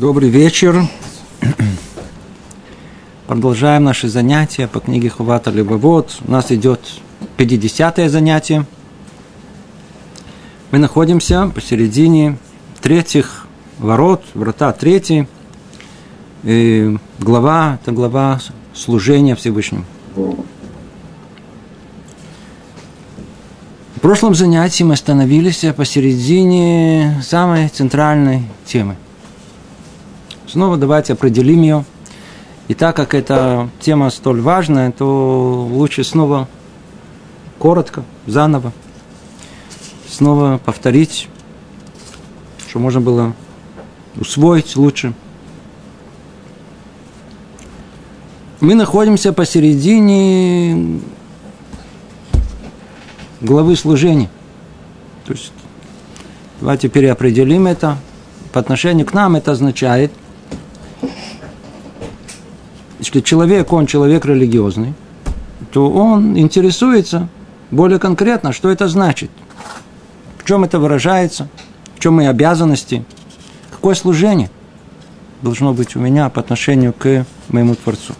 Добрый 0.00 0.30
вечер. 0.30 0.88
Продолжаем 3.26 3.84
наши 3.84 4.08
занятия 4.08 4.66
по 4.66 4.80
книге 4.80 5.10
Хувата 5.10 5.50
Лебовод. 5.50 6.16
У 6.26 6.30
нас 6.30 6.50
идет 6.50 6.80
50-е 7.36 8.08
занятие. 8.08 8.64
Мы 10.70 10.78
находимся 10.78 11.52
посередине 11.54 12.38
третьих 12.80 13.46
ворот, 13.78 14.24
врата 14.32 14.72
третий. 14.72 15.28
И 16.44 16.96
глава, 17.18 17.78
это 17.82 17.92
глава 17.92 18.40
служения 18.72 19.36
Всевышнему. 19.36 19.84
В 23.96 24.00
прошлом 24.00 24.34
занятии 24.34 24.82
мы 24.82 24.94
остановились 24.94 25.62
посередине 25.76 27.22
самой 27.22 27.68
центральной 27.68 28.44
темы. 28.64 28.96
Снова 30.50 30.76
давайте 30.76 31.12
определим 31.12 31.62
ее. 31.62 31.84
И 32.66 32.74
так 32.74 32.96
как 32.96 33.14
эта 33.14 33.70
тема 33.78 34.10
столь 34.10 34.40
важная, 34.40 34.90
то 34.90 35.68
лучше 35.70 36.02
снова 36.02 36.48
коротко, 37.60 38.02
заново, 38.26 38.72
снова 40.08 40.58
повторить, 40.58 41.28
что 42.68 42.80
можно 42.80 43.00
было 43.00 43.32
усвоить 44.16 44.74
лучше. 44.74 45.14
Мы 48.58 48.74
находимся 48.74 49.32
посередине 49.32 51.00
главы 53.40 53.76
служения. 53.76 54.28
То 55.26 55.32
есть, 55.32 55.52
давайте 56.60 56.88
переопределим 56.88 57.68
это. 57.68 57.98
По 58.52 58.58
отношению 58.58 59.06
к 59.06 59.14
нам 59.14 59.36
это 59.36 59.52
означает, 59.52 60.10
если 63.00 63.20
человек, 63.20 63.72
он 63.72 63.86
человек 63.86 64.26
религиозный, 64.26 64.94
то 65.72 65.90
он 65.90 66.38
интересуется 66.38 67.28
более 67.70 67.98
конкретно, 67.98 68.52
что 68.52 68.70
это 68.70 68.88
значит, 68.88 69.30
в 70.38 70.44
чем 70.46 70.64
это 70.64 70.78
выражается, 70.78 71.48
в 71.96 72.00
чем 72.00 72.14
мои 72.14 72.26
обязанности, 72.26 73.04
какое 73.70 73.94
служение 73.94 74.50
должно 75.42 75.72
быть 75.72 75.96
у 75.96 75.98
меня 75.98 76.28
по 76.28 76.40
отношению 76.40 76.92
к 76.92 77.24
моему 77.48 77.74
Творцу. 77.74 78.14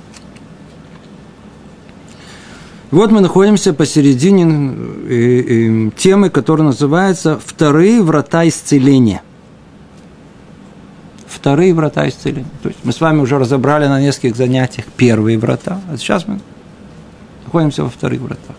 Вот 2.91 3.13
мы 3.13 3.21
находимся 3.21 3.73
посередине 3.73 4.45
э, 4.45 5.89
э, 5.89 5.91
темы, 5.97 6.31
которая 6.31 6.67
называется 6.67 7.39
«Вторые 7.45 8.03
врата 8.03 8.49
исцеления». 8.49 9.23
Вторые 11.31 11.73
врата 11.73 12.09
исцеления. 12.09 12.49
То 12.63 12.69
есть 12.69 12.81
мы 12.83 12.93
с 12.93 13.01
вами 13.01 13.21
уже 13.21 13.39
разобрали 13.39 13.87
на 13.87 14.01
нескольких 14.01 14.37
занятиях 14.37 14.87
первые 14.87 15.39
врата, 15.39 15.81
а 15.91 15.97
сейчас 15.97 16.27
мы 16.27 16.41
находимся 17.45 17.85
во 17.85 17.89
вторых 17.89 18.21
вратах. 18.21 18.57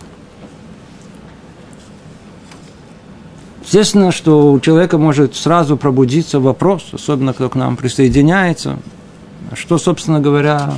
Естественно, 3.62 4.10
что 4.10 4.52
у 4.52 4.60
человека 4.60 4.96
может 4.96 5.34
сразу 5.36 5.76
пробудиться 5.76 6.40
вопрос, 6.40 6.88
особенно 6.92 7.34
кто 7.34 7.50
к 7.50 7.54
нам 7.56 7.76
присоединяется, 7.76 8.78
что, 9.54 9.76
собственно 9.76 10.20
говоря, 10.20 10.74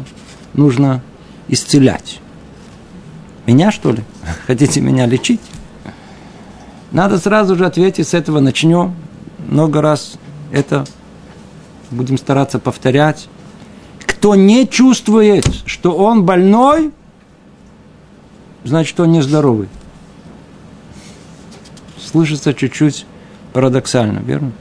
нужно 0.53 1.01
исцелять. 1.47 2.21
Меня, 3.47 3.71
что 3.71 3.93
ли? 3.93 4.03
Хотите 4.49 4.81
меня 4.81 5.07
лечить? 5.07 5.41
Надо 6.91 7.19
сразу 7.19 7.55
же 7.55 7.67
ответить, 7.67 8.09
с 8.09 8.15
этого 8.15 8.41
начнем. 8.41 8.95
Много 9.49 9.81
раз 9.81 10.15
это 10.51 10.85
будем 11.91 12.19
стараться 12.19 12.59
повторять. 12.59 13.29
Кто 14.07 14.35
не 14.35 14.69
чувствует, 14.69 15.47
что 15.67 15.93
он 15.93 16.25
больной, 16.25 16.93
значит, 18.65 18.99
он 19.01 19.13
нездоровый. 19.13 19.69
Слышится 21.99 22.55
чуть-чуть 22.55 23.07
парадоксально, 23.53 24.21
верно? 24.21 24.53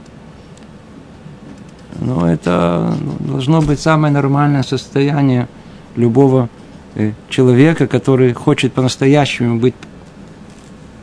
Но 2.00 2.30
это 2.30 2.96
должно 3.20 3.62
быть 3.62 3.80
самое 3.80 4.12
нормальное 4.12 4.62
состояние 4.62 5.48
любого 5.96 6.48
Э, 6.96 7.12
человека, 7.28 7.88
который 7.88 8.32
хочет 8.32 8.72
по-настоящему 8.72 9.58
быть, 9.58 9.74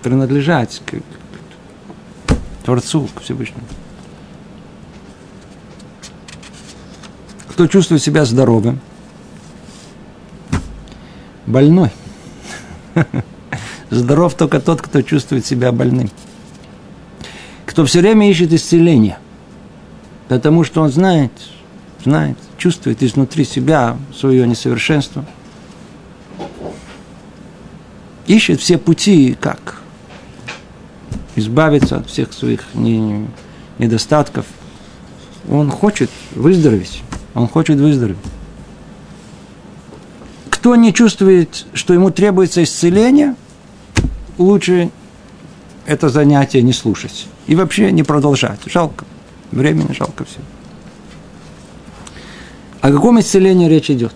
принадлежать 0.01 0.81
к, 0.85 0.91
к 0.91 2.35
Творцу, 2.63 3.09
к 3.13 3.21
Всевышнему. 3.21 3.65
Кто 7.51 7.67
чувствует 7.67 8.01
себя 8.01 8.25
здоровым, 8.25 8.79
больной. 11.45 11.91
Здоров 13.89 14.35
только 14.35 14.59
тот, 14.59 14.81
кто 14.81 15.01
чувствует 15.01 15.45
себя 15.45 15.71
больным. 15.71 16.09
Кто 17.65 17.85
все 17.85 17.99
время 17.99 18.29
ищет 18.29 18.53
исцеления, 18.53 19.19
потому 20.29 20.63
что 20.63 20.81
он 20.81 20.91
знает, 20.91 21.31
знает, 22.03 22.37
чувствует 22.57 23.03
изнутри 23.03 23.45
себя 23.45 23.97
свое 24.13 24.47
несовершенство– 24.47 25.25
ищет 28.27 28.61
все 28.61 28.77
пути, 28.77 29.35
как 29.39 29.81
избавиться 31.35 31.97
от 31.97 32.09
всех 32.09 32.33
своих 32.33 32.63
недостатков. 33.77 34.45
Он 35.49 35.69
хочет 35.69 36.09
выздороветь. 36.35 37.01
Он 37.33 37.47
хочет 37.47 37.79
выздороветь. 37.79 38.17
Кто 40.49 40.75
не 40.75 40.93
чувствует, 40.93 41.65
что 41.73 41.93
ему 41.93 42.11
требуется 42.11 42.63
исцеление, 42.63 43.35
лучше 44.37 44.91
это 45.85 46.09
занятие 46.09 46.61
не 46.61 46.73
слушать. 46.73 47.27
И 47.47 47.55
вообще 47.55 47.91
не 47.91 48.03
продолжать. 48.03 48.59
Жалко. 48.65 49.05
Времени 49.51 49.93
жалко 49.97 50.23
все. 50.25 50.39
О 52.81 52.91
каком 52.91 53.19
исцелении 53.19 53.67
речь 53.67 53.89
идет? 53.89 54.13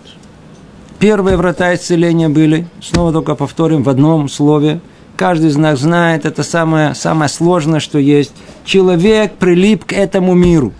Первые 0.98 1.36
врата 1.36 1.74
исцеления 1.74 2.28
были, 2.28 2.66
снова 2.80 3.12
только 3.12 3.34
повторим, 3.34 3.82
в 3.82 3.88
одном 3.88 4.28
слове. 4.28 4.80
Каждый 5.16 5.50
из 5.50 5.56
нас 5.56 5.80
знает, 5.80 6.24
это 6.26 6.42
самое, 6.42 6.94
самое 6.94 7.28
сложное, 7.28 7.80
что 7.80 7.98
есть. 7.98 8.32
Человек 8.64 9.34
прилип 9.34 9.84
к 9.84 9.92
этому 9.92 10.34
миру. 10.34 10.72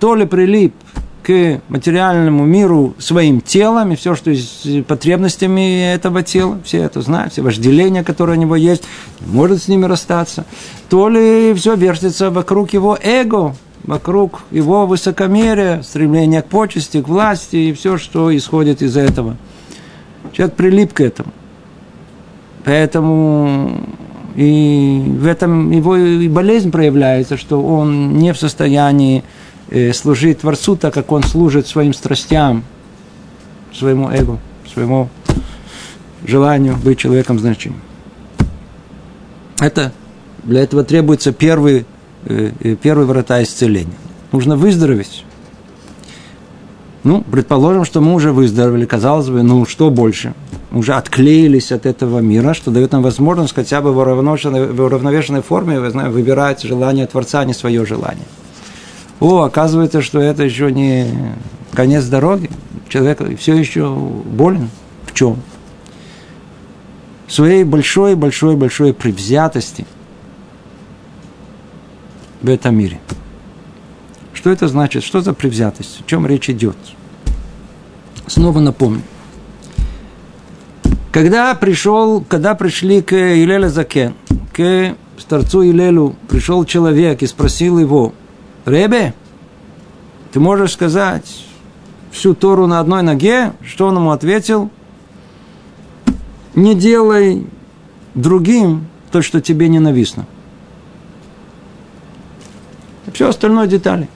То 0.00 0.14
ли 0.14 0.26
прилип 0.26 0.74
к 1.24 1.62
материальному 1.68 2.44
миру 2.44 2.94
своим 2.98 3.40
телом 3.40 3.92
и 3.92 3.96
все, 3.96 4.14
что 4.14 4.34
с 4.34 4.82
потребностями 4.86 5.92
этого 5.92 6.22
тела, 6.22 6.60
все 6.64 6.82
это 6.82 7.00
знают, 7.00 7.32
все 7.32 7.42
вожделения, 7.42 8.04
которые 8.04 8.36
у 8.36 8.40
него 8.40 8.56
есть, 8.56 8.84
может 9.20 9.62
с 9.62 9.68
ними 9.68 9.86
расстаться, 9.86 10.44
то 10.88 11.08
ли 11.08 11.54
все 11.54 11.74
вертится 11.74 12.30
вокруг 12.30 12.74
его 12.74 12.98
эго, 13.02 13.56
вокруг 13.84 14.42
его 14.50 14.86
высокомерия, 14.86 15.82
стремления 15.82 16.42
к 16.42 16.46
почести, 16.46 17.00
к 17.00 17.08
власти 17.08 17.56
и 17.56 17.72
все, 17.72 17.96
что 17.96 18.34
исходит 18.36 18.82
из 18.82 18.96
этого. 18.96 19.36
Человек 20.32 20.56
прилип 20.56 20.92
к 20.92 21.00
этому. 21.00 21.32
Поэтому 22.64 23.80
и 24.36 25.02
в 25.06 25.26
этом 25.26 25.70
его 25.70 25.96
и 25.96 26.28
болезнь 26.28 26.70
проявляется, 26.70 27.36
что 27.36 27.62
он 27.62 28.18
не 28.18 28.32
в 28.32 28.38
состоянии 28.38 29.22
служить 29.92 30.40
Творцу, 30.40 30.76
так 30.76 30.94
как 30.94 31.10
он 31.10 31.22
служит 31.22 31.66
своим 31.66 31.94
страстям, 31.94 32.64
своему 33.72 34.10
эго, 34.10 34.38
своему 34.72 35.08
желанию 36.24 36.76
быть 36.76 36.98
человеком 36.98 37.38
значимым. 37.38 37.80
Это 39.60 39.92
для 40.44 40.62
этого 40.62 40.84
требуется 40.84 41.32
первый 41.32 41.86
Э, 42.26 42.52
э, 42.60 42.76
первые 42.76 43.06
врата 43.06 43.42
исцеления. 43.42 43.92
Нужно 44.32 44.56
выздороветь. 44.56 45.24
Ну, 47.02 47.22
предположим, 47.22 47.84
что 47.84 48.00
мы 48.00 48.14
уже 48.14 48.32
выздоровели, 48.32 48.86
казалось 48.86 49.28
бы, 49.28 49.42
ну 49.42 49.66
что 49.66 49.90
больше? 49.90 50.32
Уже 50.72 50.94
отклеились 50.94 51.70
от 51.70 51.84
этого 51.84 52.20
мира, 52.20 52.54
что 52.54 52.70
дает 52.70 52.92
нам 52.92 53.02
возможность 53.02 53.54
хотя 53.54 53.82
бы 53.82 53.92
в 53.92 53.98
уравновешенной, 53.98 54.72
в 54.72 54.80
уравновешенной 54.80 55.42
форме 55.42 55.78
вы 55.78 55.90
знаете, 55.90 56.12
выбирать 56.12 56.62
желание 56.62 57.06
Творца, 57.06 57.40
а 57.40 57.44
не 57.44 57.52
свое 57.52 57.84
желание. 57.84 58.24
О, 59.24 59.42
оказывается, 59.42 60.02
что 60.02 60.20
это 60.20 60.42
еще 60.42 60.70
не 60.70 61.06
конец 61.72 62.04
дороги. 62.04 62.50
Человек 62.90 63.22
все 63.38 63.54
еще 63.54 63.90
болен. 63.90 64.68
В 65.06 65.14
чем? 65.14 65.40
В 67.26 67.32
своей 67.32 67.64
большой-большой-большой 67.64 68.92
предвзятости– 68.92 69.86
в 72.42 72.50
этом 72.50 72.76
мире. 72.76 73.00
Что 74.34 74.50
это 74.50 74.68
значит? 74.68 75.02
Что 75.02 75.22
за 75.22 75.32
превзятость? 75.32 76.02
О 76.02 76.04
чем 76.06 76.26
речь 76.26 76.50
идет? 76.50 76.76
Снова 78.26 78.60
напомню. 78.60 79.00
Когда 81.10 81.54
пришел, 81.54 82.22
когда 82.28 82.54
пришли 82.54 83.00
к 83.00 83.14
Илеле 83.14 83.70
Закен, 83.70 84.12
к 84.52 84.94
старцу 85.16 85.62
Илелу, 85.62 86.14
пришел 86.28 86.66
человек 86.66 87.22
и 87.22 87.26
спросил 87.26 87.78
его, 87.78 88.12
Ребе, 88.64 89.14
Ты 90.32 90.40
можешь 90.40 90.72
сказать 90.72 91.44
всю 92.10 92.34
Тору 92.34 92.66
на 92.66 92.80
одной 92.80 93.02
ноге, 93.02 93.52
что 93.64 93.86
он 93.86 93.96
ему 93.96 94.10
ответил? 94.10 94.70
Не 96.54 96.74
делай 96.74 97.46
другим 98.14 98.86
то, 99.10 99.22
что 99.22 99.40
тебе 99.40 99.68
ненавистно. 99.68 100.26
Все 103.12 103.28
остальное 103.28 103.66
детали. 103.66 104.08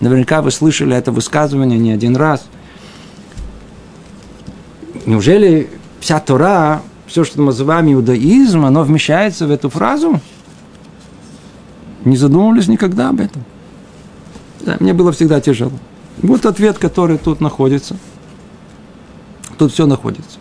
Наверняка 0.00 0.42
вы 0.42 0.50
слышали 0.50 0.96
это 0.96 1.12
высказывание 1.12 1.78
не 1.78 1.92
один 1.92 2.16
раз. 2.16 2.46
Неужели 5.06 5.70
вся 6.00 6.18
Тора, 6.20 6.82
все, 7.06 7.24
что 7.24 7.38
мы 7.40 7.46
называем 7.46 7.92
иудаизм, 7.92 8.64
оно 8.64 8.82
вмещается 8.82 9.46
в 9.46 9.50
эту 9.50 9.68
фразу? 9.68 10.20
Не 12.04 12.16
задумывались 12.16 12.68
никогда 12.68 13.08
об 13.08 13.20
этом. 13.20 13.44
Да, 14.60 14.76
мне 14.80 14.92
было 14.92 15.12
всегда 15.12 15.40
тяжело. 15.40 15.72
Вот 16.18 16.46
ответ, 16.46 16.78
который 16.78 17.18
тут 17.18 17.40
находится. 17.40 17.96
Тут 19.58 19.72
все 19.72 19.86
находится. 19.86 20.38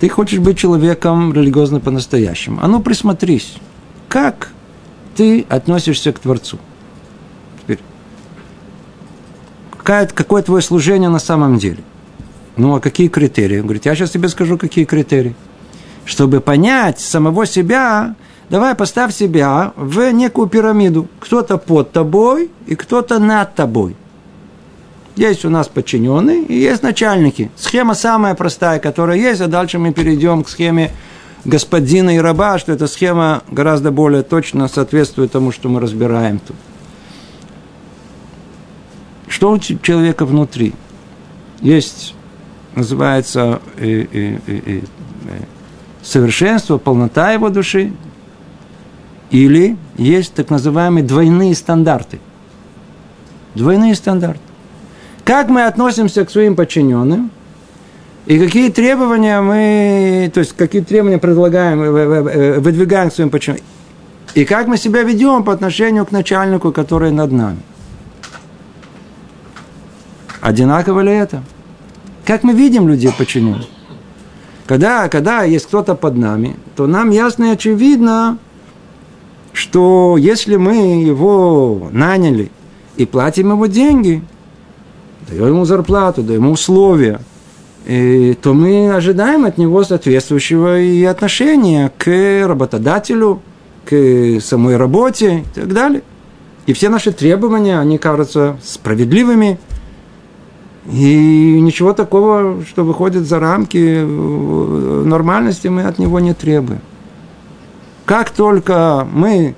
Ты 0.00 0.08
хочешь 0.08 0.38
быть 0.38 0.58
человеком 0.58 1.32
религиозным 1.32 1.80
по-настоящему. 1.80 2.58
А 2.62 2.68
ну 2.68 2.80
присмотрись, 2.80 3.54
как 4.08 4.50
ты 5.14 5.46
относишься 5.48 6.12
к 6.12 6.18
Творцу. 6.18 6.58
Теперь, 7.62 7.78
какое, 9.70 10.06
какое 10.06 10.42
твое 10.42 10.62
служение 10.62 11.08
на 11.08 11.20
самом 11.20 11.58
деле? 11.58 11.82
Ну, 12.56 12.74
а 12.74 12.80
какие 12.80 13.08
критерии? 13.08 13.58
Он 13.58 13.64
говорит, 13.64 13.86
я 13.86 13.94
сейчас 13.94 14.10
тебе 14.10 14.28
скажу, 14.28 14.58
какие 14.58 14.84
критерии. 14.84 15.34
Чтобы 16.04 16.40
понять 16.40 17.00
самого 17.00 17.46
себя, 17.46 18.14
давай 18.50 18.74
поставь 18.74 19.14
себя 19.14 19.72
в 19.76 20.10
некую 20.12 20.48
пирамиду. 20.48 21.08
Кто-то 21.20 21.58
под 21.58 21.92
тобой 21.92 22.50
и 22.66 22.74
кто-то 22.74 23.18
над 23.18 23.54
тобой. 23.54 23.96
Есть 25.16 25.44
у 25.44 25.50
нас 25.50 25.68
подчиненные 25.68 26.42
и 26.42 26.54
есть 26.54 26.82
начальники. 26.82 27.50
Схема 27.56 27.94
самая 27.94 28.34
простая, 28.34 28.80
которая 28.80 29.16
есть, 29.16 29.40
а 29.40 29.46
дальше 29.46 29.78
мы 29.78 29.92
перейдем 29.92 30.42
к 30.42 30.48
схеме 30.48 30.90
господина 31.44 32.16
и 32.16 32.18
раба, 32.18 32.58
что 32.58 32.72
эта 32.72 32.86
схема 32.86 33.42
гораздо 33.50 33.92
более 33.92 34.22
точно 34.22 34.66
соответствует 34.66 35.30
тому, 35.30 35.52
что 35.52 35.68
мы 35.68 35.80
разбираем 35.80 36.40
тут. 36.40 36.56
Что 39.28 39.52
у 39.52 39.58
человека 39.58 40.26
внутри? 40.26 40.74
Есть, 41.60 42.14
называется 42.74 43.60
э, 43.76 44.06
э, 44.12 44.38
э, 44.46 44.60
э, 44.66 44.80
совершенство, 46.02 46.78
полнота 46.78 47.32
его 47.32 47.50
души, 47.50 47.92
или 49.34 49.76
есть 49.96 50.34
так 50.34 50.50
называемые 50.50 51.04
двойные 51.04 51.54
стандарты. 51.54 52.20
Двойные 53.54 53.94
стандарты. 53.94 54.40
Как 55.24 55.48
мы 55.48 55.64
относимся 55.64 56.24
к 56.24 56.30
своим 56.30 56.56
подчиненным– 56.56 57.30
и 58.26 58.38
какие 58.38 58.70
требования 58.70 59.40
мы, 59.42 60.30
то 60.32 60.40
есть 60.40 60.54
какие 60.56 60.80
требования 60.80 61.18
предлагаем, 61.18 61.82
э, 61.82 61.86
э, 61.86 62.58
выдвигаем 62.58 63.10
к 63.10 63.14
своим 63.14 63.28
подчиненным. 63.28 63.64
И 64.34 64.46
как 64.46 64.66
мы 64.66 64.78
себя 64.78 65.02
ведем 65.02 65.44
по 65.44 65.52
отношению 65.52 66.06
к 66.06 66.10
начальнику, 66.10 66.72
который 66.72 67.10
над 67.10 67.32
нами. 67.32 67.58
Одинаково 70.40 71.00
ли 71.00 71.12
это? 71.12 71.42
Как 72.24 72.44
мы 72.44 72.54
видим 72.54 72.88
людей 72.88 73.12
подчиненных? 73.16 73.66
Когда, 74.66 75.08
когда 75.08 75.42
есть 75.42 75.66
кто-то 75.66 75.94
под 75.94 76.16
нами, 76.16 76.56
то 76.74 76.86
нам 76.86 77.10
ясно 77.10 77.44
и 77.44 77.50
очевидно, 77.50 78.38
что 79.54 80.16
если 80.18 80.56
мы 80.56 81.02
его 81.02 81.88
наняли 81.90 82.50
и 82.96 83.06
платим 83.06 83.52
ему 83.52 83.66
деньги, 83.66 84.22
даем 85.30 85.46
ему 85.46 85.64
зарплату, 85.64 86.22
даем 86.22 86.42
ему 86.42 86.52
условия– 86.52 87.20
и, 87.86 88.36
то 88.40 88.54
мы 88.54 88.94
ожидаем 88.94 89.44
от 89.44 89.58
него 89.58 89.84
соответствующего 89.84 90.80
и 90.80 91.04
отношения 91.04 91.92
к 91.98 92.46
работодателю, 92.46 93.42
к 93.84 94.40
самой 94.40 94.76
работе 94.76 95.40
и 95.40 95.60
так 95.60 95.72
далее. 95.72 96.02
И 96.66 96.72
все 96.72 96.88
наши 96.88 97.12
требования, 97.12 97.78
они 97.78 97.98
кажутся 97.98 98.56
справедливыми. 98.62 99.58
И 100.90 101.60
ничего 101.60 101.92
такого, 101.92 102.62
что 102.66 102.84
выходит 102.84 103.26
за 103.26 103.38
рамки 103.38 104.02
нормальности, 104.02 105.68
мы 105.68 105.82
от 105.82 105.98
него 105.98 106.20
не 106.20 106.32
требуем. 106.32 106.80
Как 108.04 108.30
только 108.30 109.06
мы 109.10 109.54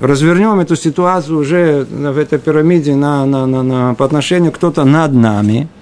развернем 0.00 0.60
эту 0.60 0.76
ситуацию 0.76 1.38
уже 1.38 1.86
в 1.88 2.18
этой 2.18 2.38
пирамиде 2.38 2.94
на, 2.94 3.24
на, 3.24 3.46
на, 3.46 3.62
на, 3.62 3.94
по 3.94 4.04
отношению 4.04 4.52
кто-то 4.52 4.84
над 4.84 5.12
нами– 5.12 5.68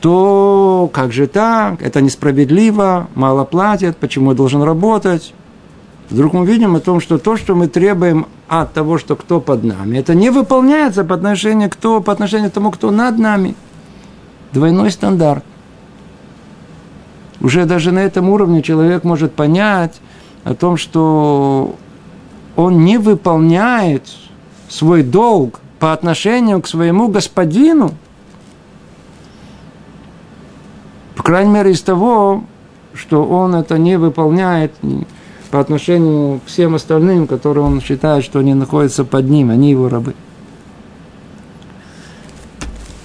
то 0.00 0.90
как 0.92 1.12
же 1.12 1.26
так, 1.26 1.82
это 1.82 2.00
несправедливо, 2.00 3.08
мало 3.14 3.44
платят, 3.44 3.98
почему 3.98 4.30
я 4.30 4.36
должен 4.36 4.62
работать? 4.62 5.34
Вдруг 6.08 6.32
мы 6.32 6.46
видим 6.46 6.74
о 6.74 6.80
том, 6.80 7.00
что 7.00 7.18
то, 7.18 7.36
что 7.36 7.54
мы 7.54 7.68
требуем 7.68 8.26
от 8.48 8.72
того, 8.72 8.98
что 8.98 9.14
кто 9.14 9.40
под 9.40 9.62
нами, 9.62 9.98
это 9.98 10.14
не 10.14 10.30
выполняется 10.30 11.04
по 11.04 11.14
отношению 11.14 11.70
кто, 11.70 12.00
по 12.00 12.12
отношению 12.12 12.50
к 12.50 12.54
тому, 12.54 12.70
кто 12.70 12.90
над 12.90 13.18
нами. 13.18 13.54
Двойной 14.52 14.90
стандарт. 14.90 15.44
Уже 17.40 17.64
даже 17.64 17.92
на 17.92 18.00
этом 18.00 18.28
уровне 18.28 18.62
человек 18.62 19.04
может 19.04 19.32
понять 19.34 20.00
о 20.44 20.54
том, 20.54 20.76
что 20.76 21.76
он 22.56 22.84
не 22.84 22.98
выполняет 22.98 24.04
свой 24.68 25.02
долг 25.02 25.60
по 25.78 25.92
отношению 25.92 26.60
к 26.60 26.68
своему 26.68 27.08
господину– 27.08 27.92
По 31.20 31.24
крайней 31.24 31.50
мере, 31.50 31.72
из 31.72 31.82
того, 31.82 32.44
что 32.94 33.26
он 33.26 33.54
это 33.54 33.76
не 33.76 33.98
выполняет 33.98 34.72
по 35.50 35.60
отношению 35.60 36.40
к 36.40 36.46
всем 36.48 36.74
остальным, 36.74 37.26
которые 37.26 37.62
он 37.62 37.82
считает, 37.82 38.24
что 38.24 38.38
они 38.38 38.54
находятся 38.54 39.04
под 39.04 39.28
ним, 39.28 39.50
они 39.50 39.68
его 39.68 39.90
рабы. 39.90 40.14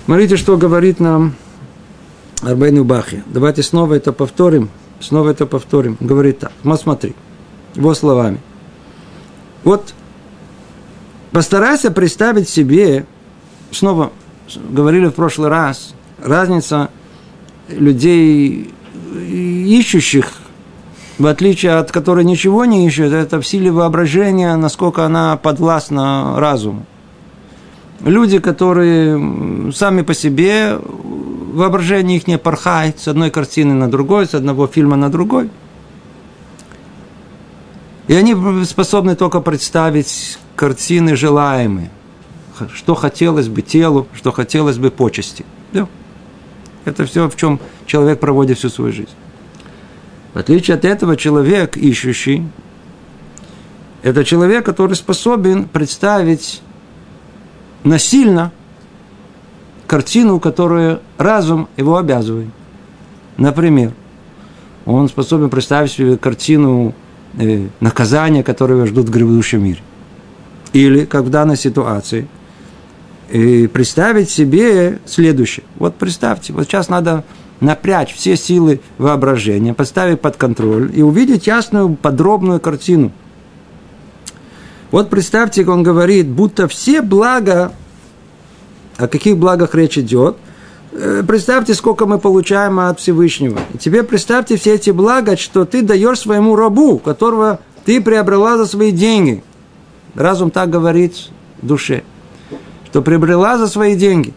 Смотрите, 0.06 0.38
что 0.38 0.56
говорит 0.56 1.02
нам 1.02 1.34
Арбейну 2.42 2.86
Бахи. 2.86 3.22
Давайте 3.26 3.64
снова 3.64 3.96
это 3.96 4.14
повторим. 4.14 4.70
Снова 5.02 5.32
это 5.32 5.46
повторим. 5.46 5.98
Говорит 6.00 6.40
так. 6.40 6.54
Вот 6.64 6.80
смотри. 6.80 7.16
Его 7.76 7.94
словами. 7.94 8.40
Вот 9.64 9.94
постарайся 11.32 11.92
представить 11.92 12.48
себе, 12.48 13.06
снова 13.72 14.12
говорили 14.70 15.08
в 15.08 15.12
прошлый 15.12 15.50
раз, 15.50 15.94
разница 16.24 16.90
людей, 17.70 18.74
ищущих, 19.14 20.32
в 21.18 21.26
отличие 21.28 21.74
от 21.74 21.92
которой 21.92 22.26
ничего 22.26 22.66
не 22.66 22.88
ищут, 22.88 23.12
это 23.12 23.42
в 23.42 23.48
силе 23.48 23.72
воображения, 23.72 24.56
насколько 24.56 25.06
она 25.06 25.38
подвластна 25.38 26.40
разуму. 26.40 26.86
Люди, 28.02 28.40
которые 28.40 29.72
сами 29.74 30.02
по 30.02 30.14
себе, 30.14 30.78
воображение 31.54 32.18
их 32.18 32.28
не 32.28 32.38
порхает 32.38 33.00
с 33.00 33.08
одной 33.08 33.32
картины 33.32 33.74
на 33.74 33.90
другой, 33.90 34.28
с 34.28 34.36
одного 34.36 34.68
фильма 34.68 34.96
на 34.96 35.10
другой. 35.10 35.50
И 38.08 38.14
они 38.14 38.66
способны 38.66 39.16
только 39.16 39.42
представить 39.42 40.38
картины 40.56 41.16
желаемые, 41.16 41.90
что 42.74 42.96
хотелось 42.96 43.48
бы 43.48 43.62
телу, 43.62 44.08
что 44.14 44.32
хотелось 44.32 44.78
бы 44.78 44.92
почести. 44.92 45.46
Да. 45.74 45.88
Это 46.86 47.06
все, 47.06 47.30
в 47.30 47.36
чем 47.36 47.60
человек 47.88 48.20
проводит 48.20 48.60
всю 48.60 48.70
свою 48.70 48.94
жизнь. 48.94 49.10
В 50.34 50.38
отличие 50.38 50.76
от 50.76 50.86
этого, 50.86 51.18
человек, 51.18 51.78
ищущий, 51.78 52.44
это 54.04 54.24
человек, 54.24 54.64
который 54.64 54.96
способен 54.96 55.68
представить 55.68 56.62
насильно 57.84 58.52
картину, 59.88 60.40
которую 60.40 61.02
разум 61.18 61.70
его 61.76 61.98
обязывает. 61.98 62.50
Например, 63.38 63.94
он 64.86 65.10
способен 65.10 65.50
представить 65.50 65.92
себе 65.92 66.18
картину 66.18 66.94
наказания, 67.80 68.44
которое 68.44 68.76
его 68.76 68.86
ждут 68.86 69.10
в 69.10 69.12
грядущем 69.12 69.64
мире. 69.64 69.80
Или, 70.74 71.06
как 71.06 71.24
в 71.24 71.30
данной 71.30 71.58
ситуации– 71.58 72.28
и 73.30 73.68
представить 73.68 74.30
себе 74.30 75.00
следующее. 75.06 75.66
Вот 75.78 75.96
представьте, 75.96 76.54
вот 76.54 76.66
сейчас 76.66 76.90
надо 76.90 77.24
напрячь 77.60 78.14
все 78.14 78.36
силы 78.36 78.82
воображения, 78.98 79.74
поставить 79.74 80.22
под 80.22 80.38
контроль 80.38 80.92
и 80.94 81.02
увидеть 81.02 81.48
ясную, 81.48 81.96
подробную 81.96 82.60
картину. 82.60 83.12
Вот 84.92 85.10
представьте, 85.10 85.66
он 85.66 85.84
говорит, 85.84 86.28
будто 86.28 86.68
все 86.68 87.02
блага, 87.02 87.72
о 88.98 89.08
каких 89.08 89.38
благах 89.38 89.74
речь 89.76 89.98
идет, 89.98 90.38
э, 90.38 90.40
представьте, 90.92 91.74
сколько 91.74 92.06
мы 92.06 92.20
получаем 92.20 92.80
от 92.80 93.00
Всевышнего. 93.00 93.60
И 93.74 93.78
тебе 93.78 94.04
представьте 94.04 94.58
все 94.58 94.76
эти 94.76 94.92
блага, 94.92 95.38
что 95.38 95.66
ты 95.66 95.82
даешь 95.82 96.20
своему 96.20 96.56
рабу, 96.56 97.00
которого 97.00 97.60
ты 97.86 98.02
приобрела 98.02 98.58
за 98.58 98.66
свои 98.66 98.92
деньги. 98.92 99.44
Разум 100.16 100.52
так 100.52 100.70
говорит 100.70 101.30
душе– 101.62 102.04
что 102.96 103.02
приобрела 103.02 103.58
за 103.58 103.68
свои 103.68 103.94
деньги. 103.94 104.34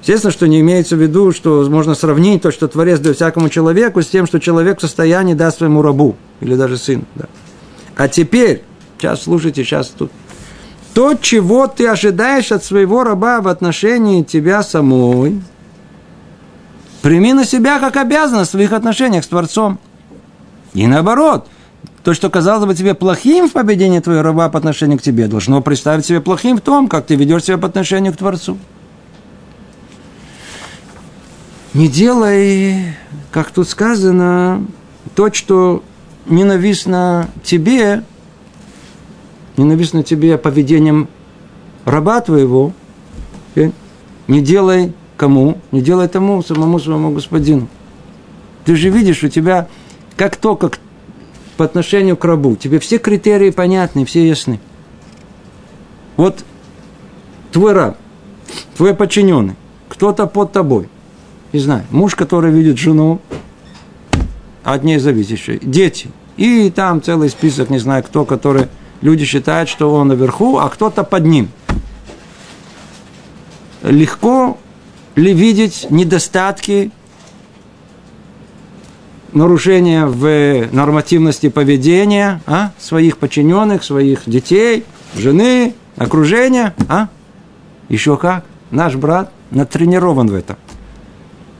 Естественно, 0.00 0.32
что 0.32 0.48
не 0.48 0.58
имеется 0.58 0.96
в 0.96 1.00
виду, 1.00 1.30
что 1.30 1.64
можно 1.70 1.94
сравнить 1.94 2.42
то, 2.42 2.50
что 2.50 2.66
Творец 2.66 2.98
дает 2.98 3.14
всякому 3.14 3.50
человеку, 3.50 4.02
с 4.02 4.08
тем, 4.08 4.26
что 4.26 4.40
человек 4.40 4.78
в 4.78 4.80
состоянии 4.80 5.34
даст 5.34 5.58
своему 5.58 5.80
рабу, 5.80 6.16
или 6.40 6.56
даже 6.56 6.76
сыну. 6.76 7.04
Да. 7.14 7.26
А 7.94 8.08
теперь, 8.08 8.64
сейчас 8.98 9.22
слушайте, 9.22 9.62
сейчас 9.62 9.90
тут. 9.90 10.10
То, 10.98 11.14
чего 11.14 11.68
ты 11.68 11.86
ожидаешь 11.86 12.50
от 12.50 12.64
своего 12.64 13.04
раба 13.04 13.40
в 13.40 13.46
отношении 13.46 14.24
тебя 14.24 14.64
самой, 14.64 15.40
прими 17.02 17.32
на 17.34 17.44
себя 17.44 17.78
как 17.78 17.96
обязанность 17.96 18.48
в 18.48 18.50
своих 18.50 18.72
отношениях 18.72 19.22
с 19.22 19.28
Творцом. 19.28 19.78
И 20.74 20.88
наоборот, 20.88 21.46
то, 22.02 22.14
что 22.14 22.30
казалось 22.30 22.66
бы 22.66 22.74
тебе 22.74 22.94
плохим 22.94 23.48
в 23.48 23.52
поведении 23.52 24.00
твоего 24.00 24.22
раба 24.22 24.48
по 24.48 24.58
отношению 24.58 24.98
к 24.98 25.02
тебе, 25.02 25.28
должно 25.28 25.62
представить 25.62 26.04
себе 26.04 26.20
плохим 26.20 26.56
в 26.56 26.62
том, 26.62 26.88
как 26.88 27.06
ты 27.06 27.14
ведешь 27.14 27.44
себя 27.44 27.58
по 27.58 27.68
отношению 27.68 28.12
к 28.12 28.16
Творцу. 28.16 28.58
Не 31.74 31.86
делай, 31.86 32.96
как 33.30 33.52
тут 33.52 33.68
сказано, 33.68 34.66
то, 35.14 35.32
что 35.32 35.84
ненавистно 36.26 37.28
тебе, 37.44 38.02
ненавистно 39.58 40.02
тебе 40.02 40.38
поведением 40.38 41.08
раба 41.84 42.20
твоего, 42.20 42.72
э, 43.54 43.70
не 44.26 44.40
делай 44.40 44.92
кому? 45.16 45.58
Не 45.72 45.82
делай 45.82 46.08
тому, 46.08 46.42
самому 46.42 46.78
своему 46.78 47.10
господину. 47.10 47.68
Ты 48.64 48.76
же 48.76 48.88
видишь, 48.90 49.24
у 49.24 49.28
тебя 49.28 49.68
как 50.16 50.36
только 50.36 50.72
по 51.56 51.64
отношению 51.64 52.16
к 52.16 52.24
рабу, 52.24 52.56
тебе 52.56 52.78
все 52.78 52.98
критерии 52.98 53.50
понятны, 53.50 54.04
все 54.04 54.28
ясны. 54.28 54.60
Вот 56.16 56.44
твой 57.52 57.72
раб, 57.72 57.96
твой 58.76 58.94
подчиненный, 58.94 59.54
кто-то 59.88 60.26
под 60.26 60.52
тобой, 60.52 60.88
не 61.52 61.60
знаю, 61.60 61.84
муж, 61.90 62.14
который 62.14 62.52
видит 62.52 62.78
жену, 62.78 63.20
от 64.64 64.84
ней 64.84 64.98
зависящие, 64.98 65.58
дети, 65.62 66.08
и 66.36 66.70
там 66.70 67.02
целый 67.02 67.28
список, 67.30 67.70
не 67.70 67.78
знаю 67.78 68.02
кто, 68.04 68.24
который 68.24 68.66
люди 69.00 69.24
считают, 69.24 69.68
что 69.68 69.92
он 69.92 70.08
наверху, 70.08 70.58
а 70.58 70.68
кто-то 70.68 71.04
под 71.04 71.24
ним. 71.24 71.48
Легко 73.82 74.58
ли 75.14 75.32
видеть 75.32 75.86
недостатки, 75.90 76.90
нарушения 79.32 80.06
в 80.06 80.68
нормативности 80.72 81.48
поведения 81.48 82.40
а? 82.46 82.72
своих 82.78 83.18
подчиненных, 83.18 83.84
своих 83.84 84.22
детей, 84.26 84.84
жены, 85.14 85.74
окружения? 85.96 86.74
А? 86.88 87.08
Еще 87.88 88.16
как? 88.16 88.44
Наш 88.70 88.96
брат 88.96 89.32
натренирован 89.50 90.28
в 90.28 90.34
этом. 90.34 90.56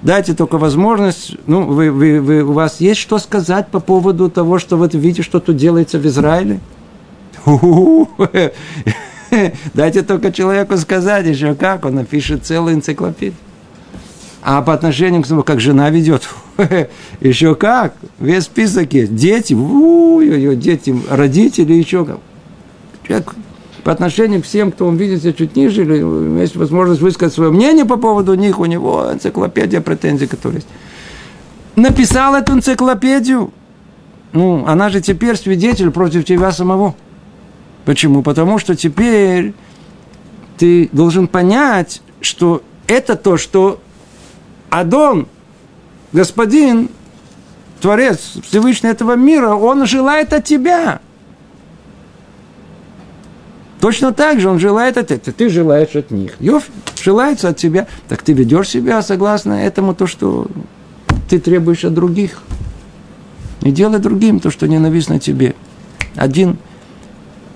Дайте 0.03 0.35
только 0.35 0.59
возможность, 0.59 1.33
ну, 1.47 1.65
вы, 1.65 1.91
вы, 1.91 2.21
вы, 2.21 2.43
у 2.43 2.53
вас 2.53 2.81
есть 2.81 3.01
что 3.01 3.19
сказать 3.19 3.69
по 3.69 3.81
поводу 3.81 4.31
того, 4.31 4.59
что 4.61 4.77
вы 4.77 4.89
видите, 4.93 5.23
что 5.23 5.41
тут 5.41 5.57
делается 5.57 5.99
в 5.99 6.07
Израиле? 6.07 6.61
Дайте 9.75 10.03
только 10.03 10.33
человеку 10.33 10.77
сказать 10.77 11.27
еще 11.27 11.55
как, 11.55 11.85
он 11.85 11.97
напишет 11.97 12.45
целую 12.45 12.75
энциклопедию. 12.75 13.37
А 14.43 14.63
по 14.63 14.73
отношению 14.73 15.23
к 15.23 15.27
тому, 15.27 15.43
как 15.43 15.61
жена 15.61 15.91
ведет, 15.91 16.29
еще 17.21 17.55
как, 17.55 17.95
весь 18.19 18.45
список 18.45 18.93
есть. 18.93 19.15
Дети, 19.15 19.55
ой, 19.55 20.57
дети, 20.57 20.95
родители, 21.11 21.73
еще 21.75 22.05
как. 22.05 22.19
Человек 23.07 23.35
по 23.85 23.93
отношению 23.93 24.43
к 24.43 24.45
всем, 24.45 24.71
кто 24.71 24.87
он 24.87 24.97
видит 24.97 25.23
себя 25.23 25.33
чуть 25.33 25.57
ниже, 25.57 25.83
или 25.83 26.41
есть 26.41 26.57
возможность 26.57 27.01
высказать 27.01 27.35
свое 27.35 27.51
мнение 27.51 27.85
по 27.85 27.97
поводу 27.97 28.35
них, 28.35 28.59
у 28.59 28.67
него 28.67 29.09
энциклопедия 29.13 29.81
претензий, 29.81 30.27
которые 30.27 30.59
есть. 30.59 30.69
Написал 31.75 32.35
эту 32.35 32.53
энциклопедию, 32.53 33.53
ну, 34.33 34.65
она 34.67 34.91
же 34.91 35.01
теперь 35.01 35.37
свидетель 35.37 35.91
против 35.91 36.25
тебя 36.25 36.53
самого. 36.53 36.95
Почему? 37.89 38.23
Потому 38.23 38.59
что 38.59 38.77
теперь 38.77 39.55
ты 40.59 40.91
должен 40.93 41.27
понять, 41.27 42.03
что 42.21 42.63
это 42.87 43.17
то, 43.17 43.39
что 43.39 43.81
Адон, 44.69 45.27
господин, 46.13 46.91
Творец 47.81 48.35
Всевышний 48.43 48.91
этого 48.91 49.17
мира, 49.17 49.55
он 49.55 49.87
желает 49.87 50.35
от 50.35 50.45
тебя. 50.45 51.01
Точно 53.81 54.13
так 54.13 54.39
же 54.39 54.51
он 54.51 54.59
желает 54.59 54.99
от 54.99 55.11
этого. 55.11 55.35
Ты 55.35 55.49
желаешь 55.49 55.97
от 55.97 56.11
них. 56.11 56.35
Йов 56.41 56.65
желается 57.03 57.49
от 57.49 57.57
тебя. 57.57 57.87
Так 58.07 58.21
ты 58.21 58.35
ведешь 58.35 58.69
себя 58.69 59.01
согласно 59.01 59.55
этому, 59.55 59.95
то, 59.95 60.07
что 60.07 60.47
ты 61.31 61.41
требуешь 61.41 61.87
от 61.87 61.95
других. 61.95 62.43
И 63.63 63.71
делай 63.71 63.99
другим 63.99 64.41
то, 64.41 64.51
что 64.51 64.69
ненавистно 64.69 65.19
тебе. 65.19 65.55
Один 66.17 66.59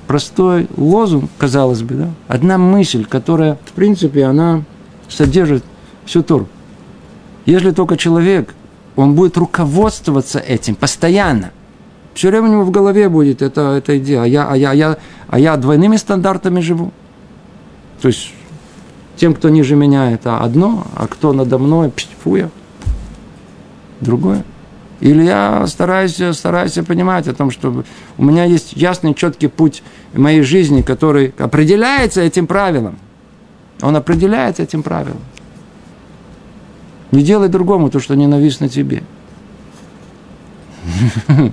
простой 0.06 0.68
лозунг, 0.76 1.30
казалось 1.38 1.82
бы, 1.82 1.94
да? 1.94 2.10
одна 2.28 2.58
мысль, 2.58 3.04
которая, 3.04 3.58
в 3.64 3.72
принципе, 3.72 4.24
она 4.24 4.62
содержит 5.08 5.64
всю 6.04 6.22
Тору. 6.22 6.48
Если 7.46 7.70
только 7.70 7.96
человек, 7.96 8.54
он 8.96 9.14
будет 9.14 9.36
руководствоваться 9.36 10.38
этим 10.38 10.74
постоянно. 10.74 11.50
Все 12.14 12.28
время 12.28 12.48
у 12.48 12.52
него 12.52 12.64
в 12.64 12.70
голове 12.70 13.08
будет 13.08 13.42
эта, 13.42 13.76
эта 13.78 13.98
идея. 13.98 14.22
А 14.22 14.26
я, 14.26 14.48
а, 14.48 14.56
я, 14.56 14.70
а, 14.70 14.74
я, 14.74 14.98
а 15.28 15.38
я 15.38 15.56
двойными 15.56 15.96
стандартами 15.96 16.60
живу. 16.60 16.92
То 18.00 18.08
есть, 18.08 18.32
тем, 19.16 19.34
кто 19.34 19.48
ниже 19.48 19.76
меня, 19.76 20.10
это 20.10 20.38
одно, 20.38 20.86
а 20.94 21.06
кто 21.06 21.32
надо 21.32 21.58
мной, 21.58 21.92
фуя, 22.22 22.50
другое. 24.00 24.44
Или 25.02 25.24
я 25.24 25.66
стараюсь, 25.66 26.16
стараюсь 26.32 26.74
понимать 26.86 27.26
о 27.26 27.34
том, 27.34 27.50
что 27.50 27.84
у 28.18 28.24
меня 28.24 28.44
есть 28.44 28.74
ясный, 28.74 29.14
четкий 29.14 29.48
путь 29.48 29.82
моей 30.14 30.42
жизни, 30.42 30.80
который 30.80 31.34
определяется 31.38 32.20
этим 32.20 32.46
правилом. 32.46 32.96
Он 33.80 33.96
определяется 33.96 34.62
этим 34.62 34.84
правилом. 34.84 35.18
Не 37.10 37.24
делай 37.24 37.48
другому 37.48 37.90
то, 37.90 37.98
что 37.98 38.14
ненавистно 38.14 38.68
тебе. 38.68 39.02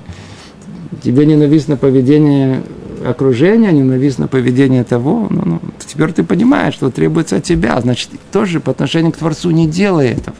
Тебе 1.03 1.25
ненавистно 1.25 1.75
поведение 1.75 2.61
окружения, 3.03 3.71
ненавистно 3.71 4.27
поведение 4.27 4.83
того. 4.83 5.25
Ну, 5.27 5.41
ну, 5.45 5.59
теперь 5.79 6.11
ты 6.11 6.23
понимаешь, 6.23 6.75
что 6.75 6.91
требуется 6.91 7.37
от 7.37 7.45
тебя. 7.45 7.81
Значит, 7.81 8.11
тоже 8.31 8.59
по 8.59 8.69
отношению 8.71 9.11
к 9.11 9.17
Творцу 9.17 9.49
не 9.49 9.67
делай 9.67 10.09
этого. 10.09 10.37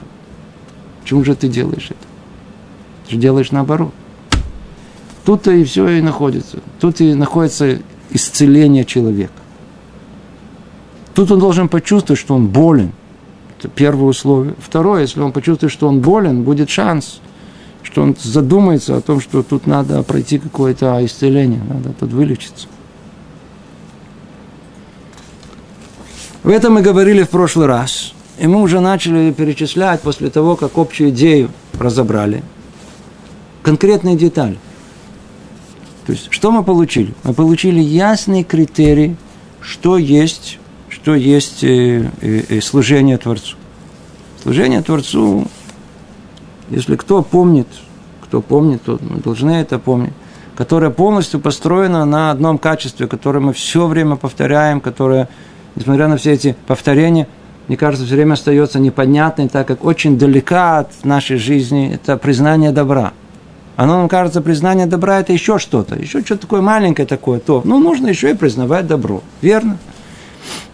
Почему 1.01 1.24
же 1.24 1.34
ты 1.36 1.48
делаешь 1.48 1.88
это? 1.89 2.09
Ты 3.10 3.16
же 3.16 3.22
делаешь 3.22 3.51
наоборот. 3.51 3.92
Тут-то 5.25 5.51
и 5.51 5.63
все 5.63 5.88
и 5.89 6.01
находится. 6.01 6.60
Тут 6.80 7.01
и 7.01 7.16
находится 7.16 7.80
исцеление 8.12 8.86
человека. 8.86 9.34
Тут 11.16 11.32
он 11.32 11.39
должен 11.39 11.70
почувствовать, 11.70 12.20
что 12.20 12.36
он 12.36 12.48
болен. 12.48 12.92
Это 13.58 13.68
первое 13.68 14.10
условие. 14.10 14.54
Второе, 14.60 15.01
если 15.01 15.22
он 15.22 15.32
почувствует, 15.32 15.74
что 15.74 15.88
он 15.88 16.01
болен, 16.01 16.44
будет 16.44 16.70
шанс, 16.70 17.20
что 17.82 18.04
он 18.04 18.16
задумается 18.22 18.96
о 18.96 19.01
том, 19.01 19.20
что 19.20 19.42
тут 19.42 19.66
надо 19.66 20.04
пройти 20.04 20.38
какое-то 20.38 21.04
исцеление, 21.04 21.62
надо 21.68 21.94
тут 22.00 22.12
вылечиться. 22.12 22.68
В 26.44 26.50
этом 26.50 26.74
мы 26.74 26.82
говорили 26.82 27.24
в 27.24 27.30
прошлый 27.30 27.66
раз. 27.66 28.13
И 28.38 28.48
мы 28.48 28.62
уже 28.62 28.80
начали 28.80 29.32
перечислять 29.32 30.01
после 30.01 30.30
того, 30.30 30.56
как 30.56 30.78
общую 30.78 31.10
идею 31.10 31.50
разобрали. 31.78 32.44
Конкретные 33.70 34.16
детали. 34.16 34.58
То 36.08 36.14
есть, 36.14 36.30
что 36.32 36.50
мы 36.50 36.64
получили? 36.64 37.14
Мы 37.24 37.36
получили 37.36 37.80
ясный 37.80 38.44
критерий, 38.44 39.16
что 39.62 40.00
есть 40.00 40.58
что 40.90 41.14
есть 41.14 41.64
э, 41.64 42.10
э, 42.22 42.44
э, 42.50 42.62
служение 42.62 43.20
Творцу. 43.20 43.58
Служение 44.42 44.82
Творцу, 44.82 45.46
если 46.72 46.96
кто 46.96 47.22
помнит, 47.22 47.68
кто 48.24 48.42
помнит, 48.42 48.82
то 48.82 48.98
мы 49.00 49.20
должны 49.20 49.52
это 49.52 49.78
помнить, 49.78 50.14
которое 50.56 50.90
полностью 50.90 51.40
построено 51.40 52.06
на 52.06 52.32
одном 52.32 52.58
качестве, 52.58 53.06
которое 53.06 53.40
мы 53.40 53.54
все 53.54 53.86
время 53.86 54.16
повторяем, 54.16 54.82
которое, 54.82 55.30
несмотря 55.76 56.08
на 56.08 56.18
все 56.18 56.34
эти 56.34 56.56
повторения, 56.66 57.28
мне 57.68 57.78
кажется, 57.78 58.08
все 58.08 58.16
время 58.16 58.34
остается 58.34 58.80
непонятной, 58.80 59.48
так 59.48 59.68
как 59.68 59.86
очень 59.86 60.18
далека 60.18 60.80
от 60.80 61.06
нашей 61.06 61.38
жизни, 61.38 61.94
это 61.94 62.18
признание 62.18 62.72
добра. 62.72 63.14
Оно 63.79 63.95
нам 63.95 64.09
кажется, 64.09 64.41
признание 64.41 64.88
добра– 64.88 65.19
это 65.21 65.31
еще 65.31 65.57
что-то, 65.57 65.95
еще 65.95 66.19
что-то 66.19 66.41
такое 66.41 66.59
маленькое 66.59 67.07
такое, 67.07 67.39
то, 67.39 67.62
ну, 67.63 67.79
нужно 67.79 68.07
еще 68.07 68.29
и 68.29 68.33
признавать 68.33 68.88
добро, 68.88 69.24
верно? 69.41 69.77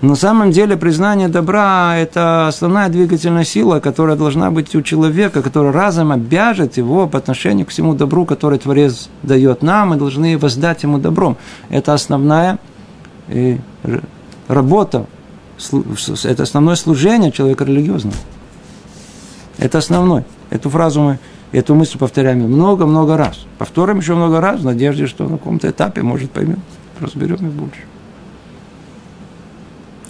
На 0.01 0.15
самом 0.15 0.50
деле 0.50 0.75
признание 0.75 1.27
добра– 1.27 1.95
это 1.97 2.47
основная 2.47 2.89
двигательная 2.89 3.43
сила, 3.43 3.79
которая 3.79 4.15
должна 4.15 4.50
быть 4.50 4.74
у 4.74 4.81
человека, 4.81 5.43
которая 5.43 5.71
разом 5.71 6.12
обяжет 6.12 6.77
его 6.77 7.05
по 7.07 7.19
отношению 7.19 7.67
к 7.67 7.69
всему 7.69 7.93
добру, 7.93 8.25
который 8.25 8.57
Творец 8.57 9.07
дает 9.21 9.62
нам, 9.62 9.89
мы 9.89 9.97
должны 9.97 10.35
воздать 10.35 10.81
ему 10.81 10.97
добром. 10.97 11.38
Это 11.69 11.93
основная, 11.93 12.57
работа, 14.47 15.05
это 16.24 16.41
основное 16.41 16.75
служение 16.75 17.31
человека 17.31 17.65
религиозного. 17.65 18.17
Это 19.59 19.77
основной. 19.77 20.24
Эту 20.50 20.71
фразу 20.71 21.01
мы, 21.01 21.19
эту 21.52 21.75
мысль 21.75 21.98
повторяем 21.98 22.40
много-много 22.40 23.18
раз. 23.18 23.46
Повторим 23.58 24.00
еще 24.00 24.16
много 24.16 24.42
раз 24.42 24.62
в 24.62 24.66
надежде, 24.66 25.08
что 25.08 25.24
на 25.24 25.38
каком-то 25.38 25.70
этапе, 25.70 26.02
может, 26.02 26.32
поймем, 26.32 26.62
разберем 27.00 27.38
и 27.38 27.50
больше. 27.50 27.82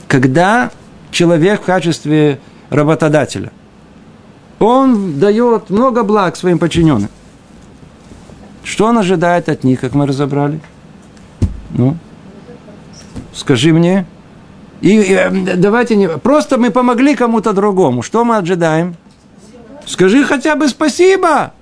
Когда 0.08 0.72
человек 1.12 1.62
в 1.62 1.66
качестве 1.66 2.40
работодателя, 2.70 3.52
он 4.60 5.20
дает 5.20 5.70
много 5.70 6.04
благ 6.04 6.36
своим 6.36 6.60
подчиненным. 6.60 7.10
Что 8.64 8.88
он 8.88 8.98
ожидает 8.98 9.50
от 9.50 9.64
них, 9.64 9.82
как 9.82 9.94
мы 9.94 10.08
разобрали? 10.08 10.60
Ну, 11.72 11.98
скажи 13.34 13.74
мне. 13.74 14.06
И, 14.82 14.90
и 14.90 15.14
э, 15.14 15.56
давайте 15.56 15.96
не... 15.96 16.10
Просто 16.10 16.58
мы 16.58 16.72
помогли 16.72 17.16
кому-то 17.16 17.54
другому. 17.54 18.02
Что 18.02 18.26
мы 18.26 18.38
ожидаем? 18.38 18.96
Скажи 19.86 20.24
хотя 20.24 20.56
бы 20.56 20.68
спасибо. 20.68 21.54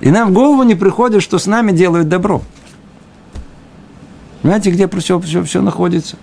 И 0.00 0.10
нам 0.10 0.28
в 0.28 0.32
голову 0.32 0.62
не 0.62 0.74
приходит, 0.74 1.22
что 1.22 1.38
с 1.38 1.46
нами 1.46 1.72
делают 1.72 2.08
добро. 2.08 2.42
Знаете, 4.42 4.70
где 4.70 4.86
все, 4.88 5.18
все, 5.18 5.42
все 5.42 5.60
находится? 5.62 6.16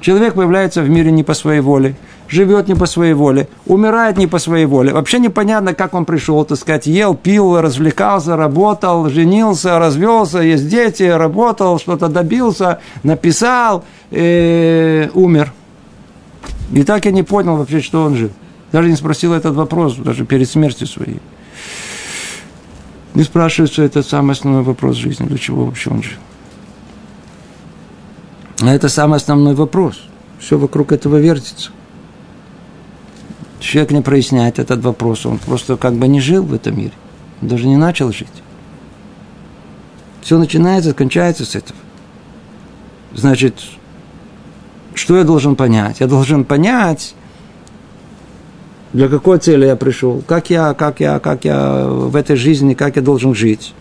Человек 0.00 0.34
появляется 0.34 0.82
в 0.82 0.88
мире 0.88 1.12
не 1.12 1.22
по 1.22 1.34
своей 1.34 1.60
воле, 1.60 1.94
живет 2.26 2.68
не 2.68 2.74
по 2.74 2.86
своей 2.86 3.12
воле, 3.12 3.48
умирает 3.66 4.16
не 4.16 4.26
по 4.26 4.38
своей 4.38 4.64
воле. 4.64 4.92
Вообще 4.94 5.18
непонятно, 5.18 5.74
как 5.74 5.92
он 5.94 6.06
пришел, 6.06 6.44
так 6.44 6.58
сказать, 6.58 6.86
ел, 6.86 7.14
пил, 7.14 7.60
развлекался, 7.60 8.34
работал, 8.36 9.10
женился, 9.10 9.78
развелся, 9.78 10.38
есть 10.38 10.68
дети, 10.68 11.02
работал, 11.02 11.78
что-то 11.78 12.08
добился, 12.08 12.80
написал, 13.02 13.84
э, 14.10 15.10
умер. 15.12 15.52
И 16.72 16.82
так 16.84 17.04
я 17.04 17.10
не 17.10 17.22
понял 17.22 17.56
вообще, 17.56 17.80
что 17.80 18.04
он 18.04 18.16
жив. 18.16 18.30
Даже 18.72 18.88
не 18.88 18.96
спросил 18.96 19.32
этот 19.32 19.54
вопрос, 19.54 19.96
даже 19.96 20.24
перед 20.24 20.48
смертью 20.48 20.86
своей. 20.86 21.20
Не 23.14 23.24
спрашивается 23.24 23.82
этот 23.82 24.06
самый 24.06 24.32
основной 24.32 24.62
вопрос 24.62 24.96
жизни, 24.96 25.26
для 25.26 25.38
чего 25.38 25.64
вообще 25.64 25.90
он 25.90 26.02
жив. 26.02 26.18
А 28.62 28.72
это 28.72 28.88
самый 28.88 29.16
основной 29.16 29.54
вопрос. 29.54 30.02
Все 30.38 30.58
вокруг 30.58 30.92
этого 30.92 31.16
вертится. 31.16 31.70
Человек 33.58 33.90
не 33.90 34.00
проясняет 34.00 34.58
этот 34.58 34.82
вопрос, 34.82 35.26
он 35.26 35.38
просто 35.38 35.76
как 35.76 35.94
бы 35.94 36.08
не 36.08 36.20
жил 36.20 36.44
в 36.44 36.54
этом 36.54 36.78
мире. 36.78 36.92
Он 37.42 37.48
даже 37.48 37.66
не 37.66 37.76
начал 37.76 38.12
жить. 38.12 38.28
Все 40.22 40.38
начинается, 40.38 40.94
кончается 40.94 41.44
с 41.44 41.54
этого. 41.54 41.78
Значит, 43.12 43.60
что 45.00 45.16
я 45.16 45.24
должен 45.24 45.56
понять? 45.56 46.00
Я 46.00 46.06
должен 46.06 46.44
понять, 46.44 47.14
для 48.92 49.08
какой 49.08 49.38
цели 49.38 49.64
я 49.64 49.74
пришел, 49.74 50.22
как 50.26 50.50
я, 50.50 50.74
как 50.74 51.00
я, 51.00 51.18
как 51.18 51.46
я 51.46 51.86
в 51.86 52.14
этой 52.14 52.36
жизни, 52.36 52.74
как 52.74 52.96
я 52.96 53.02
должен 53.02 53.34
жить. 53.34 53.72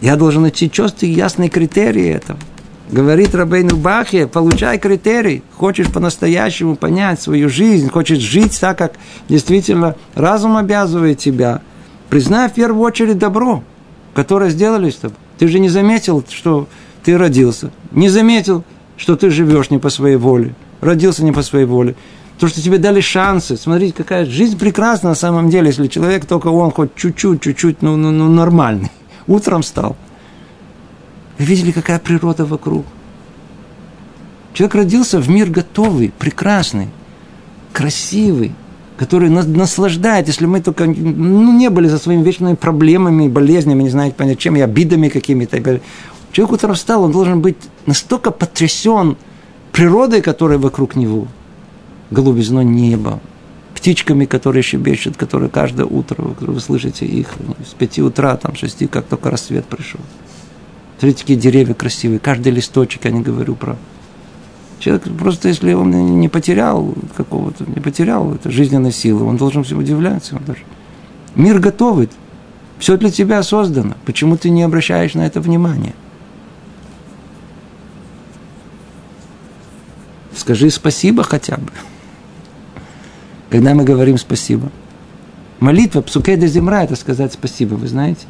Я 0.00 0.16
должен 0.16 0.42
найти 0.42 0.68
четкие, 0.68 1.12
ясные 1.12 1.48
критерии 1.48 2.08
этого. 2.08 2.40
Говорит 2.90 3.36
Рабейну 3.36 3.76
Бахе, 3.76 4.26
получай 4.26 4.78
критерий. 4.80 5.44
Хочешь 5.56 5.86
по-настоящему 5.92 6.74
понять 6.74 7.22
свою 7.22 7.48
жизнь, 7.48 7.88
хочешь 7.88 8.18
жить 8.18 8.58
так, 8.60 8.76
как 8.76 8.94
действительно 9.28 9.94
разум 10.16 10.56
обязывает 10.56 11.18
тебя. 11.18 11.62
Признай 12.10 12.48
в 12.48 12.54
первую 12.54 12.82
очередь 12.82 13.18
добро, 13.18 13.62
которое 14.12 14.50
сделали 14.50 14.90
с 14.90 14.96
тобой. 14.96 15.16
Ты 15.38 15.46
же 15.46 15.60
не 15.60 15.68
заметил, 15.68 16.24
что 16.28 16.66
ты 17.04 17.16
родился. 17.16 17.70
Не 17.92 18.08
заметил, 18.08 18.64
что 19.02 19.16
ты 19.16 19.30
живешь 19.30 19.70
не 19.70 19.78
по 19.78 19.90
своей 19.90 20.16
воле. 20.16 20.54
Родился 20.80 21.24
не 21.24 21.32
по 21.32 21.42
своей 21.42 21.66
воле. 21.66 21.94
То, 22.38 22.48
что 22.48 22.62
тебе 22.62 22.78
дали 22.78 23.00
шансы. 23.00 23.56
Смотрите, 23.56 23.94
какая 23.96 24.24
жизнь 24.24 24.58
прекрасна 24.58 25.10
на 25.10 25.14
самом 25.14 25.50
деле, 25.50 25.66
если 25.66 25.88
человек 25.88 26.24
только 26.24 26.46
он 26.46 26.70
хоть 26.70 26.94
чуть-чуть, 26.94 27.40
чуть-чуть, 27.40 27.82
ну, 27.82 27.96
ну, 27.96 28.10
ну 28.10 28.28
нормальный. 28.28 28.90
Утром 29.26 29.62
встал– 29.62 29.96
вы 31.38 31.44
видели, 31.44 31.72
какая 31.72 31.98
природа 31.98 32.44
вокруг? 32.44 32.84
Человек 34.52 34.74
родился 34.76 35.18
в 35.18 35.28
мир 35.28 35.50
готовый, 35.50 36.12
прекрасный, 36.16 36.88
красивый, 37.72 38.52
который 38.96 39.30
нас 39.30 39.46
наслаждает, 39.46 40.28
если 40.28 40.46
мы 40.46 40.60
только 40.60 40.84
ну, 40.84 41.58
не 41.58 41.70
были 41.70 41.88
за 41.88 41.98
своими 41.98 42.22
вечными 42.22 42.54
проблемами, 42.54 43.26
болезнями, 43.28 43.82
не 43.82 43.90
знаете, 43.90 44.36
чем, 44.36 44.56
и 44.56 44.60
обидами 44.60 45.08
какими-то. 45.08 45.80
Человек 46.32 46.52
утром 46.54 46.74
встал, 46.74 47.04
он 47.04 47.12
должен 47.12 47.40
быть 47.40 47.56
настолько 47.84 48.30
потрясен 48.30 49.16
природой, 49.70 50.22
которая 50.22 50.58
вокруг 50.58 50.96
него, 50.96 51.28
голубизной 52.10 52.64
неба, 52.64 53.20
птичками, 53.74 54.24
которые 54.24 54.62
щебечут, 54.62 55.16
которые 55.16 55.50
каждое 55.50 55.84
утро, 55.84 56.22
вы 56.22 56.60
слышите 56.60 57.04
их 57.04 57.28
с 57.66 57.74
пяти 57.74 58.02
утра, 58.02 58.36
там, 58.36 58.54
шести, 58.54 58.86
как 58.86 59.06
только 59.06 59.30
рассвет 59.30 59.66
пришел. 59.66 60.00
Смотрите, 60.98 61.20
какие 61.22 61.36
деревья 61.36 61.74
красивые, 61.74 62.18
каждый 62.18 62.52
листочек, 62.52 63.04
я 63.04 63.10
не 63.10 63.22
говорю 63.22 63.54
про... 63.54 63.76
Человек 64.78 65.02
просто, 65.18 65.48
если 65.48 65.74
он 65.74 66.20
не 66.20 66.28
потерял 66.28 66.94
какого-то, 67.16 67.64
не 67.66 67.80
потерял 67.80 68.32
это 68.32 68.50
жизненной 68.50 68.92
силы, 68.92 69.24
он 69.24 69.36
должен 69.36 69.64
все 69.64 69.76
удивляться. 69.76 70.36
Он 70.36 70.44
даже... 70.44 70.60
Мир 71.34 71.60
готовый, 71.60 72.08
все 72.78 72.96
для 72.96 73.10
тебя 73.10 73.42
создано. 73.42 73.94
Почему 74.04 74.36
ты 74.36 74.50
не 74.50 74.62
обращаешь 74.62 75.14
на 75.14 75.26
это 75.26 75.40
внимания? 75.40 75.94
Скажи 80.36 80.70
спасибо 80.70 81.22
хотя 81.22 81.56
бы. 81.56 81.70
Когда 83.50 83.74
мы 83.74 83.84
говорим 83.84 84.18
спасибо. 84.18 84.70
Молитва 85.60 86.00
псукеда 86.00 86.46
земра– 86.46 86.82
это 86.84 86.96
сказать 86.96 87.32
спасибо, 87.32 87.74
вы 87.74 87.86
знаете? 87.86 88.26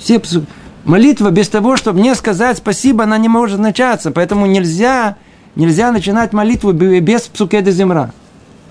Все 0.00 0.18
псу... 0.18 0.44
Молитва 0.84 1.30
без 1.30 1.48
того, 1.48 1.76
чтобы 1.76 2.00
мне 2.00 2.14
сказать 2.14 2.58
спасибо, 2.58 3.04
она 3.04 3.18
не 3.18 3.28
может 3.28 3.60
начаться. 3.60 4.10
Поэтому 4.10 4.46
нельзя, 4.46 5.16
нельзя 5.54 5.92
начинать 5.92 6.32
молитву 6.32 6.72
без 6.72 7.22
псукеда 7.22 7.70
земра. 7.70 8.12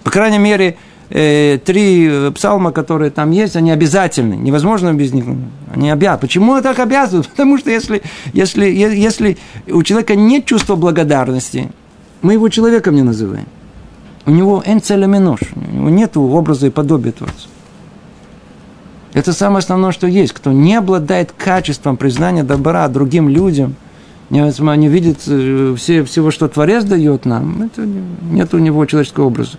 По 0.04 0.10
крайней 0.10 0.40
мере, 0.40 0.78
э, 1.10 1.60
три 1.64 2.32
псалма, 2.34 2.72
которые 2.72 3.12
там 3.12 3.32
есть, 3.32 3.56
они 3.56 3.72
обязательны. 3.72 4.36
Невозможно 4.36 4.94
без 4.94 5.14
них. 5.14 5.26
Они 5.74 5.90
обязаны. 5.90 6.22
Почему 6.22 6.62
так 6.62 6.80
обязывают? 6.80 7.28
Потому 7.36 7.58
что 7.58 7.70
если, 7.72 8.02
если, 8.34 8.66
если 8.66 9.38
у 9.68 9.84
человека 9.84 10.16
нет 10.16 10.46
чувства 10.46 10.76
благодарности, 10.76 11.70
мы 12.22 12.34
его 12.34 12.50
человеком 12.50 12.96
не 12.96 13.04
называем. 13.04 13.46
У 14.26 14.32
него 14.32 14.62
энцелеминош, 14.66 15.40
у 15.56 15.76
него 15.76 15.90
нет 15.90 16.18
образа 16.18 16.68
и 16.68 16.70
подобия 16.70 17.14
Творца. 17.14 17.48
Это 19.14 19.34
самое 19.34 19.60
основное, 19.60 19.92
что 19.92 20.06
есть. 20.06 20.34
Кто 20.34 20.52
не 20.52 20.76
обладает 20.76 21.32
качеством 21.32 21.98
признания 21.98 22.44
добра 22.44 22.88
другим 22.88 23.30
людям, 23.30 23.76
не, 24.30 24.78
не 24.78 24.88
видит 24.90 25.20
э, 25.28 25.74
все, 25.78 26.04
всего, 26.04 26.32
что 26.32 26.48
Творец 26.48 26.84
дает 26.84 27.26
нам, 27.26 27.64
это, 27.64 27.86
нет 27.86 28.54
у 28.54 28.58
него 28.58 28.86
человеческого 28.86 29.26
образа. 29.26 29.58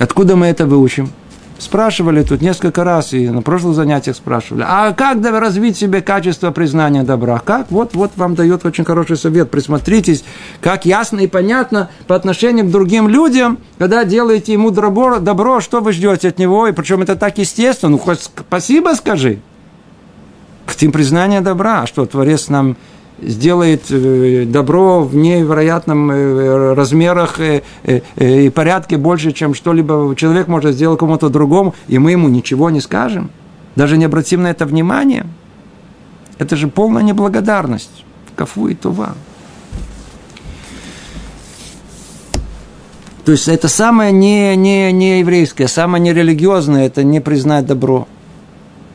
Откуда 0.00 0.34
мы 0.34 0.46
это 0.46 0.64
выучим? 0.64 1.10
Спрашивали 1.58 2.22
тут 2.22 2.40
несколько 2.40 2.84
раз, 2.84 3.12
и 3.12 3.28
на 3.28 3.42
прошлых 3.42 3.74
занятиях 3.74 4.16
спрашивали, 4.16 4.64
а 4.66 4.92
как 4.94 5.22
развить 5.22 5.76
себе 5.76 6.00
качество 6.00 6.50
признания 6.52 7.02
добра? 7.02 7.38
Как? 7.38 7.70
Вот, 7.70 7.92
вот 7.92 8.12
вам 8.16 8.34
дает 8.34 8.64
очень 8.64 8.82
хороший 8.82 9.18
совет. 9.18 9.50
Присмотритесь, 9.50 10.24
как 10.62 10.86
ясно 10.86 11.20
и 11.20 11.26
понятно 11.26 11.90
по 12.06 12.16
отношению 12.16 12.64
к 12.64 12.70
другим 12.70 13.08
людям, 13.08 13.58
когда 13.76 14.04
делаете 14.04 14.54
ему 14.54 14.70
добро, 14.70 15.18
добро 15.18 15.60
что 15.60 15.82
вы 15.82 15.92
ждете 15.92 16.28
от 16.28 16.38
него, 16.38 16.66
и 16.66 16.72
причем 16.72 17.02
это 17.02 17.14
так 17.14 17.36
естественно. 17.36 17.92
Ну, 17.92 17.98
хоть 17.98 18.20
спасибо 18.20 18.94
скажи. 18.94 19.40
Хотим 20.64 20.92
признания 20.92 21.42
добра. 21.42 21.86
Что, 21.86 22.06
Творец 22.06 22.48
нам 22.48 22.78
сделает 23.22 23.90
э, 23.90 24.44
добро 24.46 25.02
в 25.02 25.14
невероятном 25.14 26.10
э, 26.10 26.74
размерах 26.74 27.40
э, 27.40 27.62
и 28.16 28.50
порядке 28.50 28.96
больше, 28.96 29.32
чем 29.32 29.54
что-либо 29.54 30.14
человек 30.16 30.48
может 30.48 30.74
сделать 30.74 30.98
кому-то 30.98 31.28
другому, 31.28 31.74
и 31.88 31.98
мы 31.98 32.12
ему 32.12 32.28
ничего 32.28 32.70
не 32.70 32.80
скажем, 32.80 33.30
даже 33.76 33.96
не 33.96 34.04
обратим 34.04 34.42
на 34.42 34.50
это 34.50 34.66
внимание. 34.66 35.26
Это 36.38 36.56
же 36.56 36.68
полная 36.68 37.02
неблагодарность. 37.02 38.04
Кафу 38.34 38.68
и 38.68 38.74
тува. 38.74 39.14
То 43.24 43.32
есть 43.32 43.48
это 43.48 43.68
самое 43.68 44.12
не, 44.12 44.56
не, 44.56 44.90
не 44.92 45.20
еврейское, 45.20 45.68
самое 45.68 46.02
нерелигиозное, 46.02 46.86
это 46.86 47.04
не 47.04 47.20
признать 47.20 47.66
добро 47.66 48.08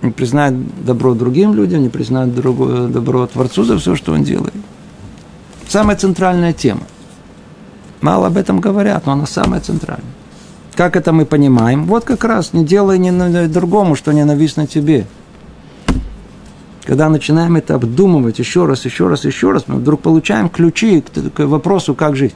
не 0.05 0.11
признает 0.11 0.55
добро 0.85 1.13
другим 1.13 1.53
людям, 1.53 1.81
не 1.81 1.89
признает 1.89 2.33
другое 2.33 2.87
добро 2.87 3.27
Творцу 3.27 3.63
за 3.63 3.77
все, 3.77 3.95
что 3.95 4.13
он 4.13 4.23
делает. 4.23 4.53
Самая 5.67 5.97
центральная 5.97 6.53
тема. 6.53 6.83
Мало 8.01 8.27
об 8.27 8.37
этом 8.37 8.59
говорят, 8.59 9.05
но 9.05 9.13
она 9.13 9.25
самая 9.25 9.61
центральная. 9.61 10.13
Как 10.75 10.95
это 10.95 11.11
мы 11.13 11.25
понимаем? 11.25 11.85
Вот 11.85 12.03
как 12.03 12.23
раз 12.23 12.53
не 12.53 12.65
делай 12.65 12.99
ни 12.99 13.47
другому, 13.47 13.95
что 13.95 14.11
ненавистно 14.11 14.67
тебе. 14.67 15.05
когда 16.85 17.09
начинаем 17.09 17.55
это 17.55 17.75
обдумывать 17.75 18.39
еще 18.39 18.65
раз, 18.65 18.85
еще 18.85 19.07
раз, 19.07 19.25
еще 19.25 19.51
раз, 19.51 19.63
мы 19.67 19.77
вдруг 19.77 20.01
получаем 20.01 20.49
ключи 20.49 21.03
к 21.33 21.45
вопросу, 21.45 21.95
как 21.95 22.15
жить. 22.15 22.35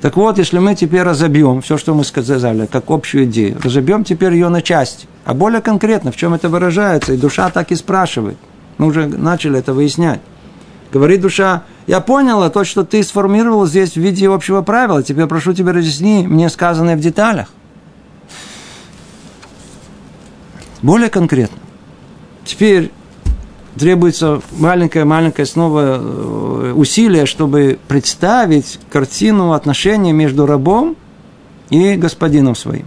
Так 0.00 0.16
вот, 0.16 0.38
если 0.38 0.58
мы 0.58 0.74
теперь 0.74 1.02
разобьем 1.02 1.62
все, 1.62 1.76
что 1.76 1.94
мы 1.94 2.04
сказали, 2.04 2.66
как 2.66 2.90
общую 2.90 3.24
идею, 3.24 3.58
разобьем 3.62 4.04
теперь 4.04 4.34
ее 4.34 4.48
на 4.48 4.62
части, 4.62 5.08
а 5.26 5.34
более 5.34 5.60
конкретно, 5.60 6.12
в 6.12 6.16
чем 6.16 6.34
это 6.34 6.48
выражается, 6.48 7.12
и 7.12 7.16
душа 7.16 7.50
так 7.50 7.72
и 7.72 7.74
спрашивает. 7.74 8.38
Мы 8.78 8.86
уже 8.86 9.08
начали 9.08 9.58
это 9.58 9.74
выяснять. 9.74 10.20
Говорит 10.92 11.20
душа, 11.20 11.64
я 11.88 12.00
поняла 12.00 12.48
то, 12.48 12.62
что 12.62 12.84
ты 12.84 13.02
сформировал 13.02 13.66
здесь 13.66 13.94
в 13.94 13.96
виде 13.96 14.28
общего 14.28 14.62
правила, 14.62 15.02
теперь 15.02 15.26
прошу 15.26 15.52
тебя 15.52 15.72
разъясни 15.72 16.24
мне 16.28 16.48
сказанное 16.48 16.96
в 16.96 17.00
деталях. 17.00 17.48
Более 20.80 21.10
конкретно. 21.10 21.58
Теперь 22.44 22.92
требуется 23.76 24.40
маленькое-маленькое 24.52 25.44
снова 25.44 25.98
э, 25.98 26.72
усилие, 26.76 27.26
чтобы 27.26 27.80
представить 27.88 28.78
картину 28.92 29.54
отношений 29.54 30.12
между 30.12 30.46
рабом 30.46 30.94
и 31.70 31.96
господином 31.96 32.54
своим. 32.54 32.86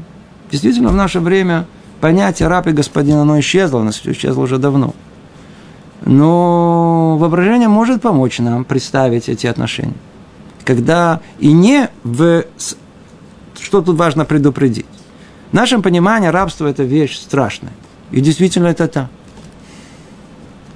Действительно, 0.49 0.87
в 0.89 0.95
наше 0.95 1.19
время 1.19 1.65
понятие 1.99 2.47
раб 2.47 2.67
и 2.67 2.71
господин, 2.71 3.17
оно 3.17 3.39
исчезло, 3.39 3.81
оно 3.81 3.91
исчезло 3.91 4.41
уже 4.41 4.57
давно. 4.57 4.93
Но 6.05 7.17
воображение 7.17 7.67
может 7.67 8.01
помочь 8.01 8.39
нам 8.39 8.63
представить 8.63 9.29
эти 9.29 9.47
отношения. 9.47 9.95
Когда 10.63 11.19
и 11.39 11.51
не 11.51 11.89
в... 12.03 12.45
Что 13.59 13.81
тут 13.81 13.97
важно 13.97 14.25
предупредить? 14.25 14.85
В 15.51 15.53
нашем 15.53 15.81
понимании 15.81 16.27
рабство– 16.27 16.67
это 16.67 16.83
вещь 16.83 17.17
страшная. 17.17 17.73
И 18.11 18.21
действительно 18.21 18.67
это 18.67 18.87
так 18.87 19.09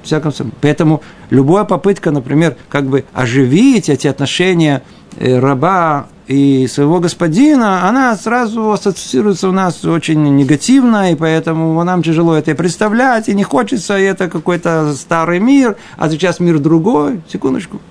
всяком 0.04 0.32
случае. 0.32 0.54
Поэтому 0.62 1.02
любая 1.30 1.64
попытка, 1.64 2.12
например, 2.12 2.58
как 2.70 2.86
бы 2.86 3.06
оживить 3.14 3.90
эти 3.90 4.08
отношения 4.08 4.84
э, 5.18 5.40
раба 5.40 6.08
и 6.28 6.68
своего 6.68 7.00
господина, 7.00 7.88
она 7.88 8.16
сразу 8.16 8.72
ассоциируется 8.72 9.50
у 9.50 9.52
нас 9.52 9.84
очень 9.84 10.24
негативно, 10.36 11.12
и 11.12 11.16
поэтому 11.16 11.84
нам 11.84 12.02
тяжело 12.02 12.36
это 12.36 12.56
представлять, 12.56 13.30
и 13.30 13.34
не 13.34 13.44
хочется, 13.44 13.98
и 13.98 14.04
это 14.04 14.30
какой-то 14.30 14.94
старый 14.94 15.40
мир, 15.40 15.76
а 15.98 16.10
сейчас 16.10 16.40
мир 16.40 16.60
другой. 16.60 17.22
Секундочку. 17.32 17.82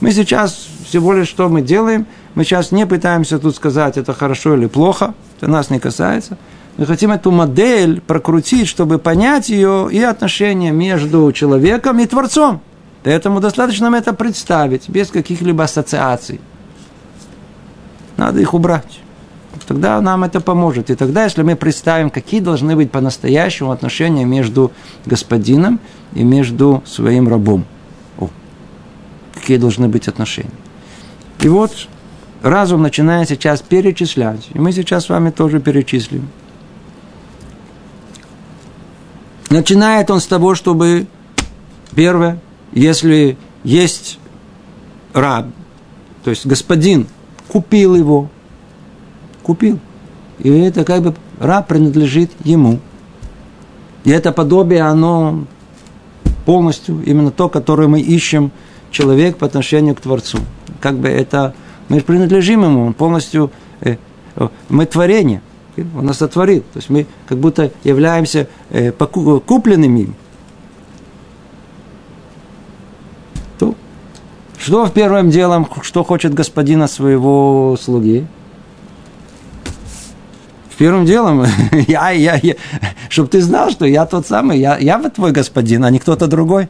Мы 0.00 0.12
сейчас 0.12 0.68
всего 0.86 1.12
лишь 1.12 1.28
что 1.28 1.48
мы 1.48 1.62
делаем, 1.62 2.06
мы 2.34 2.44
сейчас 2.44 2.72
не 2.72 2.86
пытаемся 2.86 3.38
тут 3.38 3.56
сказать, 3.56 3.96
это 3.96 4.12
хорошо 4.12 4.54
или 4.54 4.66
плохо, 4.66 5.14
это 5.38 5.50
нас 5.50 5.70
не 5.70 5.78
касается– 5.78 6.36
мы 6.78 6.86
хотим 6.86 7.10
эту 7.10 7.32
модель 7.32 8.00
прокрутить, 8.00 8.68
чтобы 8.68 8.98
понять 8.98 9.48
ее 9.48 9.88
и 9.90 10.00
отношения 10.00 10.70
между 10.70 11.32
человеком 11.32 11.98
и 11.98 12.06
Творцом. 12.06 12.60
Поэтому 13.02 13.40
достаточно 13.40 13.86
нам 13.86 13.96
это 13.96 14.12
представить, 14.12 14.88
без 14.88 15.08
каких-либо 15.08 15.64
ассоциаций. 15.64 16.40
Надо 18.18 18.40
их 18.40 18.52
убрать. 18.52 19.00
Тогда 19.66 20.00
нам 20.00 20.24
это 20.24 20.40
поможет. 20.40 20.90
И 20.90 20.94
тогда, 20.94 21.24
если 21.24 21.42
мы 21.42 21.54
представим, 21.54 22.10
какие 22.10 22.40
должны 22.40 22.74
быть 22.74 22.90
по-настоящему 22.90 23.70
отношения 23.70 24.24
между 24.24 24.72
господином 25.06 25.78
и 26.14 26.24
между 26.24 26.82
своим 26.84 27.28
рабом. 27.28 27.64
О, 28.18 28.28
какие 29.34 29.56
должны 29.56 29.88
быть 29.88 30.08
отношения. 30.08 30.50
И 31.40 31.48
вот 31.48 31.70
разум 32.42 32.82
начинает 32.82 33.28
сейчас 33.28 33.62
перечислять. 33.62 34.48
И 34.52 34.58
мы 34.58 34.72
сейчас 34.72 35.04
с 35.04 35.08
вами 35.08 35.30
тоже 35.30 35.60
перечислим. 35.60 36.28
Начинает 39.48 40.10
он 40.10 40.20
с 40.20 40.26
того, 40.26 40.54
чтобы, 40.56 41.06
первое, 41.94 42.40
если 42.72 43.38
есть 43.62 44.18
раб, 45.12 45.46
то 46.24 46.30
есть 46.30 46.46
господин 46.46 47.06
купил 47.48 47.94
его, 47.94 48.28
купил, 49.42 49.78
и 50.38 50.50
это 50.50 50.84
как 50.84 51.02
бы 51.02 51.14
раб 51.40 51.68
принадлежит 51.68 52.30
ему. 52.44 52.78
И 54.04 54.10
это 54.10 54.32
подобие, 54.32 54.82
оно 54.82 55.44
полностью 56.46 57.02
именно 57.04 57.30
то, 57.30 57.48
которое 57.48 57.88
мы 57.88 58.00
ищем 58.00 58.52
человек 58.90 59.36
по 59.36 59.46
отношению 59.46 59.94
к 59.94 60.00
Творцу. 60.00 60.38
Как 60.80 60.96
бы 60.96 61.08
это, 61.08 61.54
мы 61.88 62.00
принадлежим 62.00 62.64
ему, 62.64 62.86
он 62.86 62.94
полностью, 62.94 63.50
э, 63.80 63.96
мы 64.68 64.86
творение. 64.86 65.42
Он 65.96 66.06
нас 66.06 66.18
сотворил. 66.18 66.60
То 66.72 66.78
есть 66.78 66.90
мы 66.90 67.06
как 67.28 67.38
будто 67.38 67.70
являемся 67.84 68.48
э, 68.70 68.92
купленными 68.92 70.00
им. 70.00 70.14
что 74.58 74.86
в 74.86 74.92
первым 74.92 75.30
делом, 75.30 75.68
что 75.82 76.04
хочет 76.04 76.34
господина 76.34 76.88
своего 76.88 77.76
слуги? 77.80 78.26
В 80.70 80.76
первым 80.76 81.06
делом, 81.06 81.44
я, 81.88 82.10
я, 82.10 82.38
я, 82.42 82.54
чтобы 83.08 83.28
ты 83.28 83.40
знал, 83.40 83.70
что 83.70 83.84
я 83.84 84.06
тот 84.06 84.26
самый, 84.26 84.58
я, 84.58 84.78
я 84.78 84.98
вот 84.98 85.14
твой 85.14 85.32
господин, 85.32 85.84
а 85.84 85.90
не 85.90 85.98
кто-то 85.98 86.26
другой. 86.26 86.68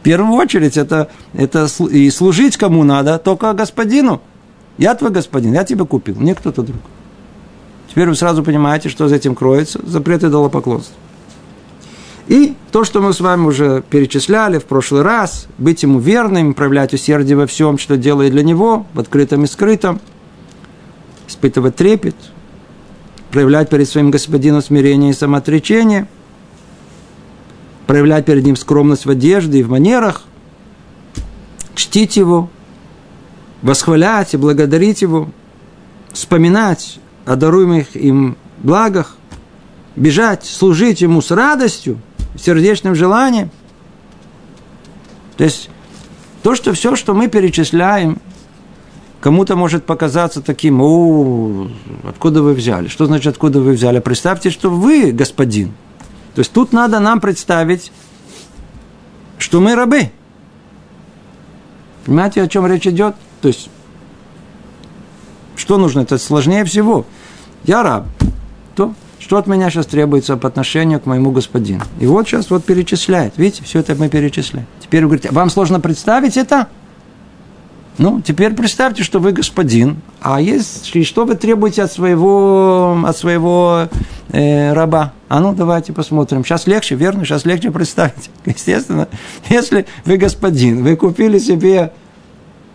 В 0.00 0.04
первую 0.04 0.34
очередь, 0.34 0.76
это, 0.76 1.08
это 1.32 1.66
и 1.90 2.10
служить 2.10 2.56
кому 2.56 2.84
надо, 2.84 3.18
только 3.18 3.52
господину. 3.54 4.20
Я 4.76 4.94
твой 4.94 5.10
господин, 5.10 5.54
я 5.54 5.64
тебя 5.64 5.84
купил, 5.84 6.16
не 6.20 6.34
кто-то 6.34 6.62
другой. 6.62 6.82
Теперь 7.88 8.08
вы 8.08 8.16
сразу 8.16 8.42
понимаете, 8.42 8.88
что 8.88 9.08
за 9.08 9.16
этим 9.16 9.34
кроется. 9.34 9.80
Запрет 9.84 10.24
идолопоклонства. 10.24 10.96
И 12.26 12.54
то, 12.72 12.84
что 12.84 13.02
мы 13.02 13.12
с 13.12 13.20
вами 13.20 13.46
уже 13.46 13.82
перечисляли 13.88 14.58
в 14.58 14.64
прошлый 14.64 15.02
раз, 15.02 15.46
быть 15.58 15.82
ему 15.82 15.98
верным, 15.98 16.54
проявлять 16.54 16.94
усердие 16.94 17.36
во 17.36 17.46
всем, 17.46 17.76
что 17.76 17.96
делает 17.96 18.32
для 18.32 18.42
него, 18.42 18.86
в 18.94 19.00
открытом 19.00 19.44
и 19.44 19.46
скрытом, 19.46 20.00
испытывать 21.28 21.76
трепет, 21.76 22.16
проявлять 23.30 23.68
перед 23.68 23.88
своим 23.88 24.10
господином 24.10 24.62
смирение 24.62 25.10
и 25.10 25.14
самоотречение, 25.14 26.08
проявлять 27.86 28.24
перед 28.24 28.44
ним 28.44 28.56
скромность 28.56 29.04
в 29.04 29.10
одежде 29.10 29.58
и 29.58 29.62
в 29.62 29.70
манерах, 29.70 30.22
чтить 31.74 32.16
его, 32.16 32.48
восхвалять 33.60 34.32
и 34.32 34.38
благодарить 34.38 35.02
его, 35.02 35.28
вспоминать 36.12 36.98
о 37.26 37.36
даруемых 37.36 37.96
им 37.96 38.36
благах, 38.62 39.16
бежать, 39.96 40.44
служить 40.46 41.02
ему 41.02 41.20
с 41.20 41.30
радостью, 41.30 41.98
сердечным 42.36 42.94
желанием. 42.94 43.50
То 45.36 45.44
есть 45.44 45.70
то, 46.42 46.54
что 46.54 46.72
все, 46.72 46.96
что 46.96 47.14
мы 47.14 47.28
перечисляем, 47.28 48.20
кому-то 49.20 49.56
может 49.56 49.84
показаться 49.84 50.42
таким, 50.42 50.80
о, 50.80 51.68
откуда 52.04 52.42
вы 52.42 52.54
взяли? 52.54 52.88
Что 52.88 53.06
значит, 53.06 53.28
откуда 53.28 53.60
вы 53.60 53.72
взяли? 53.72 53.98
Представьте, 53.98 54.50
что 54.50 54.70
вы 54.70 55.12
господин. 55.12 55.72
То 56.34 56.40
есть 56.40 56.52
тут 56.52 56.72
надо 56.72 57.00
нам 57.00 57.20
представить, 57.20 57.92
что 59.38 59.60
мы 59.60 59.74
рабы. 59.74 60.10
Понимаете, 62.04 62.42
о 62.42 62.48
чем 62.48 62.66
речь 62.66 62.86
идет? 62.86 63.14
То 63.40 63.48
есть 63.48 63.70
что 65.56 65.78
нужно? 65.78 66.00
Это 66.00 66.18
сложнее 66.18 66.64
всего. 66.64 67.06
Я 67.64 67.82
раб. 67.82 68.06
То, 68.74 68.94
что 69.24 69.38
от 69.38 69.46
меня 69.46 69.70
сейчас 69.70 69.86
требуется 69.86 70.36
по 70.36 70.48
отношению 70.48 71.00
к 71.00 71.06
моему 71.06 71.30
господину? 71.30 71.80
И 71.98 72.06
вот 72.06 72.28
сейчас 72.28 72.50
вот 72.50 72.62
перечисляет. 72.62 73.32
Видите, 73.38 73.64
все 73.64 73.80
это 73.80 73.94
мы 73.94 74.10
перечисляем. 74.10 74.66
Теперь 74.80 75.00
вы 75.00 75.06
говорите, 75.06 75.30
вам 75.30 75.48
сложно 75.48 75.80
представить 75.80 76.36
это? 76.36 76.68
Ну, 77.96 78.20
теперь 78.20 78.52
представьте, 78.52 79.02
что 79.02 79.20
вы 79.20 79.32
господин, 79.32 80.02
а 80.20 80.42
есть, 80.42 80.94
что 81.06 81.24
вы 81.24 81.36
требуете 81.36 81.84
от 81.84 81.92
своего, 81.92 82.98
от 83.06 83.16
своего 83.16 83.88
э, 84.30 84.74
раба. 84.74 85.14
А 85.30 85.40
ну, 85.40 85.54
давайте 85.54 85.94
посмотрим. 85.94 86.44
Сейчас 86.44 86.66
легче, 86.66 86.94
верно? 86.94 87.24
Сейчас 87.24 87.46
легче 87.46 87.70
представить. 87.70 88.30
Естественно, 88.44 89.08
если 89.48 89.86
вы 90.04 90.18
господин, 90.18 90.82
вы 90.82 90.96
купили 90.96 91.38
себе 91.38 91.92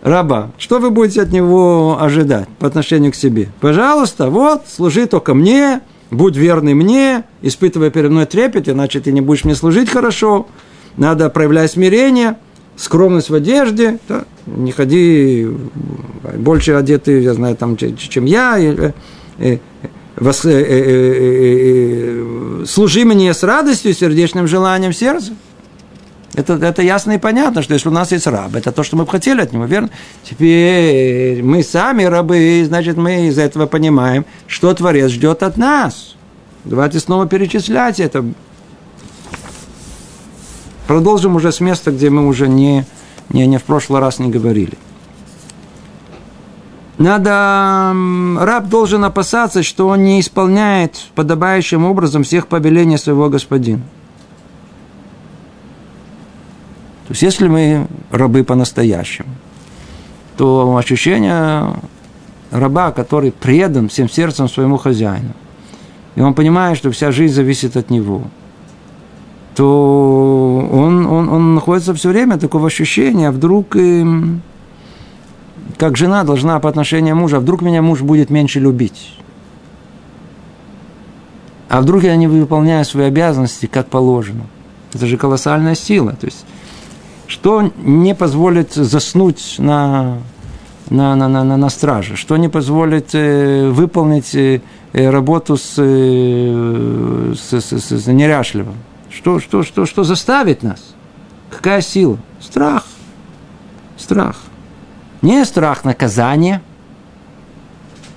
раба, 0.02 0.50
что 0.58 0.80
вы 0.80 0.90
будете 0.90 1.22
от 1.22 1.30
него 1.30 1.98
ожидать 2.00 2.48
по 2.58 2.66
отношению 2.66 3.12
к 3.12 3.14
себе? 3.14 3.50
Пожалуйста, 3.60 4.30
вот, 4.30 4.64
служи 4.66 5.06
только 5.06 5.34
мне, 5.34 5.80
будь 6.10 6.36
верный 6.36 6.74
мне, 6.74 7.24
испытывая 7.42 7.90
перед 7.90 8.10
мной 8.10 8.26
трепет, 8.26 8.68
иначе 8.68 9.00
ты 9.00 9.12
не 9.12 9.20
будешь 9.20 9.44
мне 9.44 9.54
служить 9.54 9.90
хорошо. 9.90 10.48
Надо 10.96 11.30
проявлять 11.30 11.70
смирение, 11.70 12.36
скромность 12.76 13.30
в 13.30 13.34
одежде, 13.34 13.98
да? 14.08 14.24
не 14.46 14.72
ходи 14.72 15.46
больше 16.36 16.72
одетый, 16.72 17.22
я 17.22 17.34
знаю, 17.34 17.56
там, 17.56 17.76
чем 17.76 18.24
я, 18.24 18.58
э, 18.58 18.92
э, 19.38 19.58
э, 19.58 19.58
э, 20.18 20.60
э, 22.62 22.64
служи 22.66 23.04
мне 23.04 23.32
с 23.32 23.42
радостью, 23.42 23.94
сердечным 23.94 24.46
желанием 24.46 24.92
сердца. 24.92 25.32
Это, 26.34 26.54
это 26.54 26.82
ясно 26.82 27.12
и 27.12 27.18
понятно, 27.18 27.62
что 27.62 27.74
если 27.74 27.88
у 27.88 27.92
нас 27.92 28.12
есть 28.12 28.26
раб, 28.26 28.54
это 28.54 28.70
то, 28.70 28.84
что 28.84 28.96
мы 28.96 29.04
бы 29.04 29.10
хотели 29.10 29.40
от 29.40 29.52
него, 29.52 29.64
верно? 29.64 29.90
Теперь 30.22 31.42
мы 31.42 31.62
сами 31.64 32.04
рабы, 32.04 32.62
значит, 32.64 32.96
мы 32.96 33.26
из 33.26 33.36
этого 33.36 33.66
понимаем, 33.66 34.24
что 34.46 34.72
Творец 34.72 35.10
ждет 35.10 35.42
от 35.42 35.56
нас. 35.56 36.14
Давайте 36.64 37.00
снова 37.00 37.26
перечислять 37.26 37.98
это. 37.98 38.24
Продолжим 40.86 41.36
уже 41.36 41.50
с 41.50 41.60
места, 41.60 41.90
где 41.90 42.10
мы 42.10 42.26
уже 42.26 42.48
не, 42.48 42.84
не, 43.30 43.46
не 43.46 43.58
в 43.58 43.64
прошлый 43.64 44.00
раз 44.00 44.18
не 44.18 44.30
говорили. 44.30 44.78
Надо, 46.98 47.94
раб 48.44 48.68
должен 48.68 49.04
опасаться, 49.04 49.62
что 49.62 49.88
он 49.88 50.04
не 50.04 50.20
исполняет 50.20 50.96
подобающим 51.14 51.84
образом 51.84 52.24
всех 52.24 52.46
повелений 52.46 52.98
своего 52.98 53.30
господина. 53.30 53.82
То 57.10 57.12
есть, 57.12 57.22
если 57.22 57.48
мы 57.48 57.88
рабы 58.12 58.44
по-настоящему, 58.44 59.30
то 60.36 60.76
ощущение 60.76 61.74
раба, 62.52 62.92
который 62.92 63.32
предан 63.32 63.88
всем 63.88 64.08
сердцем 64.08 64.48
своему 64.48 64.76
хозяину, 64.76 65.32
и 66.14 66.20
он 66.20 66.34
понимает, 66.34 66.78
что 66.78 66.92
вся 66.92 67.10
жизнь 67.10 67.34
зависит 67.34 67.76
от 67.76 67.90
него, 67.90 68.22
то 69.56 70.68
он, 70.72 71.04
он, 71.04 71.28
он 71.30 71.54
находится 71.56 71.94
все 71.94 72.10
время 72.10 72.38
такого 72.38 72.68
ощущения, 72.68 73.30
а 73.30 73.32
вдруг, 73.32 73.74
эм, 73.74 74.42
как 75.78 75.96
жена 75.96 76.22
должна 76.22 76.60
по 76.60 76.68
отношению 76.68 77.16
мужа, 77.16 77.38
а 77.38 77.40
вдруг 77.40 77.60
меня 77.60 77.82
муж 77.82 78.02
будет 78.02 78.30
меньше 78.30 78.60
любить. 78.60 79.18
А 81.68 81.80
вдруг 81.80 82.04
я 82.04 82.14
не 82.14 82.28
выполняю 82.28 82.84
свои 82.84 83.06
обязанности 83.06 83.66
как 83.66 83.88
положено. 83.88 84.44
Это 84.94 85.08
же 85.08 85.16
колоссальная 85.16 85.74
сила. 85.74 86.12
То 86.12 86.26
есть 86.26 86.46
что 87.30 87.70
не 87.78 88.14
позволит 88.14 88.72
заснуть 88.72 89.54
на, 89.58 90.18
на, 90.90 91.14
на, 91.14 91.28
на, 91.28 91.44
на 91.56 91.68
страже? 91.70 92.16
Что 92.16 92.36
не 92.36 92.48
позволит 92.48 93.10
э, 93.14 93.70
выполнить 93.70 94.34
э, 94.34 94.60
работу 94.92 95.56
с, 95.56 95.74
э, 95.76 97.34
с, 97.38 97.60
с, 97.60 97.72
с, 97.72 97.90
с 98.02 98.06
неряшливым? 98.08 98.74
Что, 99.10 99.38
что, 99.38 99.62
что, 99.62 99.86
что 99.86 100.02
заставит 100.02 100.64
нас? 100.64 100.80
Какая 101.50 101.82
сила? 101.82 102.18
Страх. 102.40 102.84
Страх. 103.96 104.36
Не 105.22 105.44
страх 105.44 105.84
наказания, 105.84 106.62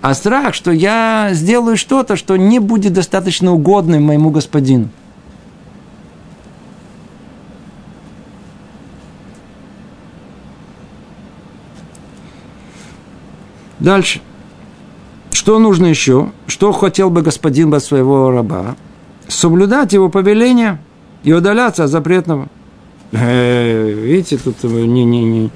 а 0.02 0.16
страх, 0.16 0.56
что 0.56 0.72
я 0.72 1.30
сделаю 1.34 1.78
что-то, 1.78 2.16
что 2.16 2.36
не 2.36 2.58
будет 2.58 2.94
достаточно 2.94 3.54
угодным 3.54 4.06
моему 4.06 4.32
господину. 4.32 4.90
Дальше. 13.84 14.22
Что 15.32 15.60
нужно 15.60 15.88
еще? 15.88 16.32
Что 16.48 16.72
хотел 16.72 17.10
бы 17.10 17.22
господин 17.22 17.74
от 17.74 17.84
своего 17.84 18.32
раба? 18.32 18.78
Соблюдать 19.28 19.92
его 19.92 20.10
повеление 20.10 20.80
и 21.24 21.34
удаляться 21.34 21.84
от 21.84 21.90
запретного. 21.90 22.48
Э, 23.12 23.92
видите, 23.92 24.38
тут 24.38 24.64
не, 24.64 25.04
не, 25.04 25.26
не, 25.26 25.52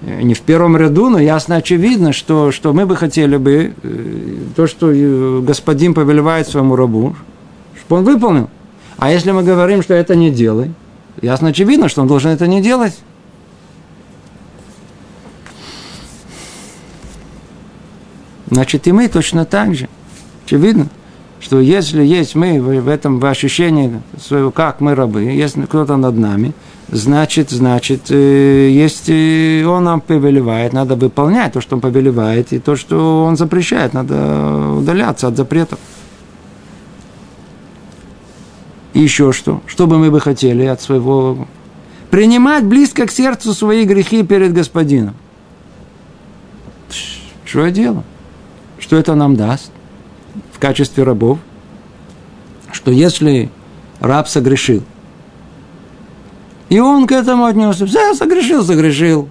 не 0.00 0.34
в 0.34 0.40
первом 0.42 0.76
ряду, 0.76 1.10
но 1.10 1.18
ясно 1.18 1.56
очевидно, 1.56 2.12
что, 2.12 2.52
что 2.52 2.72
мы 2.72 2.86
бы 2.86 2.94
хотели 2.94 3.36
бы, 3.36 3.74
э, 3.82 4.36
то, 4.54 4.68
что 4.68 5.42
господин 5.44 5.92
повелевает 5.92 6.46
своему 6.48 6.76
рабу, 6.76 7.16
чтобы 7.80 8.00
он 8.00 8.04
выполнил. 8.04 8.48
А 8.96 9.10
если 9.10 9.32
мы 9.32 9.42
говорим, 9.42 9.82
что 9.82 9.92
это 9.92 10.14
не 10.14 10.30
делай, 10.30 10.70
ясно 11.20 11.48
очевидно, 11.48 11.88
что 11.88 12.02
он 12.02 12.06
должен 12.06 12.30
это 12.30 12.46
не 12.46 12.62
делать. 12.62 12.96
Значит, 18.52 18.86
и 18.86 18.92
мы 18.92 19.08
точно 19.08 19.46
так 19.46 19.74
же. 19.74 19.88
Очевидно, 20.44 20.88
что 21.40 21.58
если 21.58 22.04
есть 22.04 22.34
мы 22.34 22.60
в 22.60 22.86
этом 22.86 23.18
в 23.18 23.24
ощущении 23.24 24.02
своего, 24.20 24.50
как 24.50 24.82
мы 24.82 24.94
рабы, 24.94 25.22
если 25.22 25.62
кто-то 25.62 25.96
над 25.96 26.18
нами, 26.18 26.52
значит, 26.90 27.48
значит, 27.48 28.10
э, 28.10 28.68
есть 28.70 29.08
он 29.08 29.84
нам 29.84 30.02
повелевает, 30.02 30.74
надо 30.74 30.96
выполнять 30.96 31.54
то, 31.54 31.62
что 31.62 31.76
он 31.76 31.80
повелевает, 31.80 32.52
и 32.52 32.58
то, 32.58 32.76
что 32.76 33.24
он 33.24 33.38
запрещает, 33.38 33.94
надо 33.94 34.74
удаляться 34.78 35.28
от 35.28 35.36
запретов. 35.38 35.78
И 38.92 39.00
еще 39.00 39.32
что? 39.32 39.62
Что 39.66 39.86
бы 39.86 39.96
мы 39.96 40.10
бы 40.10 40.20
хотели 40.20 40.64
от 40.64 40.82
своего... 40.82 41.48
Принимать 42.10 42.66
близко 42.66 43.06
к 43.06 43.10
сердцу 43.10 43.54
свои 43.54 43.86
грехи 43.86 44.22
перед 44.22 44.52
господином. 44.52 45.14
Я 47.54 47.70
делаю? 47.70 48.04
Что 48.82 48.96
это 48.96 49.14
нам 49.14 49.36
даст 49.36 49.70
в 50.52 50.58
качестве 50.58 51.04
рабов? 51.04 51.38
Что 52.72 52.90
если 52.90 53.48
раб 54.00 54.26
согрешил, 54.26 54.82
и 56.68 56.80
он 56.80 57.06
к 57.06 57.12
этому 57.12 57.44
отнесся, 57.44 57.86
все, 57.86 58.12
согрешил, 58.14 58.64
согрешил. 58.64 59.28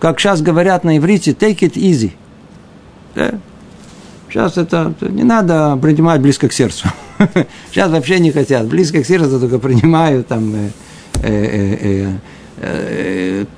Как 0.00 0.18
сейчас 0.18 0.40
говорят 0.40 0.82
на 0.84 0.96
иврите, 0.96 1.32
take 1.32 1.58
it 1.58 1.74
easy. 1.74 2.12
Да? 3.14 3.34
Сейчас 4.30 4.56
это 4.56 4.94
не 5.00 5.22
надо 5.22 5.76
принимать 5.76 6.22
близко 6.22 6.48
к 6.48 6.52
сердцу. 6.52 6.88
Сейчас 7.70 7.90
вообще 7.90 8.18
не 8.18 8.32
хотят. 8.32 8.66
Близко 8.66 9.02
к 9.02 9.06
сердцу 9.06 9.38
только 9.38 9.58
принимают 9.58 10.26
там 10.26 10.54
э, 10.54 10.70
э, 11.22 11.30
э, 11.30 11.78
э 11.82 12.12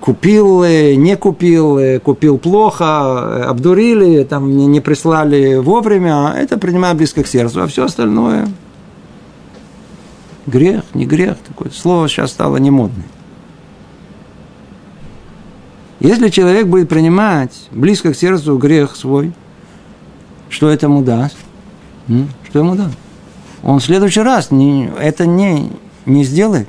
купил, 0.01 0.65
не 0.65 1.17
купил, 1.17 2.01
купил 2.01 2.39
плохо, 2.39 3.49
обдурили, 3.49 4.25
там 4.25 4.57
не, 4.57 4.67
не 4.67 4.81
прислали 4.81 5.57
вовремя, 5.57 6.35
это 6.37 6.59
принимаю 6.59 6.95
близко 6.97 7.23
к 7.23 7.27
сердцу, 7.27 7.63
а 7.63 7.67
все 7.67 7.85
остальное 7.85 8.49
грех, 10.47 10.85
не 10.95 11.07
грех, 11.07 11.37
такое 11.47 11.71
слово 11.71 12.09
сейчас 12.09 12.31
стало 12.31 12.57
не 12.57 12.71
модным. 12.71 13.05
Если 16.01 16.29
человек 16.29 16.67
будет 16.67 16.89
принимать 16.89 17.69
близко 17.71 18.13
к 18.13 18.17
сердцу 18.17 18.57
грех 18.59 18.97
свой, 18.97 19.33
что 20.49 20.71
это 20.71 20.87
ему 20.87 21.03
даст? 21.03 21.37
Что 22.49 22.61
ему 22.61 22.75
даст? 22.75 22.97
Он 23.63 23.81
в 23.81 23.85
следующий 23.85 24.21
раз 24.21 24.51
не, 24.51 24.91
это 25.01 25.27
не, 25.27 25.73
не 26.05 26.23
сделает. 26.25 26.69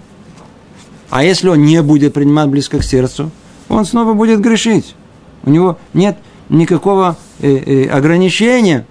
А 1.10 1.24
если 1.24 1.50
он 1.50 1.64
не 1.64 1.82
будет 1.82 2.14
принимать 2.14 2.50
близко 2.50 2.80
к 2.80 2.84
сердцу, 2.84 3.32
он 3.70 3.86
снова 3.86 4.14
будет 4.14 4.42
грешить. 4.42 4.96
У 5.44 5.50
него 5.50 5.78
нет 5.94 6.18
никакого 6.50 7.18
э, 7.40 7.50
э, 7.50 7.90
ограничения 7.90 8.86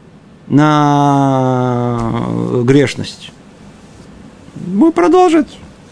на 0.49 2.13
грешность. 2.65 3.33
Он 4.81 4.93
продолжит 4.93 5.49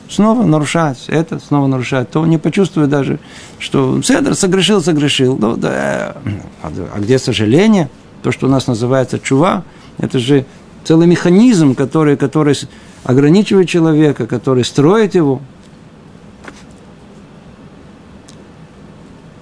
снова 0.09 0.45
нарушать 0.45 1.05
это, 1.09 1.39
снова 1.41 1.67
нарушать 1.67 2.11
то, 2.11 2.25
не 2.27 2.39
почувствует 2.39 2.89
даже, 2.89 3.19
что 3.59 4.01
Седр 4.03 4.35
согрешил, 4.35 4.81
согрешил. 4.81 5.37
Ну, 5.39 5.57
да, 5.57 6.17
а 6.63 6.99
где 6.99 7.19
сожаление? 7.19 7.91
То, 8.23 8.33
что 8.33 8.47
у 8.47 8.51
нас 8.51 8.67
называется 8.67 9.19
чува, 9.19 9.65
это 9.99 10.19
же 10.19 10.47
целый 10.85 11.07
механизм, 11.07 11.75
который, 11.75 12.17
который 12.17 12.57
ограничивает 13.03 13.69
человека, 13.69 14.27
который 14.27 14.65
строит 14.65 15.15
его, 15.15 15.41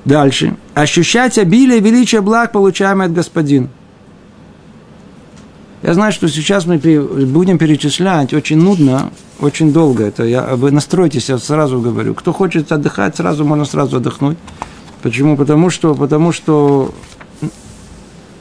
Дальше. 0.04 0.56
Ощущать 0.74 1.38
обилие 1.38 1.78
и 1.78 1.80
величие 1.80 2.20
благ, 2.20 2.52
получаемое 2.52 3.06
от 3.06 3.12
Господина. 3.12 3.68
Я 5.82 5.94
знаю, 5.94 6.12
что 6.12 6.28
сейчас 6.28 6.66
мы 6.66 6.78
будем 6.78 7.58
перечислять 7.58 8.32
очень 8.32 8.58
нудно, 8.58 9.10
очень 9.40 9.72
долго. 9.72 10.04
Это 10.04 10.24
я, 10.24 10.54
вы 10.54 10.70
настройтесь, 10.70 11.28
я 11.28 11.38
сразу 11.38 11.80
говорю. 11.80 12.14
Кто 12.14 12.32
хочет 12.32 12.70
отдыхать, 12.70 13.16
сразу 13.16 13.44
можно 13.44 13.64
сразу 13.64 13.96
отдохнуть. 13.96 14.38
Почему? 15.02 15.36
Потому 15.36 15.70
что, 15.70 15.94
потому 15.94 16.30
что 16.30 16.94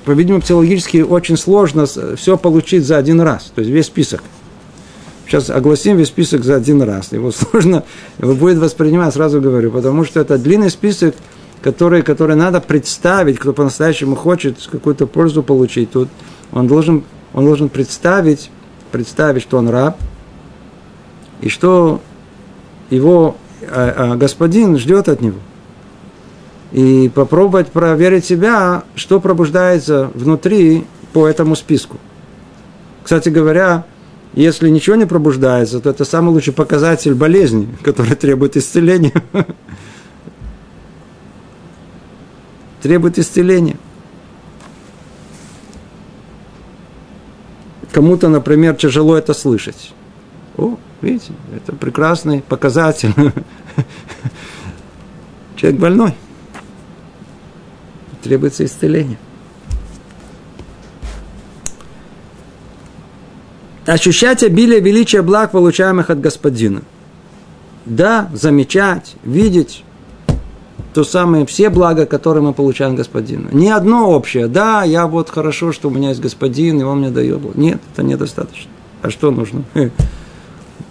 по-видимому, 0.06 0.42
психологически 0.42 1.02
очень 1.02 1.38
сложно 1.38 1.86
все 1.86 2.38
получить 2.38 2.86
за 2.86 2.98
один 2.98 3.22
раз. 3.22 3.52
То 3.54 3.62
есть 3.62 3.72
весь 3.72 3.86
список. 3.86 4.24
Сейчас 5.26 5.50
огласим 5.50 5.98
весь 5.98 6.08
список 6.08 6.44
за 6.44 6.56
один 6.56 6.82
раз. 6.82 7.12
Его 7.12 7.32
сложно, 7.32 7.84
его 8.20 8.34
будет 8.34 8.58
воспринимать, 8.58 9.14
сразу 9.14 9.42
говорю, 9.42 9.72
потому 9.72 10.04
что 10.04 10.20
это 10.20 10.38
длинный 10.38 10.70
список, 10.70 11.16
который, 11.62 12.02
который 12.02 12.36
надо 12.36 12.60
представить, 12.60 13.40
кто 13.40 13.54
по-настоящему 13.54 14.16
хочет 14.16 14.58
какую-то 14.72 15.08
пользу 15.08 15.44
получить, 15.44 15.92
тут 15.92 16.10
он 16.52 16.68
должен, 16.68 17.04
он 17.34 17.46
должен 17.46 17.70
представить, 17.70 18.50
представить, 18.92 19.44
что 19.44 19.58
он 19.58 19.70
раб, 19.70 19.98
и 21.42 21.50
что 21.50 22.02
его 22.90 23.38
а, 23.70 24.14
а, 24.14 24.16
господин 24.16 24.78
ждет 24.78 25.08
от 25.08 25.22
него. 25.22 25.40
И 26.72 27.12
попробовать 27.14 27.68
проверить 27.68 28.26
себя, 28.26 28.84
что 28.96 29.20
пробуждается 29.20 30.10
внутри 30.14 30.86
по 31.14 31.28
этому 31.28 31.56
списку. 31.56 31.98
Кстати 33.04 33.30
говоря, 33.30 33.86
если 34.34 34.70
ничего 34.70 34.96
не 34.96 35.06
пробуждается, 35.06 35.80
то 35.80 35.90
это 35.90 36.06
самый 36.06 36.30
лучший 36.30 36.54
показатель 36.54 37.14
болезни, 37.14 37.68
который 37.84 38.16
требует 38.16 38.58
исцеления. 38.58 39.14
требует 42.82 43.20
исцеления. 43.20 43.78
Кому-то, 47.92 48.30
например, 48.30 48.76
тяжело 48.76 49.18
это 49.18 49.34
слышать. 49.34 49.94
О, 50.58 50.78
Видите, 51.02 51.34
это 51.56 51.74
прекрасный 51.76 52.42
показатель. 52.42 53.14
Человек 55.56 55.80
больной. 55.80 56.14
Требуется 58.22 58.64
исцеление. 58.66 59.18
Ощущать 63.88 64.44
обилие 64.44 64.80
величия 64.80 65.24
благ, 65.24 65.52
получаемых 65.52 66.12
от 66.12 66.22
Господина. 66.22 66.84
Да, 67.86 68.30
замечать, 68.32 69.16
видеть 69.24 69.84
то 70.94 71.04
самое, 71.04 71.46
все 71.46 71.70
блага, 71.70 72.06
которые 72.06 72.44
мы 72.44 72.54
получаем 72.54 72.96
Господина. 72.96 73.50
Не 73.52 73.70
одно 73.70 74.12
общее. 74.12 74.48
Да, 74.48 74.84
я 74.84 75.08
вот 75.08 75.30
хорошо, 75.30 75.72
что 75.72 75.90
у 75.90 75.92
меня 75.92 76.10
есть 76.10 76.22
Господин, 76.22 76.80
и 76.82 76.84
Он 76.84 77.00
мне 77.00 77.10
дает. 77.10 77.56
Нет, 77.56 77.80
это 77.94 78.04
недостаточно. 78.04 78.70
А 79.02 79.10
что 79.10 79.32
нужно? 79.32 79.64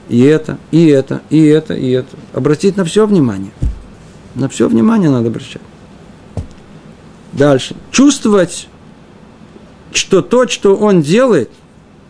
И 0.09 0.23
это, 0.23 0.59
и 0.73 0.87
это, 0.87 1.21
и 1.31 1.45
это, 1.47 1.75
и 1.75 1.91
это. 1.91 2.17
Обратить 2.33 2.77
на 2.77 2.85
все 2.85 3.07
внимание. 3.07 3.53
На 4.35 4.49
все 4.49 4.69
внимание 4.69 5.09
надо 5.11 5.29
обращать. 5.29 5.63
Дальше. 7.33 7.77
Чувствовать, 7.93 8.69
что 9.93 10.23
то, 10.23 10.49
что 10.49 10.75
он 10.75 11.03
делает, 11.03 11.51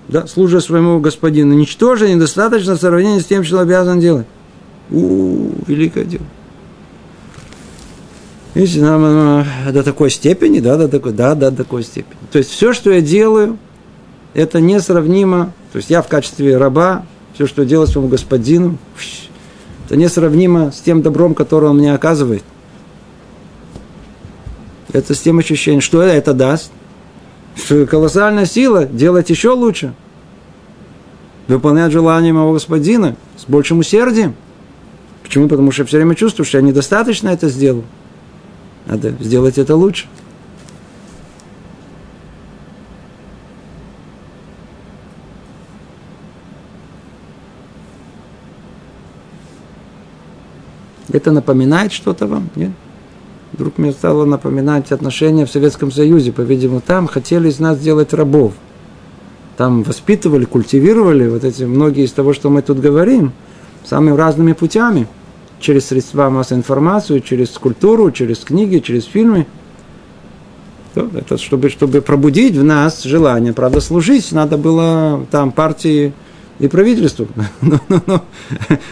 да, 0.08 0.26
служа 0.26 0.60
своему 0.60 0.98
господину, 1.00 1.52
ничтоже, 1.52 2.12
недостаточно 2.12 2.76
в 2.76 2.80
сравнении 2.80 3.20
с 3.20 3.26
тем, 3.26 3.44
что 3.44 3.56
он 3.56 3.62
обязан 3.62 4.00
делать. 4.00 4.26
У, 4.90 5.50
великое 5.66 6.04
дело. 6.04 6.24
Видите, 8.54 8.80
нам 8.82 9.44
до 9.72 9.82
такой 9.82 10.10
степени, 10.10 10.58
да, 10.60 10.76
до 10.76 10.88
такой, 10.88 11.12
да, 11.12 11.34
до 11.34 11.52
такой 11.52 11.84
степени. 11.84 12.18
То 12.32 12.38
есть 12.38 12.50
все, 12.50 12.72
что 12.72 12.90
я 12.90 13.00
делаю, 13.00 13.58
это 14.34 14.60
несравнимо. 14.60 15.52
То 15.72 15.76
есть 15.76 15.90
я 15.90 16.02
в 16.02 16.08
качестве 16.08 16.56
раба, 16.56 17.04
все, 17.34 17.46
что 17.46 17.64
делаю 17.64 17.86
своему 17.86 18.08
господину, 18.08 18.76
это 19.86 19.96
несравнимо 19.96 20.72
с 20.72 20.80
тем 20.80 21.02
добром, 21.02 21.34
которое 21.34 21.68
он 21.68 21.78
мне 21.78 21.94
оказывает. 21.94 22.42
Это 24.92 25.14
с 25.14 25.20
тем 25.20 25.38
ощущением, 25.38 25.80
что 25.80 26.02
это 26.02 26.34
даст. 26.34 26.72
Что 27.56 27.86
колоссальная 27.86 28.46
сила 28.46 28.84
делать 28.84 29.30
еще 29.30 29.50
лучше. 29.50 29.94
Выполнять 31.48 31.92
желание 31.92 32.32
моего 32.32 32.52
господина 32.52 33.16
с 33.36 33.44
большим 33.44 33.80
усердием. 33.80 34.34
Почему? 35.22 35.48
Потому 35.48 35.70
что 35.70 35.82
я 35.82 35.86
все 35.86 35.96
время 35.96 36.14
чувствую, 36.14 36.46
что 36.46 36.58
я 36.58 36.62
недостаточно 36.62 37.28
это 37.28 37.48
сделал. 37.48 37.84
Надо 38.86 39.14
сделать 39.20 39.58
это 39.58 39.76
лучше. 39.76 40.06
Это 51.12 51.32
напоминает 51.32 51.92
что-то 51.92 52.26
вам? 52.26 52.50
Нет? 52.54 52.70
Вдруг 53.52 53.78
мне 53.78 53.90
стало 53.92 54.24
напоминать 54.24 54.92
отношения 54.92 55.44
в 55.44 55.50
Советском 55.50 55.90
Союзе. 55.90 56.30
По-видимому, 56.32 56.80
там 56.80 57.08
хотели 57.08 57.48
из 57.48 57.58
нас 57.58 57.78
сделать 57.78 58.14
рабов. 58.14 58.52
Там 59.56 59.82
воспитывали, 59.82 60.44
культивировали 60.44 61.28
вот 61.28 61.44
эти 61.44 61.64
многие 61.64 62.04
из 62.04 62.12
того, 62.12 62.32
что 62.32 62.48
мы 62.48 62.62
тут 62.62 62.78
говорим, 62.78 63.32
самыми 63.84 64.16
разными 64.16 64.52
путями– 64.52 65.08
через 65.60 65.86
средства 65.86 66.30
массовой 66.30 66.58
информации, 66.58 67.20
через 67.20 67.50
культуру, 67.50 68.10
через 68.10 68.38
книги, 68.38 68.78
через 68.78 69.04
фильмы. 69.04 69.46
Это 70.94 71.38
чтобы, 71.38 71.70
чтобы 71.70 72.00
пробудить 72.00 72.56
в 72.56 72.64
нас 72.64 73.04
желание, 73.04 73.52
правда, 73.52 73.80
служить, 73.80 74.32
надо 74.32 74.56
было 74.56 75.24
там 75.30 75.52
партии 75.52 76.12
и 76.58 76.66
правительству. 76.66 77.28
Но, 77.62 77.80
но, 77.88 78.02
но, 78.06 78.22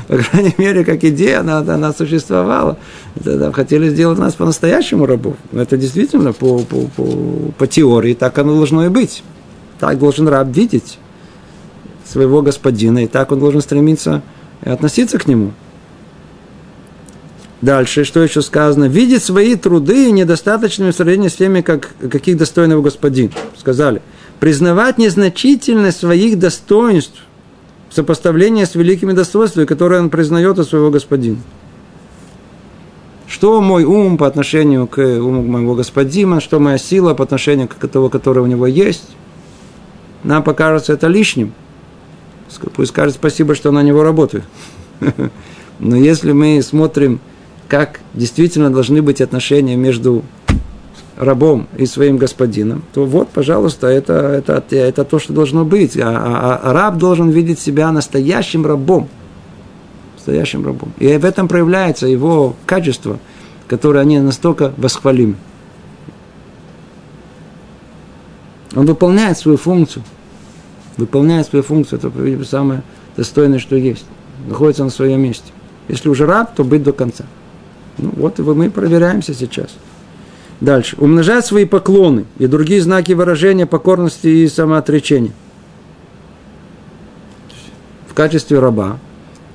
по 0.06 0.16
крайней 0.16 0.54
мере, 0.58 0.84
как 0.84 1.04
идея, 1.04 1.40
она, 1.40 1.58
она 1.58 1.92
существовала. 1.92 2.78
Хотели 3.52 3.90
сделать 3.90 4.18
нас 4.18 4.34
по-настоящему 4.34 5.06
рабов. 5.06 5.36
Это 5.52 5.76
действительно 5.76 6.32
по, 6.32 6.60
по, 6.60 6.82
по, 6.96 7.04
по 7.58 7.66
теории 7.66 8.14
так 8.14 8.38
оно 8.38 8.54
должно 8.54 8.86
и 8.86 8.88
быть. 8.88 9.22
Так 9.78 9.98
должен 9.98 10.28
раб 10.28 10.48
видеть 10.48 10.98
своего 12.06 12.42
господина, 12.42 13.04
и 13.04 13.06
так 13.06 13.32
он 13.32 13.40
должен 13.40 13.60
стремиться 13.60 14.22
относиться 14.62 15.18
к 15.18 15.26
нему. 15.26 15.52
Дальше, 17.60 18.04
что 18.04 18.22
еще 18.22 18.40
сказано? 18.40 18.84
Видеть 18.84 19.24
свои 19.24 19.56
труды 19.56 20.12
недостаточными 20.12 20.92
в 20.92 20.94
сравнении 20.94 21.28
с 21.28 21.34
теми, 21.34 21.60
как, 21.60 21.90
каких 22.10 22.36
достоин 22.36 22.70
его 22.70 22.82
господин. 22.82 23.32
Сказали. 23.56 24.00
Признавать 24.38 24.98
незначительность 24.98 25.98
своих 25.98 26.38
достоинств 26.38 27.18
в 27.90 27.94
сопоставлении 27.94 28.64
с 28.64 28.76
великими 28.76 29.12
достоинствами, 29.12 29.64
которые 29.64 30.00
он 30.00 30.10
признает 30.10 30.58
от 30.58 30.68
своего 30.68 30.90
господина. 30.90 31.38
Что 33.26 33.60
мой 33.60 33.84
ум 33.84 34.18
по 34.18 34.26
отношению 34.26 34.86
к 34.86 34.98
уму 34.98 35.42
моего 35.42 35.74
господина, 35.74 36.40
что 36.40 36.60
моя 36.60 36.78
сила 36.78 37.14
по 37.14 37.24
отношению 37.24 37.68
к 37.68 37.88
того, 37.88 38.08
который 38.08 38.42
у 38.42 38.46
него 38.46 38.66
есть, 38.66 39.10
нам 40.22 40.44
покажется 40.44 40.92
это 40.92 41.08
лишним. 41.08 41.52
Пусть 42.74 42.92
скажет 42.92 43.16
спасибо, 43.16 43.54
что 43.54 43.72
на 43.72 43.82
него 43.82 44.02
работает. 44.02 44.44
Но 45.78 45.96
если 45.96 46.32
мы 46.32 46.62
смотрим 46.62 47.20
как 47.68 48.00
действительно 48.14 48.70
должны 48.70 49.02
быть 49.02 49.20
отношения 49.20 49.76
между 49.76 50.24
рабом 51.16 51.66
и 51.76 51.84
своим 51.84 52.16
господином, 52.16 52.82
то 52.94 53.04
вот, 53.04 53.28
пожалуйста, 53.28 53.88
это, 53.88 54.14
это, 54.14 54.64
это 54.74 55.04
то, 55.04 55.18
что 55.18 55.32
должно 55.32 55.64
быть. 55.64 55.96
А, 55.96 56.08
а, 56.08 56.60
а 56.62 56.72
раб 56.72 56.96
должен 56.96 57.28
видеть 57.28 57.58
себя 57.58 57.90
настоящим 57.92 58.64
рабом. 58.64 59.08
Настоящим 60.16 60.64
рабом. 60.64 60.92
И 60.98 61.16
в 61.16 61.24
этом 61.24 61.48
проявляется 61.48 62.06
его 62.06 62.56
качество, 62.66 63.18
которое 63.66 64.00
они 64.00 64.20
настолько 64.20 64.72
восхвалимы. 64.76 65.34
Он 68.76 68.86
выполняет 68.86 69.36
свою 69.38 69.58
функцию. 69.58 70.04
Выполняет 70.96 71.46
свою 71.46 71.64
функцию. 71.64 71.98
Это, 71.98 72.10
по 72.10 72.44
самое 72.44 72.82
достойное, 73.16 73.58
что 73.58 73.76
есть. 73.76 74.04
Находится 74.46 74.84
на 74.84 74.90
своем 74.90 75.20
месте. 75.20 75.50
Если 75.88 76.08
уже 76.08 76.26
раб, 76.26 76.54
то 76.54 76.64
быть 76.64 76.82
до 76.82 76.92
конца. 76.92 77.24
Ну, 77.98 78.12
вот 78.16 78.38
мы 78.38 78.70
проверяемся 78.70 79.34
сейчас. 79.34 79.68
Дальше. 80.60 80.96
Умножать 80.98 81.46
свои 81.46 81.64
поклоны 81.64 82.24
и 82.38 82.46
другие 82.46 82.80
знаки 82.80 83.12
выражения 83.12 83.66
покорности 83.66 84.26
и 84.26 84.48
самоотречения. 84.48 85.32
В 88.08 88.14
качестве 88.14 88.58
раба 88.58 88.98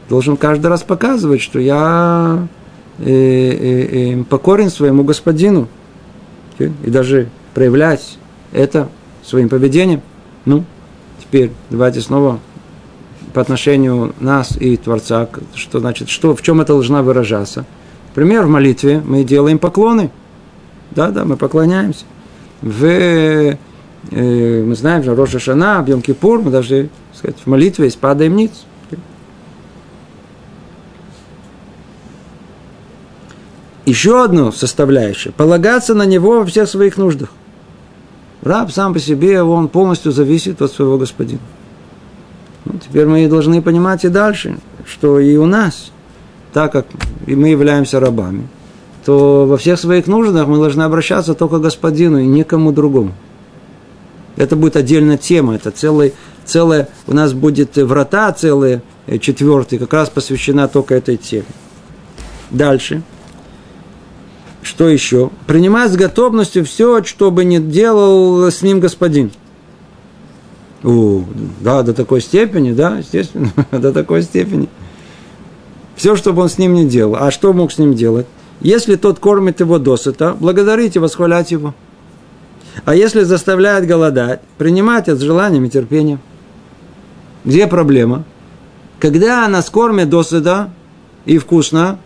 должен 0.10 0.38
каждый 0.38 0.68
раз 0.68 0.84
показывать, 0.84 1.42
что 1.42 1.60
я 1.60 2.48
э, 3.00 3.06
э, 3.06 4.14
э, 4.14 4.24
покорен 4.24 4.70
своему 4.70 5.04
господину. 5.04 5.68
И 6.60 6.90
даже 6.90 7.30
проявлять 7.54 8.18
это 8.54 8.88
своим 9.24 9.50
поведением. 9.50 10.02
Ну, 10.46 10.64
теперь 11.20 11.52
давайте 11.70 12.00
снова 12.00 12.40
по 13.34 13.42
отношению 13.42 14.14
нас 14.20 14.56
и 14.58 14.78
Творца, 14.78 15.28
что 15.56 15.80
значит, 15.80 16.08
что, 16.10 16.36
в 16.36 16.42
чем 16.42 16.62
это 16.62 16.74
должна 16.74 17.02
выражаться– 17.02 17.66
Например, 18.16 18.46
в 18.46 18.50
молитве 18.50 19.02
мы 19.04 19.24
делаем 19.24 19.58
поклоны. 19.58 20.12
Да, 20.92 21.10
да, 21.10 21.26
мы 21.26 21.36
поклоняемся. 21.36 22.06
В, 22.62 22.86
э, 22.86 23.58
мы 24.12 24.76
знаем, 24.76 25.02
что 25.02 25.16
Роша 25.16 25.40
Шана, 25.40 25.82
в 25.82 25.90
Йом-Кипур, 25.90 26.44
мы 26.44 26.52
даже 26.52 26.90
сказать, 27.16 27.38
в 27.44 27.50
молитве 27.50 27.92
падаем 28.00 28.36
ниц. 28.36 28.52
Еще 33.88 34.24
одно 34.24 34.52
составляющее– 34.52 35.34
полагаться 35.38 35.96
на 35.96 36.06
него 36.06 36.42
во 36.42 36.46
всех 36.46 36.70
своих 36.70 36.98
нуждах. 36.98 37.30
Раб 38.44 38.72
сам 38.72 38.94
по 38.94 39.00
себе, 39.00 39.42
он 39.42 39.70
полностью 39.70 40.12
зависит 40.12 40.62
от 40.62 40.72
своего 40.72 41.00
господина. 41.00 41.40
Ну, 42.66 42.74
теперь 42.78 43.08
мы 43.08 43.28
должны 43.28 43.60
понимать 43.64 44.06
и 44.06 44.10
дальше, 44.10 44.60
что 44.86 45.20
и 45.20 45.36
у 45.36 45.48
нас– 45.48 45.90
так 46.54 46.72
как 46.72 46.86
мы 47.26 47.50
являемся 47.50 48.00
рабами, 48.00 48.48
то 49.06 49.46
во 49.46 49.58
всех 49.58 49.80
своих 49.80 50.08
нуждах 50.08 50.48
мы 50.48 50.58
должны 50.58 50.84
обращаться 50.84 51.34
только 51.34 51.58
к 51.58 51.62
Господину 51.62 52.20
и 52.20 52.28
никому 52.28 52.72
другому. 52.72 53.14
Это 54.36 54.56
будет 54.56 54.76
отдельная 54.76 55.18
тема, 55.18 55.56
это 55.56 55.72
целый, 55.72 56.14
целая, 56.46 56.90
у 57.08 57.14
нас 57.14 57.34
будет 57.34 57.76
врата 57.76 58.32
целые, 58.32 58.82
э, 59.08 59.18
четвертый, 59.18 59.80
как 59.80 59.94
раз 59.94 60.10
посвящена 60.10 60.68
только 60.68 60.96
этой 60.96 61.18
теме. 61.18 61.46
Дальше. 62.50 63.02
Что 64.62 64.88
еще? 64.88 65.30
Принимать 65.46 65.92
с 65.92 65.96
готовностью 65.96 66.66
все, 66.66 67.04
что 67.04 67.32
бы 67.32 67.44
ни 67.44 67.58
делал 67.58 68.46
с 68.50 68.62
ним 68.62 68.80
господин. 68.80 69.32
О, 70.84 71.24
да, 71.62 71.84
до 71.84 71.94
такой 71.94 72.22
степени, 72.22 72.72
да, 72.72 72.98
естественно, 72.98 73.52
до 73.72 73.92
такой 73.92 74.22
степени– 74.22 74.70
все, 75.96 76.16
что 76.16 76.34
бы 76.34 76.42
он 76.42 76.50
с 76.50 76.58
ним 76.58 76.74
не 76.74 76.86
делал. 76.86 77.16
А 77.16 77.32
что 77.32 77.54
мог 77.54 77.72
с 77.72 77.78
ним 77.78 77.94
делать? 77.94 78.26
Если 78.62 78.96
тот 78.96 79.20
кормит 79.20 79.60
его 79.60 79.78
досыта, 79.78 80.36
благодарить 80.40 80.96
и 80.96 81.00
восхвалять 81.00 81.52
его. 81.52 81.74
А 82.86 82.96
если 82.96 83.22
заставляет 83.24 83.86
голодать, 83.86 84.42
принимать 84.58 85.10
от 85.10 85.20
желанием 85.20 85.66
и 85.66 85.70
терпением. 85.70 86.20
Где 87.46 87.68
проблема? 87.68 88.24
Когда 89.00 89.48
нас 89.48 89.70
кормят 89.70 90.10
досыта 90.10 90.70
и 91.26 91.38
вкусно, 91.38 92.00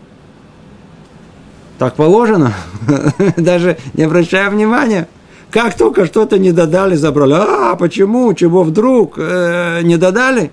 так 1.78 1.94
положено, 1.94 2.54
даже 3.36 3.78
не 3.94 4.02
обращая 4.04 4.50
внимания. 4.50 5.08
Как 5.50 5.76
только 5.76 6.04
что-то 6.06 6.38
не 6.38 6.52
додали, 6.52 6.96
забрали. 6.96 7.34
А, 7.34 7.76
почему? 7.76 8.34
Чего 8.34 8.64
вдруг? 8.64 9.14
Э, 9.16 9.80
не 9.82 9.96
додали? 9.96 10.50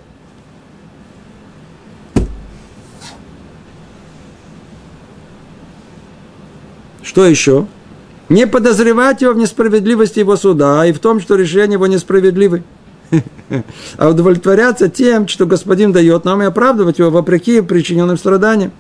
Что 7.16 7.26
еще? 7.26 7.66
Не 8.28 8.46
подозревать 8.46 9.22
его 9.22 9.32
в 9.32 9.38
несправедливости 9.38 10.20
его 10.20 10.36
суда 10.36 10.86
и 10.86 10.92
в 10.92 11.00
том, 11.00 11.22
что 11.22 11.36
решение 11.36 11.76
его 11.76 11.88
несправедливое. 11.88 12.62
А 13.98 14.10
удовлетворяться 14.10 14.90
тем, 14.90 15.30
что 15.30 15.46
Господин 15.46 15.94
дает 15.94 16.26
нам, 16.26 16.42
и 16.42 16.46
оправдывать 16.46 17.00
его 17.00 17.12
вопреки 17.12 17.62
причиненным 17.62 18.18
страданиям. 18.18 18.74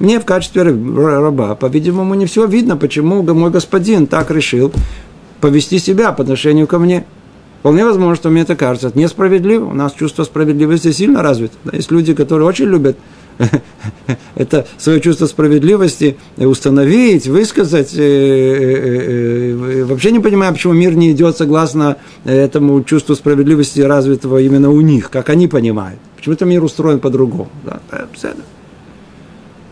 Мне 0.00 0.18
в 0.18 0.24
качестве 0.24 0.62
раба, 0.64 1.54
по-видимому, 1.54 2.14
не 2.14 2.26
все 2.26 2.44
видно, 2.44 2.76
почему 2.76 3.22
мой 3.22 3.52
господин 3.52 4.08
так 4.08 4.32
решил 4.32 4.72
повести 5.40 5.78
себя 5.78 6.10
по 6.10 6.24
отношению 6.24 6.66
ко 6.66 6.80
мне. 6.80 7.04
Вполне 7.60 7.84
возможно, 7.84 8.16
что 8.16 8.30
мне 8.30 8.42
это 8.42 8.56
кажется 8.56 8.90
несправедливо. 8.96 9.66
У 9.66 9.74
нас 9.74 9.92
чувство 9.92 10.24
справедливости 10.24 10.90
сильно 10.90 11.22
развито. 11.22 11.54
Есть 11.70 11.92
люди, 11.92 12.14
которые 12.14 12.48
очень 12.48 12.66
любят 12.66 12.96
это 14.34 14.66
свое 14.78 15.00
чувство 15.00 15.26
справедливости 15.26 16.16
установить, 16.36 17.26
высказать. 17.26 17.94
Э, 17.94 18.00
э, 18.00 19.80
э, 19.80 19.84
вообще 19.84 20.10
не 20.10 20.20
понимаю, 20.20 20.52
почему 20.52 20.72
мир 20.72 20.94
не 20.94 21.12
идет 21.12 21.36
согласно 21.36 21.96
этому 22.24 22.82
чувству 22.82 23.14
справедливости 23.14 23.80
развитого 23.80 24.38
именно 24.38 24.70
у 24.70 24.80
них, 24.80 25.10
как 25.10 25.30
они 25.30 25.48
понимают. 25.48 26.00
Почему-то 26.16 26.44
мир 26.44 26.64
устроен 26.64 27.00
по-другому. 27.00 27.48
Да, 27.64 27.80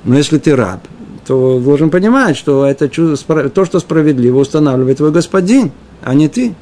но 0.04 0.16
если 0.16 0.38
ты 0.38 0.54
раб, 0.54 0.80
то 1.26 1.58
должен 1.58 1.90
понимать, 1.90 2.36
что 2.36 2.64
это 2.64 2.88
чувство, 2.88 3.48
то, 3.48 3.64
что 3.64 3.80
справедливо, 3.80 4.38
устанавливает 4.38 4.98
твой 4.98 5.10
господин, 5.10 5.72
а 6.02 6.14
не 6.14 6.28
ты. 6.28 6.54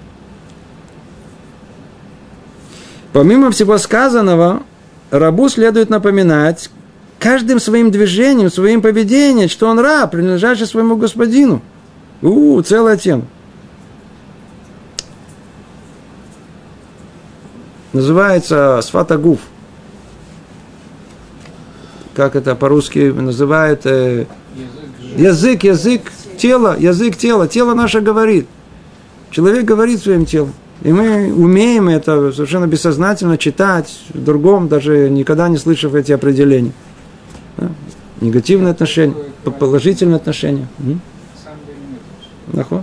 Помимо 3.13 3.51
всего 3.51 3.77
сказанного, 3.77 4.63
рабу 5.11 5.51
следует 5.51 5.91
напоминать 5.91 6.71
каждым 7.19 7.61
своим 7.61 7.91
движением, 7.91 8.51
своим 8.51 8.83
поведением, 8.83 9.49
что 9.49 9.69
он 9.69 9.79
раб, 9.79 10.13
принадлежащий 10.13 10.67
своему 10.67 10.97
господину. 10.97 11.63
У, 12.23 12.61
целая 12.63 12.97
тема. 12.97 13.25
Называется 17.93 18.81
сфатагуф– 18.83 19.41
как 22.15 22.37
это 22.37 22.55
по-русски 22.55 23.11
называют, 23.11 23.85
э, 23.85 24.27
язык, 25.17 25.65
язык, 25.65 26.13
тело, 26.39 26.77
язык 26.79 27.17
тела, 27.17 27.49
тело 27.49 27.75
наше 27.75 28.01
говорит. 28.01 28.47
Человек 29.31 29.65
говорит 29.65 30.01
своим 30.01 30.25
телом. 30.25 30.53
И 30.83 30.93
мы 30.93 31.33
умеем 31.33 31.89
это 31.89 32.33
совершенно 32.33 32.67
бессознательно 32.67 33.37
читать 33.39 34.01
в 34.13 34.23
другом, 34.23 34.69
даже 34.69 35.09
никогда 35.11 35.49
не 35.49 35.57
слышав 35.57 35.95
эти 35.95 36.13
определения. 36.13 36.73
Да? 37.57 37.71
Негативные 38.21 38.73
отношения, 38.73 39.15
положительные 39.59 40.17
отношения. 40.17 40.69
Нахуй. 42.53 42.81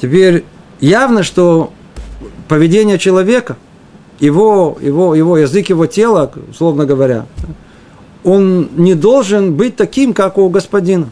Теперь 0.00 0.44
явно, 0.80 1.22
что 1.22 1.72
поведение 2.48 2.98
человека– 2.98 3.56
его, 4.20 4.76
его, 4.80 5.14
его 5.14 5.38
язык, 5.38 5.68
его 5.68 5.86
тело, 5.86 6.30
условно 6.50 6.86
говоря, 6.86 7.26
он 8.24 8.68
не 8.76 8.94
должен 8.94 9.54
быть 9.54 9.76
таким, 9.76 10.12
как 10.12 10.38
у 10.38 10.48
господина. 10.48 11.10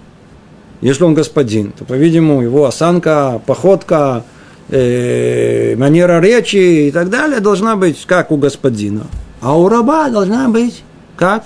Если 0.81 1.05
он 1.05 1.15
господин, 1.15 1.73
то, 1.73 1.85
по-видимому, 1.85 2.43
его 2.43 2.67
осанка, 2.67 3.41
походка, 3.47 4.25
э, 4.69 5.75
манера 5.77 6.21
речи 6.21 6.89
и 6.89 6.91
так 6.91 7.09
далее 7.09 7.41
должна 7.41 7.77
быть 7.77 8.05
как 8.07 8.31
у 8.31 8.37
господина. 8.37 9.07
А 9.41 9.57
у 9.59 9.69
раба 9.69 10.09
должна 10.11 10.49
быть 10.49 10.83
как 11.17 11.45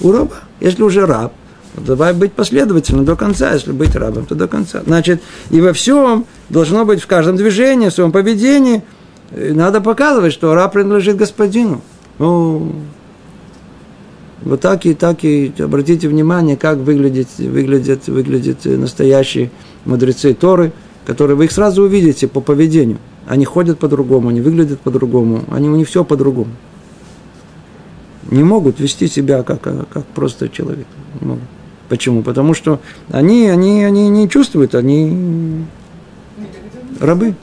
у 0.00 0.12
раба. 0.12 0.36
Если 0.60 0.82
уже 0.82 1.06
раб, 1.06 1.32
то 1.74 1.80
давай 1.82 2.12
быть 2.12 2.32
последовательным 2.32 3.04
до 3.04 3.16
конца. 3.16 3.52
Если 3.52 3.72
быть 3.72 3.94
рабом, 3.94 4.26
то 4.26 4.34
до 4.34 4.48
конца. 4.48 4.82
Значит, 4.84 5.22
и 5.50 5.60
во 5.60 5.72
всем 5.72 6.26
должно 6.48 6.84
быть 6.84 7.00
в 7.00 7.06
каждом 7.06 7.36
движении, 7.36 7.88
в 7.88 7.92
своем 7.92 8.12
поведении– 8.12 8.82
надо 9.30 9.80
показывать, 9.80 10.32
что 10.32 10.54
раб 10.54 10.72
принадлежит 10.72 11.16
господину. 11.16 11.80
Ну, 12.18 12.72
вот 14.42 14.60
так 14.60 14.86
и 14.86 14.94
так 14.94 15.24
и 15.24 15.52
обратите 15.58 16.08
внимание, 16.08 16.56
как 16.56 16.78
выглядит, 16.78 17.28
выглядят, 17.38 18.06
выглядят 18.08 18.64
настоящие 18.64 19.50
мудрецы 19.84 20.32
Торы, 20.34 20.72
которые 21.06 21.36
вы 21.36 21.46
их 21.46 21.52
сразу 21.52 21.82
увидите 21.82 22.28
по 22.28 22.40
поведению. 22.40 22.98
Они 23.26 23.44
ходят 23.44 23.78
по-другому, 23.78 24.30
они 24.30 24.40
выглядят 24.40 24.80
по-другому, 24.80 25.44
они 25.50 25.68
у 25.68 25.76
них 25.76 25.88
все 25.88 26.04
по-другому. 26.04 26.50
Не 28.28 28.42
могут 28.42 28.78
вести 28.78 29.08
себя 29.08 29.42
как, 29.42 29.62
как 29.62 30.04
просто 30.14 30.48
человек. 30.48 30.86
Не 31.20 31.26
могут. 31.26 31.44
Почему? 31.88 32.22
Потому 32.22 32.52
что 32.52 32.80
они, 33.10 33.48
они, 33.48 33.84
они 33.84 34.08
не 34.10 34.28
чувствуют, 34.28 34.74
они 34.74 35.64
рабы. 37.00 37.34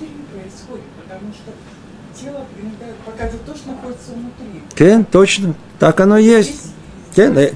Кен, 4.75 5.05
точно, 5.05 5.55
так 5.79 5.99
оно 5.99 6.17
есть. 6.17 6.74
Э, 7.17 7.51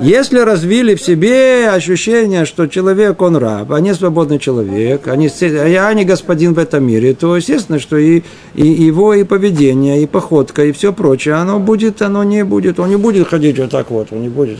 если 0.00 0.38
развили 0.40 0.96
в 0.96 1.00
себе 1.00 1.70
ощущение, 1.70 2.46
что 2.46 2.66
человек, 2.66 3.22
он 3.22 3.36
раб, 3.36 3.70
а 3.70 3.80
не 3.80 3.94
свободный 3.94 4.40
человек, 4.40 5.06
а 5.06 5.14
не, 5.14 5.28
а 5.28 5.94
не 5.94 6.04
господин 6.04 6.54
в 6.54 6.58
этом 6.58 6.84
мире, 6.84 7.14
то 7.14 7.36
естественно, 7.36 7.78
что 7.78 7.96
и, 7.96 8.22
и 8.54 8.66
его 8.66 9.14
и 9.14 9.22
поведение, 9.22 10.02
и 10.02 10.06
походка, 10.06 10.64
и 10.64 10.72
все 10.72 10.92
прочее, 10.92 11.34
оно 11.34 11.60
будет, 11.60 12.02
оно 12.02 12.24
не 12.24 12.44
будет, 12.44 12.80
он 12.80 12.88
не 12.88 12.96
будет 12.96 13.28
ходить 13.28 13.58
вот 13.58 13.70
так 13.70 13.90
вот, 13.90 14.08
он 14.10 14.22
не 14.22 14.28
будет, 14.28 14.58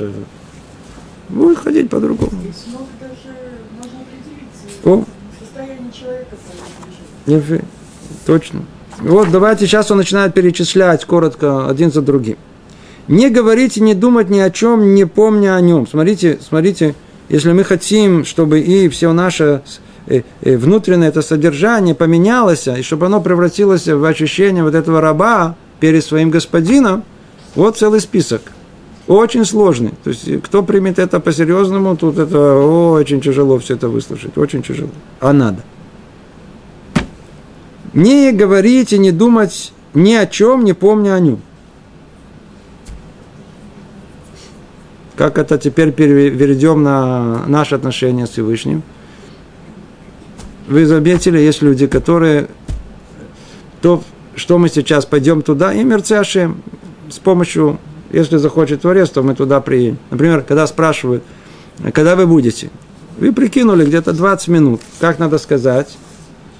будет 1.28 1.58
ходить 1.58 1.90
по-другому. 1.90 2.30
О. 4.84 5.04
Состояние 7.26 7.64
Точно. 8.24 8.60
Вот 9.00 9.30
давайте 9.32 9.66
сейчас 9.66 9.90
он 9.90 9.98
начинает 9.98 10.32
перечислять 10.32 11.04
коротко 11.04 11.68
один 11.68 11.90
за 11.90 12.02
другим. 12.02 12.36
Не 13.08 13.30
говорите, 13.30 13.80
не 13.80 13.94
думать 13.94 14.30
ни 14.30 14.38
о 14.38 14.50
чем, 14.50 14.94
не 14.94 15.04
помня 15.04 15.56
о 15.56 15.60
нем. 15.60 15.86
Смотрите, 15.86 16.38
смотрите, 16.40 16.94
если 17.28 17.52
мы 17.52 17.64
хотим, 17.64 18.24
чтобы 18.24 18.60
и 18.60 18.88
все 18.88 19.12
наше 19.12 19.62
э, 20.06 20.22
э, 20.40 20.56
внутреннее 20.56 21.08
это 21.08 21.22
содержание 21.22 21.94
поменялось, 21.94 22.66
и 22.66 22.82
чтобы 22.82 23.06
оно 23.06 23.20
превратилось 23.20 23.86
в 23.86 24.04
ощущение 24.04 24.62
вот 24.62 24.74
этого 24.74 25.00
раба 25.00 25.56
перед 25.80 26.04
своим 26.04 26.30
господином, 26.30 27.04
вот 27.54 27.76
целый 27.76 28.00
список. 28.00 28.42
Очень 29.06 29.44
сложный. 29.44 29.92
То 30.02 30.10
есть, 30.10 30.42
кто 30.42 30.62
примет 30.62 30.98
это 30.98 31.20
по-серьезному, 31.20 31.96
тут 31.96 32.18
это 32.18 32.56
очень 32.56 33.20
тяжело 33.20 33.58
все 33.58 33.74
это 33.74 33.88
выслушать. 33.88 34.38
Очень 34.38 34.62
тяжело. 34.62 34.90
А 35.20 35.34
надо 35.34 35.62
не 37.94 38.32
говорить 38.32 38.92
и 38.92 38.98
не 38.98 39.12
думать 39.12 39.72
ни 39.94 40.12
о 40.12 40.26
чем, 40.26 40.64
не 40.64 40.72
помня 40.72 41.14
о 41.14 41.20
нем. 41.20 41.40
Как 45.16 45.38
это 45.38 45.58
теперь 45.58 45.92
переведем 45.92 46.82
на 46.82 47.46
наши 47.46 47.74
отношения 47.74 48.26
с 48.26 48.30
Всевышним? 48.30 48.82
Вы 50.66 50.86
заметили, 50.86 51.38
есть 51.38 51.62
люди, 51.62 51.86
которые 51.86 52.48
то, 53.80 54.02
что 54.34 54.58
мы 54.58 54.68
сейчас 54.68 55.04
пойдем 55.06 55.42
туда, 55.42 55.72
и 55.72 55.84
мерцяшим 55.84 56.62
с 57.10 57.18
помощью, 57.18 57.78
если 58.12 58.38
захочет 58.38 58.80
Творец, 58.80 59.10
то 59.10 59.22
мы 59.22 59.34
туда 59.34 59.60
приедем. 59.60 59.98
Например, 60.10 60.42
когда 60.42 60.66
спрашивают, 60.66 61.22
когда 61.92 62.16
вы 62.16 62.26
будете? 62.26 62.70
Вы 63.18 63.32
прикинули 63.32 63.84
где-то 63.84 64.12
20 64.12 64.48
минут. 64.48 64.80
Как 64.98 65.18
надо 65.18 65.38
сказать? 65.38 65.96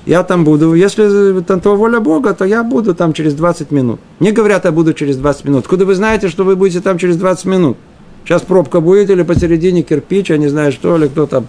я 0.07 0.23
там 0.23 0.45
буду. 0.45 0.75
Если 0.75 1.41
там 1.43 1.61
то 1.61 1.77
воля 1.77 2.01
Бога, 2.01 2.35
то 2.35 2.45
я 2.45 2.63
буду 2.63 2.95
там 2.95 3.13
через 3.13 3.35
20 3.35 3.71
минут. 3.71 4.01
Не 4.21 4.33
говорят, 4.33 4.65
я 4.65 4.73
буду 4.73 4.93
через 4.93 5.17
20 5.17 5.45
минут. 5.45 5.67
Куда 5.67 5.85
вы 5.85 5.95
знаете, 5.95 6.29
что 6.29 6.45
вы 6.45 6.57
будете 6.57 6.81
там 6.81 6.99
через 6.99 7.17
20 7.17 7.45
минут? 7.47 7.77
Сейчас 8.25 8.43
пробка 8.43 8.81
будет 8.81 9.11
или 9.11 9.23
посередине 9.23 9.83
кирпич, 9.83 10.31
я 10.31 10.39
не 10.39 10.49
знаю 10.49 10.73
что, 10.73 10.97
или 10.97 11.09
кто 11.09 11.27
там, 11.27 11.47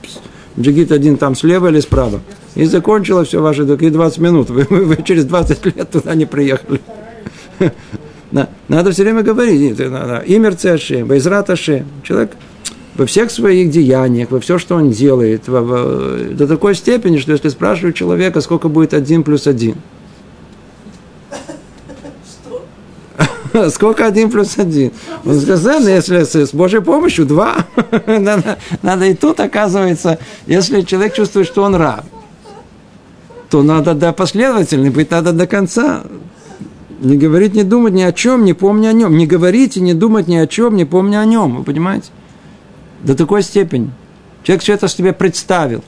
джигит 0.59 0.91
один 0.91 1.17
там 1.17 1.36
слева 1.36 1.67
или 1.67 1.80
справа. 1.80 2.19
И 2.55 2.65
закончилось 2.65 3.30
все 3.30 3.41
ваши 3.41 3.65
такие 3.65 3.91
20 3.91 4.17
минут. 4.19 4.49
Вы, 4.49 4.67
вы, 4.69 4.86
вы 4.86 4.97
через 5.03 5.26
20 5.26 5.65
лет 5.65 5.89
туда 5.89 6.15
не 6.15 6.26
приехали. 6.26 6.82
Надо 8.67 8.91
все 8.91 9.03
время 9.03 9.23
говорить. 9.23 9.80
Имер 9.80 10.55
Цеши, 10.55 11.05
Байзрат 11.05 11.47
Человек 12.03 12.32
во 12.95 13.05
всех 13.05 13.32
своих 13.32 13.71
деяниях, 13.71 14.32
во 14.32 14.39
все, 14.39 14.57
что 14.57 14.76
он 14.76 14.91
делает, 14.91 15.45
до 15.45 16.47
такой 16.47 16.76
степени, 16.76 17.17
что 17.17 17.34
если 17.34 17.49
спрашивают 17.49 17.95
человека, 17.95 18.41
сколько 18.41 18.69
будет 18.69 18.93
один 18.93 19.23
плюс 19.23 19.47
один, 19.47 19.76
Сколько 23.70 24.06
один 24.06 24.30
плюс 24.30 24.58
один? 24.58 24.91
Он 25.26 25.39
сказал, 25.39 25.82
если 25.82 26.24
с 26.24 26.53
Божьей 26.53 26.82
помощью 26.82 27.26
два. 27.26 27.66
надо, 28.08 28.58
надо 28.82 29.06
и 29.06 29.14
тут, 29.14 29.39
оказывается, 29.39 30.20
если 30.45 30.82
человек 30.82 31.14
чувствует, 31.14 31.47
что 31.47 31.64
он 31.64 31.76
раб, 31.76 32.06
то 33.49 33.64
надо 33.64 33.93
да, 33.93 34.14
последовательный 34.14 34.89
быть, 34.89 35.12
надо 35.12 35.32
до 35.32 35.47
конца. 35.47 36.03
Не 37.01 37.18
говорить, 37.18 37.53
не 37.53 37.64
думать 37.64 37.93
ни 37.93 38.01
о 38.01 38.14
чем, 38.14 38.45
не 38.45 38.53
помня 38.53 38.89
о 38.89 38.93
нем. 38.93 39.18
Не 39.18 39.28
говорить 39.28 39.78
и 39.78 39.82
не 39.82 39.93
думать 39.93 40.28
ни 40.28 40.38
о 40.38 40.47
чем, 40.47 40.76
не 40.76 40.86
помня 40.86 41.20
о 41.20 41.26
нем. 41.26 41.58
Вы 41.58 41.64
понимаете? 41.64 42.10
До 43.03 43.16
такой 43.16 43.43
степени. 43.43 43.91
Человек 44.43 44.64
все 44.64 44.74
это 44.74 44.88
себе 44.88 45.14
представил. 45.14 45.84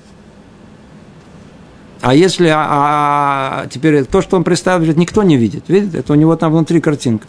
А 2.02 2.14
если 2.14 2.48
а, 2.50 2.68
а, 2.70 3.68
теперь 3.68 4.06
то, 4.06 4.22
что 4.22 4.38
он 4.38 4.44
представляет, 4.44 4.98
никто 4.98 5.24
не 5.24 5.38
видит. 5.38 5.64
Видит? 5.68 5.96
Это 5.96 6.14
у 6.14 6.16
него 6.16 6.36
там 6.36 6.52
внутри 6.52 6.80
картинка. 6.82 7.28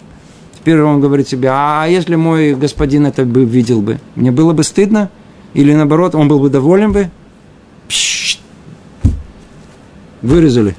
Теперь 0.68 0.82
он 0.82 1.00
говорит 1.00 1.26
себе, 1.26 1.48
а 1.50 1.86
если 1.86 2.14
мой 2.16 2.54
господин 2.54 3.06
это 3.06 3.24
бы 3.24 3.46
видел 3.46 3.80
бы, 3.80 4.00
мне 4.16 4.30
было 4.30 4.52
бы 4.52 4.62
стыдно? 4.62 5.08
Или 5.54 5.72
наоборот, 5.72 6.14
он 6.14 6.28
был 6.28 6.40
бы 6.40 6.50
доволен 6.50 6.92
бы? 6.92 7.08
Пш, 7.88 8.38
вырезали. 10.20 10.76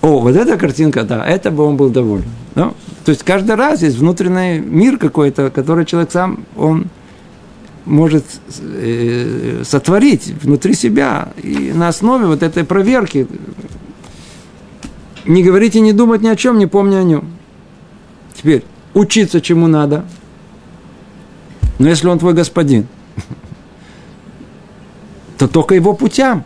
О, 0.00 0.20
вот 0.20 0.34
эта 0.34 0.56
картинка, 0.56 1.04
да, 1.04 1.26
это 1.26 1.50
бы 1.50 1.62
он 1.62 1.76
был 1.76 1.90
доволен. 1.90 2.24
Ну, 2.54 2.72
то 3.04 3.10
есть 3.10 3.22
каждый 3.22 3.54
раз 3.56 3.82
есть 3.82 3.98
внутренний 3.98 4.60
мир 4.60 4.96
какой-то, 4.96 5.50
который 5.50 5.84
человек 5.84 6.10
сам, 6.10 6.46
он 6.56 6.86
может 7.84 8.24
э, 8.60 9.60
сотворить 9.62 10.28
внутри 10.42 10.72
себя. 10.72 11.28
И 11.42 11.70
на 11.74 11.88
основе 11.88 12.24
вот 12.24 12.42
этой 12.42 12.64
проверки 12.64 13.26
не 15.24 15.42
говорить 15.42 15.76
и 15.76 15.80
не 15.80 15.92
думать 15.92 16.22
ни 16.22 16.28
о 16.28 16.36
чем, 16.36 16.58
не 16.58 16.66
помня 16.66 16.98
о 16.98 17.02
нем. 17.02 17.24
Теперь, 18.34 18.64
учиться 18.94 19.40
чему 19.40 19.66
надо. 19.66 20.04
Но 21.78 21.88
если 21.88 22.08
он 22.08 22.18
твой 22.18 22.34
господин, 22.34 22.86
то 25.38 25.48
только 25.48 25.74
его 25.74 25.94
путям, 25.94 26.44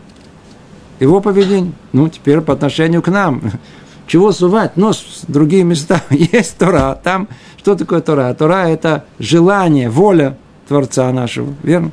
его 0.99 1.21
поведению. 1.21 1.73
Ну, 1.93 2.09
теперь 2.09 2.41
по 2.41 2.53
отношению 2.53 3.01
к 3.01 3.09
нам. 3.09 3.41
Чего 4.07 4.31
сувать 4.31 4.77
нос 4.77 5.23
в 5.27 5.31
другие 5.31 5.63
места? 5.63 6.01
Есть 6.09 6.57
Тора. 6.57 6.99
Там 7.03 7.27
что 7.57 7.75
такое 7.75 8.01
Тора? 8.01 8.33
Тора– 8.33 8.67
это 8.69 9.05
желание, 9.19 9.89
воля 9.89 10.37
Творца 10.67 11.11
нашего, 11.11 11.53
верно? 11.63 11.91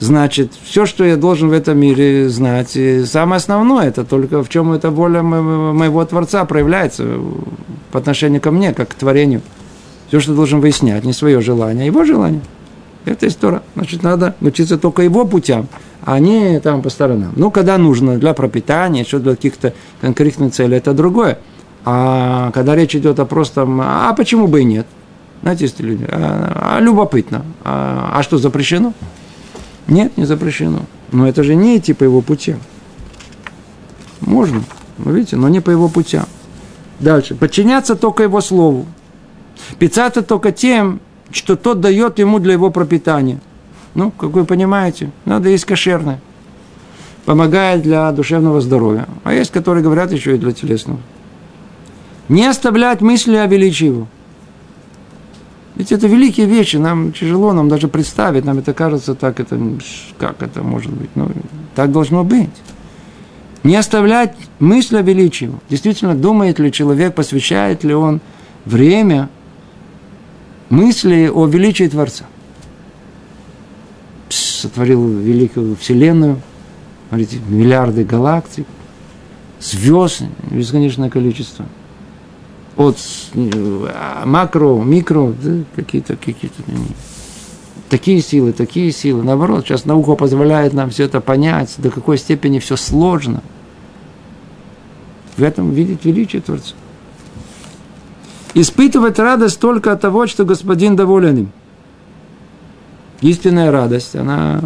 Значит, 0.00 0.52
все, 0.62 0.86
что 0.86 1.04
я 1.04 1.16
должен 1.16 1.48
в 1.48 1.52
этом 1.52 1.78
мире 1.78 2.28
знать, 2.28 2.76
и 2.76 3.04
самое 3.04 3.38
основное, 3.38 3.88
это 3.88 4.04
только 4.04 4.44
в 4.44 4.48
чем 4.48 4.72
эта 4.72 4.90
воля 4.90 5.22
моего 5.22 6.04
Творца 6.04 6.44
проявляется 6.44 7.04
по 7.90 7.98
отношению 7.98 8.40
ко 8.40 8.52
мне, 8.52 8.72
как 8.72 8.90
к 8.90 8.94
творению. 8.94 9.42
Все, 10.06 10.20
что 10.20 10.34
должен 10.34 10.60
выяснять, 10.60 11.04
не 11.04 11.12
свое 11.12 11.40
желание, 11.40 11.82
а 11.82 11.86
его 11.86 12.04
желание. 12.04 12.40
Это 13.06 13.26
история. 13.26 13.62
Значит, 13.74 14.02
надо 14.04 14.36
учиться 14.40 14.78
только 14.78 15.02
его 15.02 15.24
путям, 15.24 15.66
а 16.04 16.20
не 16.20 16.60
там 16.60 16.80
по 16.82 16.90
сторонам. 16.90 17.32
Ну, 17.34 17.50
когда 17.50 17.76
нужно 17.76 18.18
для 18.18 18.34
пропитания, 18.34 19.02
еще 19.02 19.18
для 19.18 19.34
каких-то 19.34 19.74
конкретных 20.00 20.52
целей, 20.52 20.76
это 20.76 20.94
другое. 20.94 21.38
А 21.84 22.52
когда 22.52 22.76
речь 22.76 22.94
идет 22.94 23.18
о 23.18 23.24
простом, 23.24 23.80
а 23.82 24.12
почему 24.14 24.46
бы 24.46 24.60
и 24.60 24.64
нет? 24.64 24.86
Знаете, 25.42 25.64
есть 25.64 25.80
люди, 25.80 26.06
а, 26.08 26.76
а 26.76 26.80
любопытно. 26.80 27.42
А, 27.64 28.12
а 28.14 28.22
что, 28.22 28.38
запрещено? 28.38 28.92
Нет, 29.88 30.16
не 30.16 30.24
запрещено. 30.24 30.82
Но 31.12 31.26
это 31.26 31.42
же 31.42 31.54
не 31.54 31.78
идти 31.78 31.94
по 31.94 32.04
его 32.04 32.20
путям. 32.20 32.60
Можно, 34.20 34.62
вы 34.98 35.12
видите, 35.12 35.36
но 35.36 35.48
не 35.48 35.60
по 35.60 35.70
его 35.70 35.88
путям. 35.88 36.26
Дальше. 37.00 37.34
Подчиняться 37.34 37.96
только 37.96 38.22
его 38.22 38.40
слову. 38.40 38.86
Питаться 39.78 40.22
только 40.22 40.52
тем, 40.52 41.00
что 41.30 41.56
тот 41.56 41.80
дает 41.80 42.18
ему 42.18 42.38
для 42.38 42.52
его 42.52 42.70
пропитания. 42.70 43.40
Ну, 43.94 44.10
как 44.10 44.30
вы 44.30 44.44
понимаете, 44.44 45.10
надо 45.24 45.48
есть 45.48 45.64
кошерное. 45.64 46.20
Помогает 47.24 47.82
для 47.82 48.10
душевного 48.12 48.60
здоровья. 48.60 49.06
А 49.24 49.32
есть, 49.32 49.50
которые 49.50 49.82
говорят 49.82 50.12
еще 50.12 50.34
и 50.34 50.38
для 50.38 50.52
телесного. 50.52 51.00
Не 52.28 52.46
оставлять 52.46 53.00
мысли 53.00 53.36
о 53.36 53.46
величии 53.46 53.86
его. 53.86 54.08
Ведь 55.78 55.92
это 55.92 56.08
великие 56.08 56.46
вещи, 56.46 56.76
нам 56.76 57.12
тяжело, 57.12 57.52
нам 57.52 57.68
даже 57.68 57.86
представить, 57.86 58.44
нам 58.44 58.58
это 58.58 58.74
кажется 58.74 59.14
так, 59.14 59.38
это, 59.38 59.56
как 60.18 60.42
это 60.42 60.64
может 60.64 60.92
быть, 60.92 61.10
ну, 61.14 61.30
так 61.76 61.92
должно 61.92 62.24
быть. 62.24 62.50
Не 63.62 63.76
оставлять 63.76 64.34
мысль 64.58 64.96
о 64.96 65.02
величии. 65.02 65.52
Действительно, 65.70 66.16
думает 66.16 66.58
ли 66.58 66.72
человек, 66.72 67.14
посвящает 67.14 67.84
ли 67.84 67.94
он 67.94 68.20
время 68.64 69.28
мысли 70.68 71.30
о 71.32 71.46
величии 71.46 71.88
Творца. 71.88 72.24
Сотворил 74.30 75.06
великую 75.06 75.76
Вселенную, 75.76 76.40
смотрите, 77.08 77.38
миллиарды 77.46 78.02
галактик, 78.02 78.66
звезд, 79.60 80.24
бесконечное 80.50 81.08
количество– 81.08 81.66
от 82.78 82.96
э, 83.34 84.22
макро, 84.24 84.80
микро, 84.82 85.34
да, 85.42 85.64
какие-то, 85.74 86.16
какие-то 86.16 86.62
такие 87.90 88.22
силы, 88.22 88.52
такие 88.52 88.92
силы. 88.92 89.24
Наоборот, 89.24 89.66
сейчас 89.66 89.84
наука 89.84 90.14
позволяет 90.14 90.72
нам 90.74 90.90
все 90.90 91.04
это 91.04 91.20
понять, 91.20 91.74
до 91.78 91.90
какой 91.90 92.18
степени 92.18 92.60
все 92.60 92.76
сложно. 92.76 93.42
В 95.36 95.42
этом 95.42 95.72
видеть 95.72 96.04
величие 96.04 96.40
Творца. 96.40 96.74
Испытывать 98.54 99.18
радость 99.18 99.58
только 99.58 99.92
от 99.92 100.00
того, 100.00 100.28
что 100.28 100.44
Господин 100.44 100.94
доволен 100.94 101.36
им. 101.36 101.52
Истинная 103.20 103.72
радость, 103.72 104.14
она, 104.14 104.60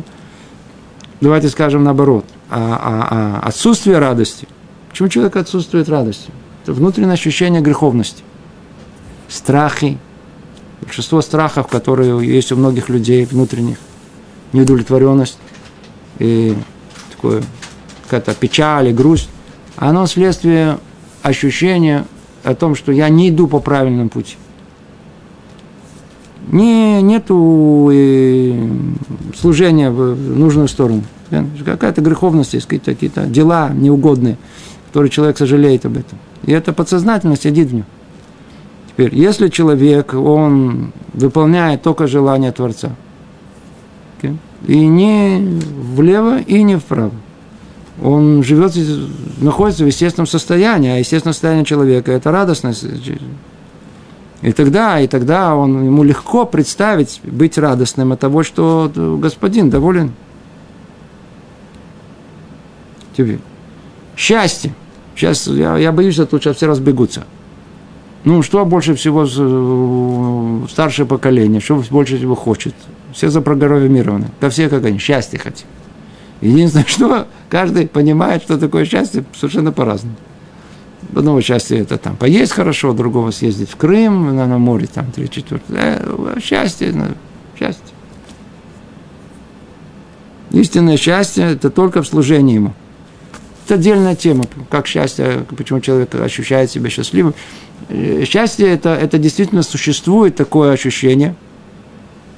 давайте 1.22 1.48
скажем 1.48 1.84
наоборот, 1.84 2.26
а, 2.50 2.58
а, 2.60 3.40
а 3.40 3.48
отсутствие 3.48 3.98
радости. 3.98 4.46
Почему 4.90 5.08
человек 5.08 5.36
отсутствует 5.36 5.88
радости? 5.88 6.30
Это 6.62 6.72
внутреннее 6.72 7.14
ощущение 7.14 7.60
греховности. 7.60 8.22
Страхи, 9.28 9.98
большинство 10.80 11.20
страхов, 11.20 11.66
которые 11.66 12.26
есть 12.26 12.52
у 12.52 12.56
многих 12.56 12.88
людей 12.88 13.24
внутренних, 13.24 13.78
неудовлетворенность 14.52 15.38
и 16.18 16.56
такое, 17.10 17.42
какая-то 18.04 18.34
печаль 18.34 18.88
и 18.88 18.92
грусть, 18.92 19.28
оно 19.76 20.06
следствие 20.06 20.78
ощущения 21.22 22.04
о 22.44 22.54
том, 22.54 22.74
что 22.74 22.92
я 22.92 23.08
не 23.08 23.30
иду 23.30 23.48
по 23.48 23.58
правильному 23.58 24.10
пути. 24.10 24.36
Не, 26.48 27.00
нету 27.02 27.90
служения 29.36 29.90
в 29.90 30.14
нужную 30.16 30.68
сторону. 30.68 31.02
Какая-то 31.64 32.02
греховность 32.02 32.54
есть, 32.54 32.66
какие-то, 32.66 32.92
какие-то 32.92 33.26
дела 33.26 33.70
неугодные, 33.70 34.36
которые 34.88 35.10
человек 35.10 35.38
сожалеет 35.38 35.86
об 35.86 35.96
этом. 35.96 36.18
И 36.44 36.52
это 36.52 36.72
подсознательно 36.72 37.36
сидит 37.36 37.68
в 37.68 37.74
нем. 37.74 37.84
Теперь, 38.88 39.14
если 39.14 39.48
человек, 39.48 40.12
он 40.14 40.92
выполняет 41.12 41.82
только 41.82 42.06
желание 42.06 42.52
Творца, 42.52 42.90
и 44.66 44.86
не 44.86 45.38
влево, 45.40 46.38
и 46.40 46.62
не 46.62 46.76
вправо, 46.76 47.12
он 48.00 48.42
живет, 48.44 48.74
находится 49.40 49.84
в 49.84 49.86
естественном 49.86 50.26
состоянии, 50.26 50.90
а 50.90 50.96
естественное 50.98 51.32
состояние 51.32 51.64
человека– 51.64 52.12
это 52.12 52.30
радостность. 52.30 52.84
И 54.42 54.52
тогда, 54.52 55.00
и 55.00 55.06
тогда 55.06 55.54
он, 55.54 55.84
ему 55.84 56.02
легко 56.02 56.44
представить, 56.46 57.20
быть 57.24 57.58
радостным 57.58 58.12
от 58.12 58.20
того, 58.20 58.42
что 58.42 58.90
господин 58.94 59.70
доволен. 59.70 60.12
Теперь, 63.16 63.38
счастье. 64.16 64.74
Сейчас 65.14 65.46
я, 65.46 65.76
я 65.76 65.92
боюсь, 65.92 66.14
что 66.14 66.26
тут 66.26 66.42
сейчас 66.42 66.56
все 66.56 66.66
разбегутся. 66.66 67.24
Ну, 68.24 68.42
что 68.42 68.64
больше 68.64 68.94
всего 68.94 69.26
э, 69.26 70.68
старшее 70.70 71.06
поколение, 71.06 71.60
что 71.60 71.82
больше 71.90 72.16
всего 72.16 72.34
хочет? 72.34 72.74
Все 73.12 73.28
запрограммированы. 73.28 74.28
Да 74.40 74.48
все 74.48 74.68
как 74.68 74.84
они, 74.84 74.98
счастье 74.98 75.38
хотим. 75.38 75.66
Единственное, 76.40 76.84
что 76.88 77.26
каждый 77.48 77.88
понимает, 77.88 78.42
что 78.42 78.58
такое 78.58 78.84
счастье, 78.84 79.24
совершенно 79.34 79.72
по-разному. 79.72 80.16
Одного 81.14 81.40
счастья 81.40 81.76
это 81.76 81.98
там 81.98 82.16
поесть 82.16 82.52
хорошо, 82.52 82.92
другого 82.92 83.32
съездить 83.32 83.70
в 83.70 83.76
Крым, 83.76 84.36
на, 84.36 84.46
на 84.46 84.58
море, 84.58 84.86
там, 84.92 85.10
три 85.10 85.28
четвертое. 85.28 86.00
Э, 86.00 86.38
счастье, 86.40 86.92
ну, 86.92 87.06
счастье. 87.58 87.82
Истинное 90.52 90.96
счастье– 90.96 91.44
это 91.52 91.70
только 91.70 92.02
в 92.02 92.06
служении 92.06 92.54
ему. 92.54 92.74
Это 93.64 93.74
отдельная 93.74 94.16
тема, 94.16 94.44
как 94.70 94.86
счастье, 94.86 95.44
почему 95.56 95.80
человек 95.80 96.14
ощущает 96.14 96.70
себя 96.70 96.90
счастливым. 96.90 97.34
Э, 97.88 98.24
счастье 98.24 98.68
это, 98.68 98.90
это 98.90 99.18
действительно 99.18 99.62
существует 99.62 100.36
такое 100.36 100.72
ощущение. 100.72 101.34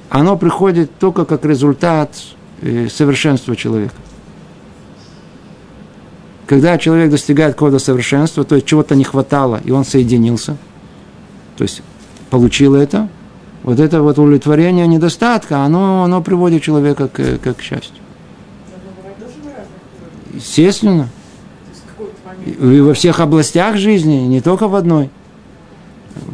Оно 0.09 0.37
приходит 0.37 0.97
только 0.99 1.25
как 1.25 1.45
результат 1.45 2.11
э, 2.61 2.87
совершенства 2.89 3.55
человека. 3.55 3.95
Когда 6.45 6.77
человек 6.77 7.09
достигает 7.09 7.55
какого-то 7.55 7.79
совершенства, 7.79 8.43
то 8.43 8.55
есть 8.55 8.67
чего-то 8.67 8.95
не 8.95 9.03
хватало, 9.03 9.59
и 9.63 9.71
он 9.71 9.83
соединился, 9.83 10.57
то 11.57 11.63
есть 11.63 11.81
получил 12.29 12.75
это, 12.75 13.09
вот 13.63 13.79
это 13.79 14.03
вот 14.03 14.19
удовлетворение 14.19 14.85
недостатка, 14.85 15.63
оно, 15.63 16.03
оно 16.03 16.21
приводит 16.21 16.61
человека 16.61 17.07
к, 17.07 17.39
к, 17.39 17.53
к 17.55 17.61
счастью. 17.61 18.04
Естественно. 20.35 21.09
И 22.45 22.79
во 22.79 22.93
всех 22.93 23.19
областях 23.19 23.77
жизни, 23.77 24.15
не 24.15 24.41
только 24.41 24.67
в 24.67 24.75
одной. 24.75 25.09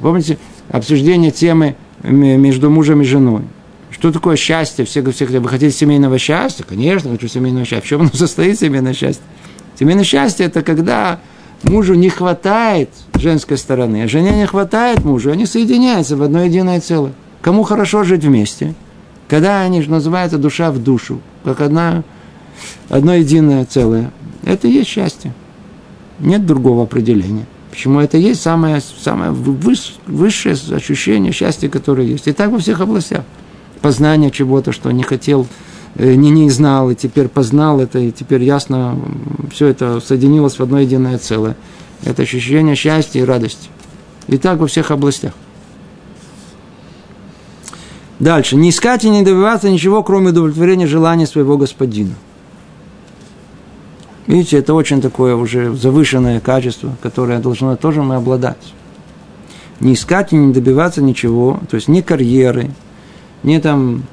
Помните, 0.02 0.38
обсуждение 0.70 1.32
темы 1.32 1.76
между 2.04 2.70
мужем 2.70 3.02
и 3.02 3.06
женой. 3.06 3.44
Что 3.92 4.12
такое 4.12 4.36
счастье? 4.36 4.86
Все, 4.86 5.04
все 5.12 5.26
вы 5.26 5.48
хотите 5.48 5.76
семейного 5.76 6.18
счастья? 6.18 6.64
Конечно, 6.64 7.12
хочу 7.12 7.28
семейного 7.28 7.66
счастья. 7.66 7.86
В 7.86 7.90
чем 7.90 8.02
оно 8.02 8.10
состоит, 8.14 8.60
семейное 8.60 8.94
счастье? 8.94 9.24
Семейное 9.80 10.04
счастье– 10.04 10.46
это 10.48 10.64
когда 10.64 11.20
мужу 11.64 11.94
не 11.94 12.10
хватает 12.10 12.90
женской 13.16 13.58
стороны, 13.58 14.04
а 14.04 14.08
жене 14.08 14.32
не 14.32 14.46
хватает 14.48 15.04
мужу, 15.04 15.32
они 15.32 15.46
соединяются 15.46 16.18
в 16.18 16.24
одно 16.24 16.44
единое 16.44 16.80
целое. 16.80 17.14
Кому 17.42 17.64
хорошо 17.64 18.04
жить 18.04 18.24
вместе? 18.24 18.74
Когда 19.28 19.62
они 19.62 19.82
называются 19.82 20.38
душа 20.38 20.72
в 20.72 20.80
душу, 20.80 21.22
как 21.44 21.62
одна, 21.62 22.04
одно 22.90 23.14
единое 23.14 23.66
целое. 23.66 24.12
Это 24.44 24.68
и 24.68 24.72
есть 24.72 24.90
счастье. 24.90 25.34
Нет 26.20 26.46
другого 26.46 26.84
определения. 26.84 27.46
Почему 27.72 28.00
это 28.00 28.18
есть 28.18 28.42
самое, 28.42 28.82
самое 28.82 29.32
высшее 29.32 30.56
ощущение 30.76 31.32
счастья, 31.32 31.70
которое 31.70 32.06
есть. 32.06 32.28
И 32.28 32.34
так 32.34 32.52
во 32.52 32.60
всех 32.60 32.82
областях. 32.82 33.24
Познание 33.82 34.30
чего-то, 34.30 34.72
что 34.74 34.92
не 34.92 35.04
хотел, 35.04 35.48
э, 35.96 36.16
не, 36.16 36.30
не 36.30 36.50
знал, 36.50 36.92
и 36.92 36.96
теперь 36.96 37.30
познал 37.30 37.80
это, 37.80 37.98
и 37.98 38.12
теперь 38.12 38.44
ясно, 38.44 39.00
все 39.52 39.68
это 39.68 40.02
соединилось 40.02 40.60
в 40.60 40.62
одно 40.62 40.80
единое 40.80 41.18
целое. 41.18 41.56
Это 42.04 42.24
ощущение 42.24 42.76
счастья 42.76 43.22
и 43.22 43.24
радости. 43.24 43.70
И 44.28 44.38
так 44.38 44.60
во 44.60 44.68
всех 44.68 44.92
областях. 44.92 45.34
Дальше. 48.20 48.56
Не 48.56 48.70
искать 48.70 49.04
и 49.04 49.10
не 49.10 49.24
добиваться 49.24 49.70
ничего, 49.70 50.04
кроме 50.04 50.30
удовлетворения 50.30 50.88
желания 50.88 51.26
своего 51.26 51.58
господина. 51.58 52.14
Видите, 54.32 54.60
это 54.60 54.74
очень 54.74 55.02
такое 55.02 55.36
уже 55.36 55.76
завышенное 55.76 56.40
качество, 56.40 56.96
которое 57.02 57.40
должно 57.40 57.76
тоже 57.76 58.02
мы 58.02 58.16
обладать. 58.16 58.74
Не 59.82 59.94
искать 59.94 60.32
и 60.32 60.38
не 60.38 60.54
добиваться 60.54 61.02
ничего, 61.02 61.60
то 61.70 61.76
есть 61.76 61.90
ни 61.90 62.00
карьеры, 62.00 62.72
ни 63.44 63.58
там 63.58 64.04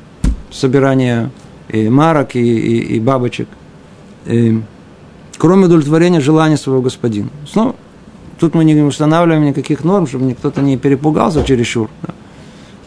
собирания 0.50 1.30
и 1.68 1.88
марок 1.88 2.34
и, 2.34 2.40
и, 2.40 2.96
и 2.96 2.98
бабочек, 2.98 3.46
и, 4.26 4.60
кроме 5.36 5.66
удовлетворения 5.66 6.18
желания 6.18 6.56
своего 6.56 6.82
господина. 6.82 7.28
Снова, 7.48 7.76
тут 8.40 8.56
мы 8.56 8.64
не 8.64 8.74
устанавливаем 8.82 9.44
никаких 9.44 9.84
норм, 9.84 10.08
чтобы 10.08 10.34
кто-то 10.34 10.62
не 10.62 10.76
перепугался 10.76 11.44
чересчур. 11.44 11.90
Да 12.02 12.14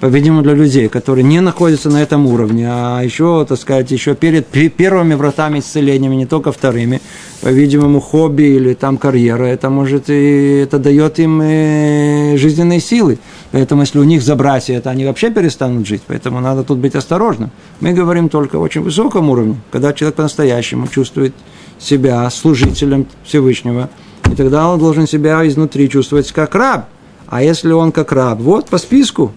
по-видимому, 0.02 0.42
для 0.42 0.54
людей, 0.54 0.90
которые 0.90 1.24
не 1.24 1.42
находятся 1.42 1.90
на 1.90 2.02
этом 2.02 2.26
уровне, 2.26 2.66
а 2.68 3.02
еще, 3.02 3.46
так 3.48 3.60
сказать, 3.60 3.92
еще 3.92 4.16
перед 4.16 4.48
первыми 4.48 5.14
вратами 5.14 5.60
исцелениями, 5.60 6.16
не 6.16 6.26
только 6.26 6.52
вторыми, 6.52 7.00
по-видимому, 7.42 8.02
хобби 8.02 8.44
или 8.44 8.74
там 8.74 8.98
карьера, 8.98 9.44
это 9.44 9.70
может 9.70 10.10
и 10.10 10.62
это 10.64 10.80
дает 10.80 11.20
им 11.20 11.40
э, 11.44 12.36
жизненные 12.38 12.80
силы. 12.80 13.20
Поэтому, 13.52 13.82
если 13.82 14.00
у 14.00 14.04
них 14.04 14.24
забрать 14.24 14.72
это, 14.72 14.90
они 14.90 15.06
вообще 15.06 15.30
перестанут 15.30 15.86
жить. 15.86 16.02
Поэтому 16.08 16.40
надо 16.40 16.64
тут 16.64 16.80
быть 16.80 16.96
осторожным. 16.96 17.52
Мы 17.80 17.94
говорим 17.94 18.28
только 18.28 18.56
о 18.56 18.60
очень 18.60 18.82
высоком 18.82 19.30
уровне, 19.30 19.58
когда 19.72 19.94
человек 19.94 20.16
по-настоящему 20.16 20.88
чувствует 20.88 21.36
себя 21.78 22.28
служителем 22.32 23.06
Всевышнего, 23.24 23.90
и 24.32 24.36
тогда 24.36 24.68
он 24.68 24.80
должен 24.80 25.08
себя 25.08 25.48
изнутри 25.48 25.90
чувствовать 25.90 26.32
как 26.32 26.56
раб. 26.56 26.88
А 27.28 27.44
если 27.44 27.72
он 27.72 27.92
как 27.92 28.12
раб, 28.12 28.40
вот 28.40 28.68
по 28.68 28.80
списку, 28.80 29.32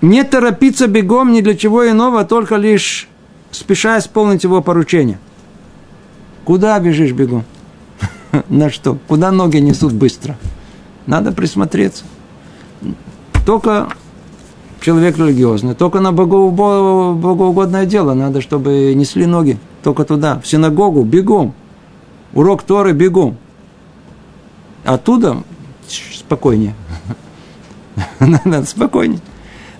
не 0.00 0.24
торопиться 0.24 0.86
бегом 0.86 1.32
ни 1.32 1.40
для 1.40 1.56
чего 1.56 1.88
иного, 1.88 2.24
только 2.24 2.56
лишь 2.56 3.08
спеша 3.50 3.98
исполнить 3.98 4.44
его 4.44 4.62
поручение. 4.62 5.18
Куда 6.44 6.78
бежишь 6.78 7.12
бегом? 7.12 7.44
На 8.48 8.70
что? 8.70 8.98
Куда 9.08 9.32
ноги 9.32 9.58
несут 9.58 9.92
быстро? 9.92 10.36
Надо 11.06 11.32
присмотреться. 11.32 12.04
Только 13.46 13.88
человек 14.80 15.16
религиозный, 15.16 15.74
только 15.74 16.00
на 16.00 16.12
богоугодное 16.12 17.86
дело 17.86 18.12
надо, 18.12 18.42
чтобы 18.42 18.92
несли 18.94 19.24
ноги. 19.24 19.58
Только 19.82 20.04
туда, 20.04 20.38
в 20.38 20.46
синагогу, 20.46 21.02
бегом. 21.02 21.54
Урок 22.34 22.62
Торы, 22.62 22.92
бегом. 22.92 23.38
Оттуда 24.84 25.42
спокойнее. 25.88 26.74
Надо 28.20 28.66
спокойнее. 28.66 29.20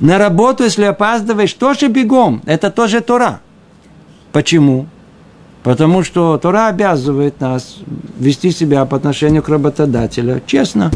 На 0.01 0.19
работу, 0.19 0.65
если 0.65 0.85
опаздываешь, 0.85 1.53
тоже 1.53 1.89
бегом. 1.89 2.43
Это 2.47 2.71
тоже 2.71 3.01
Тора. 3.01 3.41
Почему? 4.33 4.87
Потому 5.63 6.05
что 6.05 6.39
Тора 6.39 6.69
обязывает 6.69 7.41
нас 7.41 7.79
вести 8.19 8.53
себя 8.53 8.85
по 8.85 8.97
отношению 8.97 9.43
к 9.43 9.49
работодателю 9.49 10.41
честно. 10.47 10.91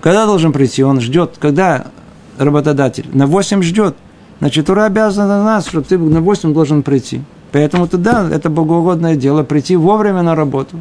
Когда 0.00 0.26
должен 0.26 0.52
прийти? 0.52 0.82
Он 0.82 1.00
ждет. 1.00 1.36
Когда 1.38 1.86
работодатель? 2.38 3.06
На 3.12 3.26
8 3.26 3.62
ждет. 3.62 3.96
Значит, 4.40 4.66
Тора 4.66 4.84
обязана 4.84 5.44
нас, 5.44 5.66
что 5.66 5.80
ты 5.82 5.96
на 5.98 6.20
8 6.20 6.52
должен 6.52 6.82
прийти. 6.82 7.22
Поэтому 7.52 7.88
тогда 7.88 8.28
это 8.30 8.50
богоугодное 8.50 9.16
дело 9.16 9.42
прийти 9.42 9.76
вовремя 9.76 10.22
на 10.22 10.34
работу. 10.34 10.80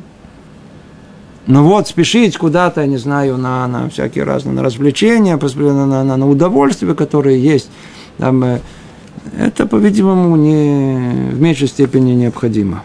Ну 1.48 1.64
вот, 1.64 1.88
спешить 1.88 2.38
куда-то, 2.38 2.82
я 2.82 2.88
не 2.88 2.98
знаю, 2.98 3.38
на, 3.38 3.66
на 3.68 3.90
всякие 3.90 4.26
разные 4.26 4.54
на 4.54 4.64
развлечения, 4.64 5.38
на, 5.38 6.04
на, 6.04 6.18
на 6.18 6.30
удовольствия, 6.30 6.94
которые 6.94 7.42
есть, 7.42 7.70
там, 8.18 8.44
э, 8.44 8.60
это, 9.40 9.66
по-видимому, 9.66 10.36
не, 10.36 11.32
в 11.32 11.42
меньшей 11.42 11.70
степени 11.70 12.12
необходимо. 12.12 12.84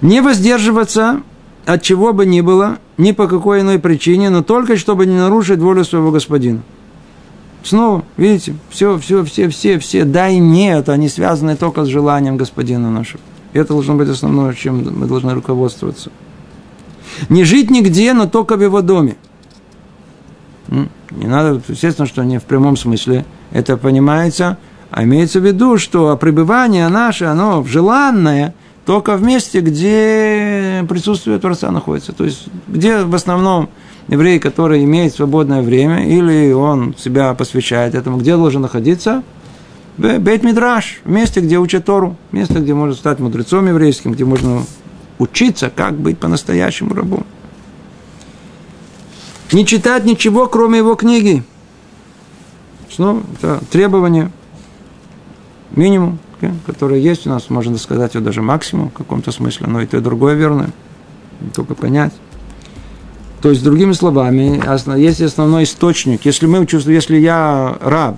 Не 0.00 0.22
воздерживаться 0.22 1.20
от 1.66 1.82
чего 1.82 2.14
бы 2.14 2.24
ни 2.24 2.40
было, 2.40 2.78
ни 2.96 3.12
по 3.12 3.28
какой 3.28 3.60
иной 3.60 3.78
причине, 3.78 4.30
но 4.30 4.42
только 4.42 4.78
чтобы 4.78 5.04
не 5.04 5.16
нарушить 5.16 5.58
волю 5.58 5.84
своего 5.84 6.10
господина. 6.10 6.62
Снова, 7.62 8.04
видите, 8.16 8.54
все, 8.70 8.98
все, 8.98 9.22
все, 9.24 9.50
все, 9.50 9.78
все, 9.78 10.04
да 10.04 10.30
и 10.30 10.38
нет, 10.38 10.88
они 10.88 11.10
связаны 11.10 11.56
только 11.56 11.84
с 11.84 11.88
желанием 11.88 12.38
господина 12.38 12.90
нашего. 12.90 13.20
Это 13.52 13.74
должно 13.74 13.96
быть 13.96 14.08
основное, 14.08 14.54
чем 14.54 14.98
мы 14.98 15.06
должны 15.06 15.34
руководствоваться. 15.34 16.10
Не 17.28 17.44
жить 17.44 17.70
нигде, 17.70 18.12
но 18.12 18.26
только 18.26 18.56
в 18.56 18.62
его 18.62 18.82
доме. 18.82 19.16
Не 20.68 21.26
надо, 21.26 21.60
естественно, 21.68 22.06
что 22.06 22.24
не 22.24 22.38
в 22.38 22.44
прямом 22.44 22.76
смысле 22.76 23.24
это 23.52 23.76
понимается, 23.76 24.58
а 24.90 25.04
имеется 25.04 25.40
в 25.40 25.46
виду, 25.46 25.78
что 25.78 26.16
пребывание 26.16 26.88
наше, 26.88 27.24
оно 27.26 27.62
желанное 27.64 28.54
только 28.86 29.16
в 29.16 29.22
месте, 29.22 29.60
где 29.60 30.84
присутствие 30.88 31.38
Творца 31.38 31.70
находится. 31.70 32.12
То 32.12 32.24
есть, 32.24 32.46
где 32.68 32.98
в 32.98 33.14
основном 33.14 33.68
еврей, 34.08 34.38
который 34.38 34.84
имеет 34.84 35.14
свободное 35.14 35.62
время, 35.62 36.06
или 36.06 36.52
он 36.52 36.94
себя 36.98 37.32
посвящает 37.34 37.94
этому, 37.94 38.18
где 38.18 38.36
должен 38.36 38.62
находиться? 38.62 39.22
Бейт 39.96 40.42
Мидраш, 40.42 41.00
месте, 41.04 41.40
где 41.40 41.58
учат 41.58 41.84
Тору, 41.84 42.16
место, 42.32 42.58
где 42.60 42.74
можно 42.74 42.94
стать 42.94 43.20
мудрецом 43.20 43.68
еврейским, 43.68 44.12
где 44.12 44.24
можно 44.24 44.62
учиться, 45.18 45.70
как 45.70 45.94
быть 45.94 46.18
по-настоящему 46.18 46.94
рабом. 46.94 47.26
Не 49.52 49.66
читать 49.66 50.04
ничего, 50.04 50.46
кроме 50.46 50.78
его 50.78 50.94
книги. 50.94 51.44
Снова 52.90 53.22
это 53.36 53.60
требование, 53.70 54.30
минимум, 55.72 56.18
которое 56.66 57.00
есть 57.00 57.26
у 57.26 57.30
нас, 57.30 57.50
можно 57.50 57.78
сказать, 57.78 58.12
даже 58.22 58.42
максимум 58.42 58.90
в 58.90 58.92
каком-то 58.92 59.32
смысле, 59.32 59.66
но 59.68 59.80
и 59.80 59.86
то, 59.86 59.96
и 59.96 60.00
другое 60.00 60.34
верно, 60.34 60.70
только 61.54 61.74
понять. 61.74 62.12
То 63.42 63.50
есть, 63.50 63.62
другими 63.62 63.92
словами, 63.92 64.62
есть 64.98 65.20
основной 65.20 65.64
источник. 65.64 66.24
Если 66.24 66.46
мы 66.46 66.64
чувствуем, 66.66 66.96
если 66.96 67.18
я 67.18 67.76
раб, 67.80 68.16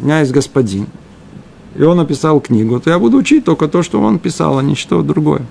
у 0.00 0.04
меня 0.04 0.20
есть 0.20 0.32
господин, 0.32 0.86
и 1.74 1.82
он 1.82 1.96
написал 1.96 2.40
книгу, 2.40 2.78
то 2.78 2.90
я 2.90 2.98
буду 2.98 3.16
учить 3.16 3.44
только 3.44 3.66
то, 3.68 3.82
что 3.82 4.00
он 4.00 4.18
писал, 4.18 4.58
а 4.58 4.62
не 4.62 4.74
что 4.74 5.02
другое. 5.02 5.46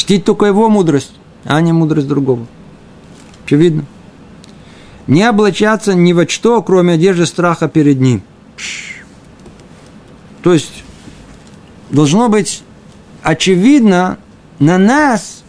Чтить 0.00 0.24
только 0.24 0.46
его 0.46 0.70
мудрость, 0.70 1.12
а 1.44 1.60
не 1.60 1.72
мудрость 1.72 2.08
другого. 2.08 2.46
Очевидно. 3.44 3.84
Не 5.06 5.24
облачаться 5.24 5.92
ни 5.92 6.14
во 6.14 6.26
что, 6.26 6.62
кроме 6.62 6.94
одежды 6.94 7.26
страха 7.26 7.68
перед 7.68 8.00
ним. 8.00 8.22
То 10.42 10.54
есть, 10.54 10.84
должно 11.90 12.30
быть 12.30 12.62
очевидно 13.22 14.16
на 14.58 14.78
нас, 14.78 15.42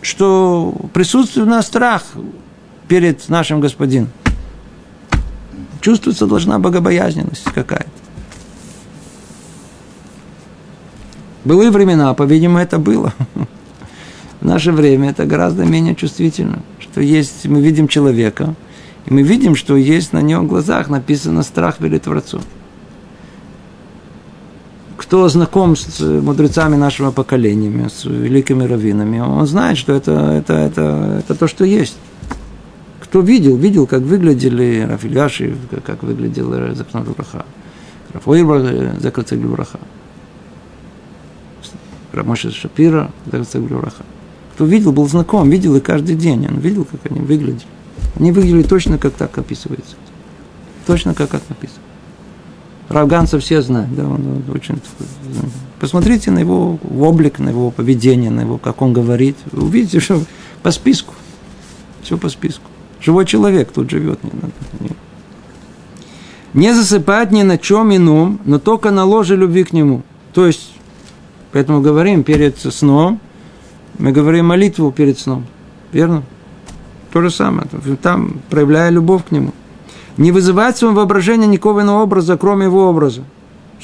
что 0.00 0.72
присутствует 0.92 1.48
у 1.48 1.50
нас 1.50 1.66
страх 1.66 2.04
перед 2.86 3.28
нашим 3.28 3.58
господином. 3.58 4.10
Чувствуется 5.80 6.28
должна 6.28 6.60
богобоязненность 6.60 7.42
какая-то. 7.52 7.90
Былые 11.50 11.72
времена, 11.72 12.14
по-видимому, 12.14 12.60
это 12.60 12.78
было. 12.78 13.12
В 14.40 14.44
наше 14.46 14.70
время 14.70 15.10
это 15.10 15.26
гораздо 15.26 15.64
менее 15.64 15.96
чувствительно, 15.96 16.60
что 16.78 17.00
есть, 17.00 17.44
мы 17.46 17.60
видим 17.60 17.88
человека, 17.88 18.54
и 19.06 19.12
мы 19.12 19.22
видим, 19.22 19.56
что 19.56 19.76
есть 19.76 20.12
на 20.12 20.22
нем 20.22 20.46
глазах 20.46 20.88
написано 20.88 21.42
страх 21.42 21.78
перед 21.78 22.02
Творцом. 22.02 22.42
Кто 24.96 25.28
знаком 25.28 25.74
с 25.74 25.98
мудрецами 26.00 26.76
нашего 26.76 27.10
поколения, 27.10 27.88
с 27.88 28.04
великими 28.04 28.62
раввинами, 28.62 29.18
он 29.18 29.44
знает, 29.48 29.76
что 29.76 29.92
это, 29.92 30.12
это, 30.12 30.52
это, 30.54 31.16
это 31.18 31.34
то, 31.34 31.48
что 31.48 31.64
есть. 31.64 31.96
Кто 33.02 33.22
видел, 33.22 33.56
видел, 33.56 33.88
как 33.88 34.02
выглядели 34.02 34.86
Рафильяши, 34.88 35.56
как 35.84 36.04
выглядел 36.04 36.74
Закнат 36.76 37.08
Браха. 37.08 37.44
Рафаэль 38.12 39.00
Закрыцак 39.00 39.40
Браха. 39.40 39.80
Рамоша 42.12 42.50
Шапира. 42.50 43.10
Кто 44.54 44.64
видел, 44.64 44.92
был 44.92 45.08
знаком, 45.08 45.48
видел 45.48 45.76
и 45.76 45.80
каждый 45.80 46.16
день. 46.16 46.46
Он 46.46 46.58
видел, 46.58 46.84
как 46.84 47.10
они 47.10 47.20
выглядели. 47.20 47.66
Они 48.18 48.32
выглядели 48.32 48.62
точно, 48.62 48.98
как 48.98 49.14
так 49.14 49.36
описывается. 49.38 49.96
Точно, 50.86 51.14
как 51.14 51.30
так 51.30 51.42
написано. 51.48 51.80
Равганца 52.88 53.38
все 53.38 53.62
знают, 53.62 53.94
да, 53.94 54.04
он, 54.04 54.42
очень 54.52 54.80
Посмотрите 55.78 56.30
на 56.30 56.40
его 56.40 56.78
облик, 56.98 57.38
на 57.38 57.50
его 57.50 57.70
поведение, 57.70 58.30
на 58.30 58.40
его, 58.40 58.58
как 58.58 58.82
он 58.82 58.92
говорит. 58.92 59.36
Увидите, 59.52 60.00
что 60.00 60.22
по 60.62 60.72
списку. 60.72 61.14
Все 62.02 62.18
по 62.18 62.28
списку. 62.28 62.64
Живой 63.00 63.24
человек 63.24 63.70
тут 63.72 63.88
живет. 63.88 64.22
Не, 64.24 64.30
надо, 64.34 64.52
не. 64.80 64.90
не 66.52 66.74
засыпать 66.74 67.30
ни 67.30 67.42
на 67.42 67.56
чем 67.56 67.94
ином, 67.94 68.40
но 68.44 68.58
только 68.58 68.90
на 68.90 69.04
ложе 69.04 69.36
любви 69.36 69.64
к 69.64 69.72
нему. 69.72 70.02
То 70.34 70.46
есть, 70.46 70.69
поэтому 71.52 71.80
говорим 71.80 72.22
перед 72.22 72.58
сном, 72.58 73.20
мы 73.98 74.12
говорим 74.12 74.46
молитву 74.46 74.92
перед 74.92 75.18
сном. 75.18 75.44
Верно? 75.92 76.22
То 77.12 77.22
же 77.22 77.30
самое. 77.30 77.66
Там 78.02 78.40
проявляя 78.48 78.90
любовь 78.90 79.24
к 79.28 79.32
нему. 79.32 79.52
Не 80.16 80.32
вызывать 80.32 80.76
в 80.76 80.78
своем 80.78 80.94
воображении 80.94 81.46
никакого 81.46 81.82
иного 81.82 82.02
образа, 82.02 82.36
кроме 82.36 82.66
его 82.66 82.88
образа. 82.88 83.22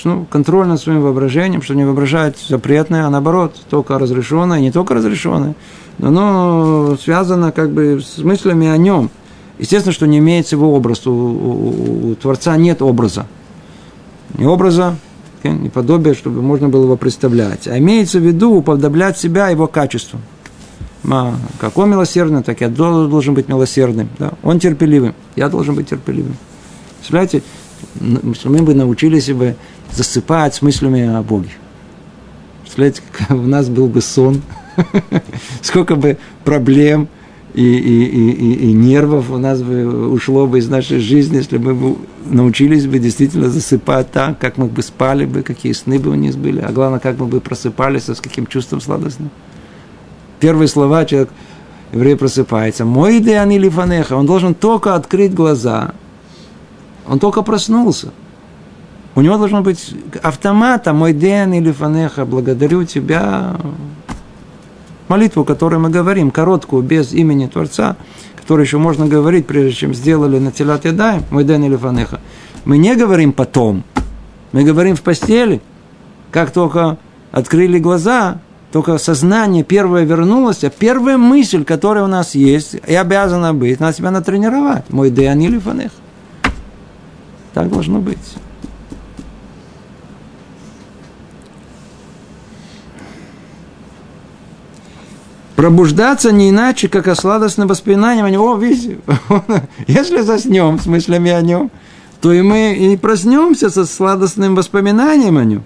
Ну, 0.04 0.26
контроль 0.28 0.66
над 0.66 0.80
своим 0.80 1.00
воображением, 1.00 1.62
что 1.62 1.74
не 1.74 1.84
воображать 1.84 2.36
запретное, 2.38 3.06
а 3.06 3.10
наоборот, 3.10 3.56
только 3.70 3.98
разрешенное, 3.98 4.60
не 4.60 4.70
только 4.70 4.92
разрешенное, 4.92 5.54
но 5.98 6.08
оно 6.08 6.96
связано 7.02 7.50
как 7.50 7.70
бы 7.70 8.02
с 8.04 8.18
мыслями 8.18 8.66
о 8.66 8.76
нем. 8.76 9.10
Естественно, 9.58 9.92
что 9.92 10.06
не 10.06 10.18
имеется 10.18 10.56
его 10.56 10.74
образ. 10.74 11.06
У, 11.06 11.12
у, 11.12 12.10
у 12.10 12.14
Творца 12.16 12.56
нет 12.58 12.82
образа. 12.82 13.26
Не 14.36 14.44
образа, 14.44 14.96
не 15.50 15.68
подобия, 15.68 16.14
чтобы 16.14 16.42
можно 16.42 16.68
было 16.68 16.84
его 16.84 16.96
представлять. 16.96 17.66
А 17.68 17.78
имеется 17.78 18.18
в 18.18 18.22
виду 18.22 18.54
уподоблять 18.54 19.18
себя 19.18 19.48
его 19.48 19.66
качеству. 19.66 20.20
Как 21.58 21.78
он 21.78 21.90
милосердный, 21.90 22.42
так 22.42 22.60
я 22.60 22.68
должен 22.68 23.34
быть 23.34 23.48
милосердным. 23.48 24.08
Да? 24.18 24.32
Он 24.42 24.58
терпеливым, 24.58 25.14
я 25.36 25.48
должен 25.48 25.74
быть 25.74 25.88
терпеливым. 25.88 26.36
Представляете, 26.96 27.42
мы 28.00 28.62
бы 28.62 28.74
научились 28.74 29.28
бы 29.30 29.54
засыпать 29.92 30.54
с 30.56 30.62
мыслями 30.62 31.06
о 31.06 31.22
Боге. 31.22 31.50
Представляете, 32.62 33.02
как 33.12 33.30
у 33.30 33.42
нас 33.42 33.68
был 33.68 33.86
бы 33.86 34.00
сон, 34.00 34.42
сколько 35.62 35.94
бы 35.94 36.18
проблем 36.44 37.08
и, 37.56 37.62
и, 37.62 38.30
и, 38.30 38.52
и, 38.68 38.72
нервов 38.72 39.30
у 39.30 39.38
нас 39.38 39.62
бы 39.62 40.10
ушло 40.10 40.46
бы 40.46 40.58
из 40.58 40.68
нашей 40.68 40.98
жизни, 41.00 41.36
если 41.36 41.58
мы 41.58 41.74
бы 41.74 41.96
научились 42.26 42.86
бы 42.86 42.98
действительно 42.98 43.48
засыпать 43.48 44.12
так, 44.12 44.38
как 44.38 44.58
мы 44.58 44.66
бы 44.66 44.82
спали 44.82 45.24
бы, 45.24 45.42
какие 45.42 45.72
сны 45.72 45.98
бы 45.98 46.10
у 46.10 46.14
нас 46.14 46.36
были, 46.36 46.60
а 46.60 46.70
главное, 46.70 47.00
как 47.00 47.18
мы 47.18 47.26
бы 47.26 47.40
просыпались, 47.40 48.08
с 48.08 48.20
каким 48.20 48.46
чувством 48.46 48.80
сладостным 48.80 49.30
первые 50.40 50.68
слова 50.68 51.04
человек, 51.04 51.30
еврей 51.92 52.16
просыпается. 52.16 52.84
Мой 52.84 53.18
идеан 53.18 53.50
или 53.50 53.68
фанеха, 53.68 54.14
он 54.14 54.26
должен 54.26 54.54
только 54.54 54.94
открыть 54.94 55.34
глаза. 55.34 55.92
Он 57.08 57.18
только 57.18 57.42
проснулся. 57.42 58.12
У 59.14 59.22
него 59.22 59.38
должен 59.38 59.62
быть 59.62 59.94
автомата, 60.22 60.92
мой 60.92 61.12
ден 61.12 61.54
или 61.54 61.72
фанеха, 61.72 62.26
благодарю 62.26 62.84
тебя. 62.84 63.56
Молитву, 65.08 65.44
которую 65.44 65.80
мы 65.80 65.90
говорим, 65.90 66.30
короткую, 66.30 66.82
без 66.82 67.12
имени 67.12 67.46
Творца, 67.46 67.96
которую 68.36 68.64
еще 68.64 68.78
можно 68.78 69.06
говорить, 69.06 69.46
прежде 69.46 69.72
чем 69.72 69.94
сделали 69.94 70.38
на 70.38 70.52
телят 70.52 70.84
ядаем, 70.84 71.24
мой 71.30 71.44
ден 71.44 71.64
или 71.64 71.76
фанеха. 71.76 72.20
Мы 72.64 72.78
не 72.78 72.94
говорим 72.96 73.32
потом, 73.32 73.84
мы 74.52 74.64
говорим 74.64 74.96
в 74.96 75.02
постели. 75.02 75.60
Как 76.32 76.50
только 76.50 76.98
открыли 77.30 77.78
глаза, 77.78 78.38
только 78.72 78.98
сознание 78.98 79.64
первое 79.64 80.04
вернулось, 80.04 80.64
а 80.64 80.70
первая 80.70 81.18
мысль, 81.18 81.64
которая 81.64 82.04
у 82.04 82.08
нас 82.08 82.34
есть, 82.34 82.74
и 82.86 82.94
обязана 82.94 83.54
быть, 83.54 83.80
надо 83.80 83.96
себя 83.96 84.10
натренировать. 84.10 84.90
Мой 84.90 85.10
Деянили 85.10 85.58
фанех. 85.58 85.92
Так 87.54 87.70
должно 87.70 88.00
быть. 88.00 88.18
Пробуждаться 95.56 96.32
не 96.32 96.50
иначе, 96.50 96.86
как 96.88 97.08
о 97.08 97.14
сладостном 97.14 97.66
воспоминании 97.66 98.22
о 98.22 98.28
него. 98.28 98.54
Видите, 98.56 98.98
если 99.86 100.20
заснем 100.20 100.78
с 100.78 100.84
мыслями 100.84 101.30
о 101.30 101.40
нем, 101.40 101.70
то 102.20 102.30
и 102.30 102.42
мы 102.42 102.74
и 102.74 102.96
проснемся 102.98 103.70
со 103.70 103.86
сладостным 103.86 104.54
воспоминанием 104.54 105.38
о 105.38 105.44
нем. 105.44 105.64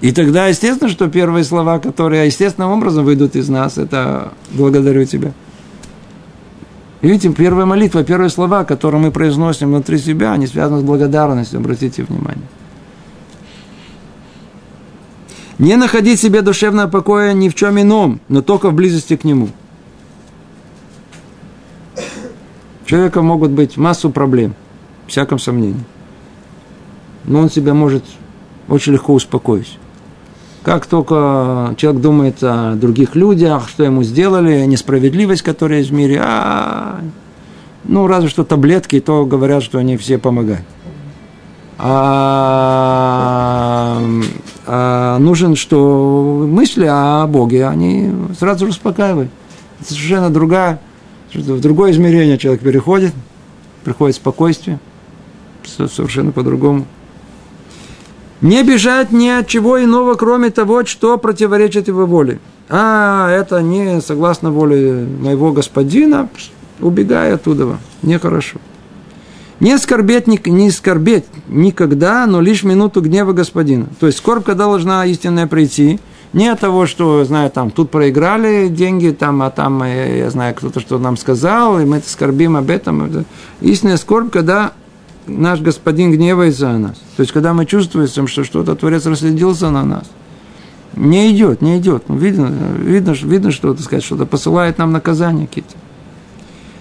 И 0.00 0.10
тогда, 0.10 0.48
естественно, 0.48 0.90
что 0.90 1.08
первые 1.08 1.44
слова, 1.44 1.78
которые 1.78 2.26
естественным 2.26 2.72
образом 2.72 3.04
выйдут 3.04 3.36
из 3.36 3.48
нас, 3.48 3.78
это 3.78 4.32
«благодарю 4.50 5.04
тебя». 5.04 5.32
И 7.00 7.06
видите, 7.06 7.32
первая 7.32 7.66
молитва, 7.66 8.02
первые 8.02 8.30
слова, 8.30 8.64
которые 8.64 9.00
мы 9.00 9.12
произносим 9.12 9.68
внутри 9.68 9.98
себя, 9.98 10.32
они 10.32 10.46
связаны 10.46 10.80
с 10.80 10.82
благодарностью, 10.82 11.60
обратите 11.60 12.02
внимание. 12.02 12.44
Не 15.58 15.76
находить 15.76 16.20
себе 16.20 16.42
душевного 16.42 16.88
покоя 16.88 17.32
ни 17.32 17.48
в 17.48 17.54
чем 17.54 17.80
ином, 17.80 18.20
но 18.28 18.42
только 18.42 18.70
в 18.70 18.74
близости 18.74 19.16
к 19.16 19.24
нему. 19.24 19.50
У 22.82 22.86
человека 22.86 23.22
могут 23.22 23.52
быть 23.52 23.76
массу 23.76 24.10
проблем, 24.10 24.54
всяком 25.06 25.38
сомнении. 25.38 25.84
Но 27.24 27.40
он 27.40 27.50
себя 27.50 27.72
может 27.72 28.04
очень 28.68 28.92
легко 28.92 29.14
успокоить. 29.14 29.78
Как 30.64 30.86
только 30.86 31.74
человек 31.76 32.02
думает 32.02 32.38
о 32.42 32.74
других 32.74 33.14
людях, 33.14 33.68
что 33.68 33.84
ему 33.84 34.02
сделали, 34.02 34.64
несправедливость, 34.64 35.42
которая 35.42 35.78
есть 35.78 35.90
в 35.90 35.94
мире, 35.94 36.20
а, 36.22 37.00
ну, 37.84 38.06
разве 38.06 38.28
что 38.28 38.44
таблетки, 38.44 38.98
то 39.00 39.24
говорят, 39.24 39.62
что 39.62 39.78
они 39.78 39.96
все 39.96 40.18
помогают. 40.18 40.64
А, 41.76 43.20
а 44.66 45.18
нужен, 45.18 45.56
что 45.56 46.46
мысли 46.48 46.86
о 46.88 47.26
Боге, 47.26 47.66
они 47.66 48.12
сразу 48.38 48.66
успокаивают. 48.66 49.30
Это 49.80 49.92
совершенно 49.92 50.30
другая, 50.30 50.80
в 51.32 51.60
другое 51.60 51.90
измерение 51.92 52.38
человек 52.38 52.62
переходит, 52.62 53.12
приходит 53.82 54.16
спокойствие, 54.16 54.78
совершенно 55.64 56.32
по-другому. 56.32 56.86
Не 58.40 58.62
бежать 58.62 59.10
ни 59.10 59.28
от 59.28 59.48
чего 59.48 59.82
иного, 59.82 60.14
кроме 60.14 60.50
того, 60.50 60.84
что 60.84 61.16
противоречит 61.18 61.88
его 61.88 62.06
воле. 62.06 62.40
А, 62.68 63.30
это 63.30 63.62
не 63.62 64.00
согласно 64.00 64.50
воле 64.50 65.06
моего 65.20 65.52
господина, 65.52 66.28
убегай 66.80 67.32
оттуда, 67.32 67.78
нехорошо. 68.02 68.58
Не 69.60 69.78
скорбеть, 69.78 70.26
не 70.26 70.70
скорбеть 70.70 71.24
никогда, 71.48 72.26
но 72.26 72.40
лишь 72.40 72.64
минуту 72.64 73.00
гнева 73.00 73.32
господина. 73.32 73.86
То 74.00 74.06
есть 74.06 74.18
скорбь, 74.18 74.44
когда 74.44 74.64
должна 74.64 75.06
истинная 75.06 75.46
прийти, 75.46 76.00
не 76.32 76.48
от 76.48 76.60
того, 76.60 76.86
что, 76.86 77.24
знаю, 77.24 77.50
там, 77.50 77.70
тут 77.70 77.90
проиграли 77.90 78.68
деньги, 78.68 79.10
там, 79.10 79.40
а 79.42 79.50
там, 79.50 79.84
э, 79.84 80.18
я 80.18 80.30
знаю, 80.30 80.54
кто-то 80.54 80.80
что 80.80 80.98
нам 80.98 81.16
сказал, 81.16 81.78
и 81.78 81.84
мы 81.84 82.02
скорбим 82.04 82.56
об 82.56 82.70
этом. 82.70 83.24
Истинная 83.60 83.96
скорбь, 83.96 84.32
когда 84.32 84.72
наш 85.28 85.60
Господин 85.60 86.10
гневается 86.10 86.72
на 86.72 86.78
нас. 86.78 86.96
То 87.16 87.20
есть, 87.20 87.32
когда 87.32 87.54
мы 87.54 87.66
чувствуем, 87.66 88.26
что 88.26 88.42
что-то 88.42 88.74
Творец 88.74 89.06
расследился 89.06 89.70
на 89.70 89.84
нас, 89.84 90.10
не 90.96 91.30
идет, 91.30 91.62
не 91.62 91.78
идет. 91.78 92.08
Ну, 92.08 92.16
видно, 92.16 92.52
видно, 92.78 93.12
видно 93.12 93.52
что, 93.52 93.72
так 93.72 93.84
сказать, 93.84 94.04
что-то 94.04 94.26
посылает 94.26 94.78
нам 94.78 94.92
наказания 94.92 95.46
какие-то. 95.46 95.74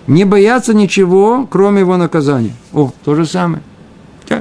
Не 0.07 0.25
бояться 0.25 0.73
ничего, 0.73 1.47
кроме 1.49 1.81
его 1.81 1.97
наказания. 1.97 2.53
О, 2.73 2.91
то 3.03 3.15
же 3.15 3.25
самое. 3.25 3.63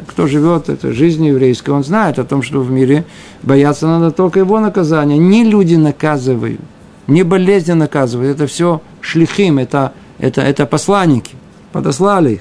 Кто 0.06 0.26
живет 0.26 0.68
этой 0.68 0.92
жизнью 0.92 1.32
еврейской, 1.32 1.70
он 1.70 1.84
знает 1.84 2.18
о 2.18 2.24
том, 2.24 2.42
что 2.42 2.60
в 2.60 2.70
мире 2.70 3.04
бояться 3.42 3.86
надо 3.86 4.10
только 4.10 4.38
его 4.38 4.58
наказания. 4.60 5.18
Не 5.18 5.44
люди 5.44 5.74
наказывают, 5.74 6.60
не 7.06 7.24
болезни 7.24 7.72
наказывают. 7.72 8.36
Это 8.36 8.46
все 8.46 8.80
шлихим, 9.00 9.58
это, 9.58 9.92
это, 10.18 10.40
это 10.40 10.66
посланники. 10.66 11.34
Подослали 11.72 12.34
их. 12.34 12.40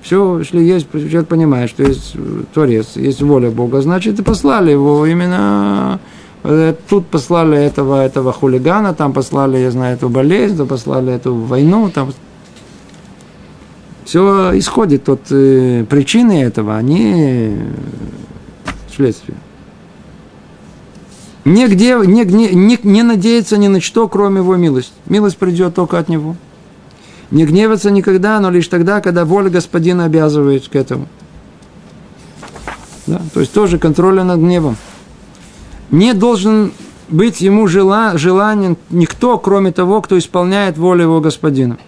Все, 0.00 0.38
если 0.38 0.60
есть, 0.60 0.90
человек 0.90 1.28
понимает, 1.28 1.70
что 1.70 1.84
есть 1.84 2.16
Творец, 2.54 2.96
есть 2.96 3.22
воля 3.22 3.50
Бога, 3.50 3.82
значит, 3.82 4.18
и 4.18 4.22
послали 4.22 4.72
его 4.72 5.06
именно 5.06 6.00
Э, 6.44 6.74
тут 6.88 7.06
послали 7.06 7.58
этого, 7.58 8.04
этого 8.04 8.32
хулигана, 8.32 8.94
там 8.94 9.12
послали, 9.12 9.58
я 9.58 9.70
знаю, 9.70 9.96
эту 9.96 10.08
болезнь, 10.08 10.56
там 10.56 10.66
послали 10.66 11.12
эту 11.12 11.34
войну, 11.34 11.90
там 11.90 12.12
все 14.04 14.58
исходит 14.58 15.08
от 15.08 15.30
э, 15.30 15.84
причины 15.88 16.42
этого, 16.42 16.76
а 16.76 16.82
не 16.82 17.58
следствия. 18.94 19.36
Нигде, 21.44 21.96
не, 22.04 22.24
не, 22.24 22.50
не, 22.50 22.78
не 22.82 23.02
надеяться 23.02 23.56
ни 23.56 23.66
на 23.66 23.80
что, 23.80 24.08
кроме 24.08 24.38
его 24.38 24.56
милости. 24.56 24.92
Милость 25.06 25.38
придет 25.38 25.74
только 25.74 25.98
от 25.98 26.08
него. 26.08 26.36
Не 27.30 27.46
гневаться 27.46 27.90
никогда, 27.90 28.38
но 28.40 28.50
лишь 28.50 28.68
тогда, 28.68 29.00
когда 29.00 29.24
воля 29.24 29.50
господина 29.50 30.04
обязывает 30.04 30.68
к 30.68 30.76
этому. 30.76 31.08
Да? 33.06 33.20
То 33.34 33.40
есть 33.40 33.52
тоже 33.52 33.78
контроля 33.78 34.22
над 34.22 34.38
гневом. 34.38 34.76
Не 35.90 36.14
должен 36.14 36.72
быть 37.08 37.40
ему 37.40 37.66
жела, 37.66 38.16
желанен 38.16 38.76
никто, 38.90 39.38
кроме 39.38 39.72
того, 39.72 40.00
кто 40.00 40.16
исполняет 40.18 40.78
волю 40.78 41.04
его 41.04 41.20
господина. 41.20 41.78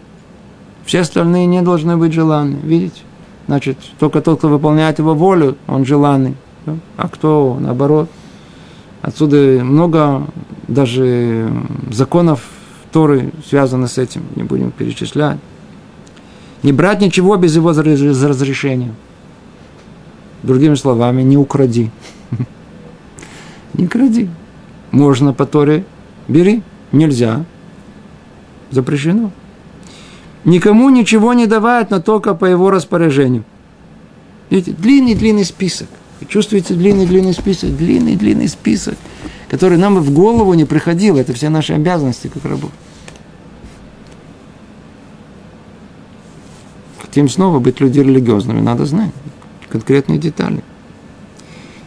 Все 0.85 1.01
остальные 1.01 1.47
не 1.47 1.63
должны 1.63 1.97
быть 1.97 2.13
желанны. 2.13 2.59
Видите? 2.63 3.03
Значит, 3.47 3.79
только 3.99 4.21
тот, 4.21 4.39
кто 4.39 4.49
выполняет 4.49 4.99
его 4.99 5.15
волю, 5.15 5.57
он 5.67 5.85
желанный. 5.85 6.35
А 6.97 7.09
кто, 7.09 7.59
наоборот, 7.61 8.09
Отсюда 9.05 9.63
много 9.63 10.27
даже 10.67 11.53
законов 11.91 12.41
Торы 12.91 13.33
связаны 13.47 13.87
с 13.87 13.99
этим, 13.99 14.23
не 14.35 14.45
будем 14.45 14.71
перечислять. 14.71 15.37
Не 16.63 16.73
брать 16.73 17.03
ничего 17.03 17.37
без 17.37 17.55
его 17.55 17.73
разрешения. 17.73 18.95
Другими 20.43 20.75
словами, 20.75 21.21
не 21.21 21.37
укради. 21.37 21.91
Не 23.75 23.89
кради. 23.89 24.31
Можно 24.91 25.35
по 25.35 25.45
Торе, 25.45 25.85
бери. 26.27 26.63
Нельзя. 26.91 27.45
Запрещено. 28.71 29.33
Никому 30.45 30.91
ничего 30.91 31.33
не 31.33 31.47
давать, 31.47 31.91
но 31.91 32.01
только 32.01 32.35
по 32.35 32.45
его 32.45 32.71
распоряжению. 32.71 33.45
Видите, 34.51 34.73
длинный-длинный 34.73 35.45
список– 35.45 35.89
Чувствуете 36.29 36.75
длинный-длинный 36.75 37.35
список, 37.35 37.77
длинный-длинный 37.77 38.49
список, 38.49 38.97
который 39.49 39.79
нам 39.79 39.99
в 39.99 40.13
голову 40.13 40.55
не 40.55 40.65
приходил. 40.65 41.17
Это 41.19 41.33
все 41.33 41.49
наши 41.49 41.73
обязанности 41.75 42.29
как 42.29 42.45
рабов. 42.45 42.71
Хотим 47.01 47.29
снова 47.29 47.59
быть 47.59 47.81
люди 47.81 48.01
религиозными, 48.01 48.61
надо 48.61 48.87
знать 48.87 49.13
конкретные 49.69 50.19
детали. 50.19 50.63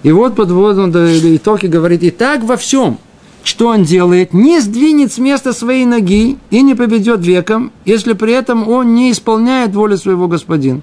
И 0.04 0.12
вот 0.12 0.36
подводом 0.36 0.92
до 0.92 1.36
итоги 1.36 1.68
говорит, 1.68 2.04
и 2.04 2.12
так 2.12 2.44
во 2.44 2.58
всем, 2.58 3.00
что 3.48 3.70
он 3.70 3.84
делает, 3.84 4.34
не 4.34 4.60
сдвинет 4.60 5.14
с 5.14 5.18
места 5.18 5.54
своей 5.54 5.86
ноги 5.86 6.38
и 6.50 6.62
не 6.62 6.76
поведет 6.76 7.26
веком, 7.26 7.72
если 7.86 8.12
при 8.12 8.34
этом 8.34 8.68
он 8.68 8.94
не 8.94 9.10
исполняет 9.10 9.74
волю 9.74 9.98
своего 9.98 10.28
господина. 10.28 10.82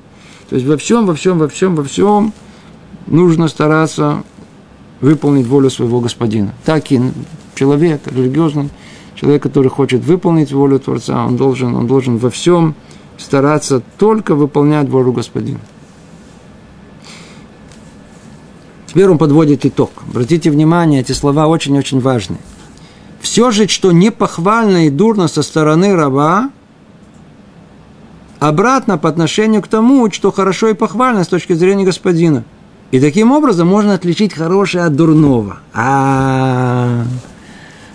То 0.49 0.57
есть 0.57 0.67
во 0.67 0.79
всем, 0.79 1.05
во 1.05 1.15
всем, 1.15 1.39
во 1.39 1.49
всем, 1.49 1.75
во 1.75 1.85
всем 1.85 2.33
нужно 3.07 3.49
стараться 3.49 4.23
выполнить 5.03 5.47
волю 5.47 5.69
своего 5.69 6.01
господина. 6.01 6.55
Так 6.65 6.91
и 6.91 7.03
человек, 7.55 8.01
религиозный, 8.07 8.71
человек, 9.15 9.43
который 9.43 9.69
хочет 9.69 10.03
выполнить 10.03 10.51
волю 10.51 10.79
Творца, 10.79 11.27
он 11.27 11.37
должен, 11.37 11.75
он 11.75 11.87
должен 11.87 12.17
во 12.17 12.31
всем 12.31 12.75
стараться 13.19 13.83
только 13.99 14.35
выполнять 14.35 14.89
волю 14.89 15.13
господина. 15.13 15.61
Теперь 18.87 19.09
он 19.09 19.19
подводит 19.19 19.67
итог. 19.67 19.91
Обратите 20.09 20.51
внимание, 20.51 21.03
эти 21.03 21.13
слова 21.13 21.47
очень-очень 21.47 22.01
важны. 22.01 22.39
Все 23.25 23.51
же, 23.51 23.67
что 23.67 23.91
не 23.91 24.13
похвально 24.13 24.87
и 24.87 24.91
дурно 24.91 25.27
со 25.27 25.43
стороны 25.43 25.97
раба, 25.97 26.51
обратно 28.39 28.99
по 28.99 29.09
отношению 29.09 29.63
к 29.63 29.67
тому, 29.67 30.09
что 30.13 30.31
хорошо 30.31 30.69
и 30.69 30.75
похвально 30.75 31.25
с 31.25 31.29
точки 31.29 31.55
зрения 31.55 31.85
господина– 31.85 32.45
и 32.95 33.01
таким 33.01 33.33
образом 33.33 33.67
можно 33.67 33.95
отличить 33.95 34.35
хорошее 34.35 34.85
от 34.85 34.95
дурного. 34.95 35.59
А 35.73 37.03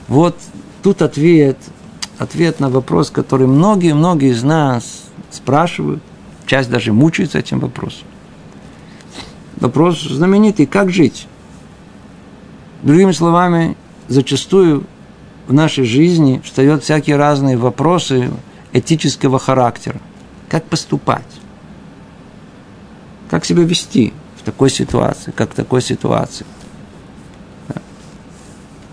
вот 0.09 0.35
тут 0.83 1.01
ответ, 1.01 1.55
ответ 2.17 2.59
на 2.59 2.69
вопрос, 2.69 3.09
который 3.09 3.47
многие-многие 3.47 4.31
из 4.31 4.43
нас 4.43 5.03
спрашивают, 5.31 6.03
часть 6.45 6.69
даже 6.69 6.91
мучается 6.91 7.39
этим 7.39 7.59
вопросом. 7.61 8.07
Вопрос 9.61 10.01
знаменитый, 10.01 10.65
как 10.65 10.91
жить? 10.91 11.27
Другими 12.83 13.13
словами, 13.13 13.77
зачастую 14.09 14.83
в 15.49 15.53
нашей 15.53 15.83
жизни 15.83 16.39
встают 16.45 16.83
всякие 16.83 17.17
разные 17.17 17.57
вопросы 17.57 18.31
этического 18.71 19.37
характера. 19.39 19.99
Как 20.47 20.63
поступать? 20.63 21.25
Как 23.29 23.43
себя 23.43 23.63
вести? 23.63 24.13
в 24.39 24.43
такой 24.43 24.69
ситуации, 24.69 25.31
как 25.35 25.51
в 25.51 25.55
такой 25.55 25.81
ситуации. 25.81 26.45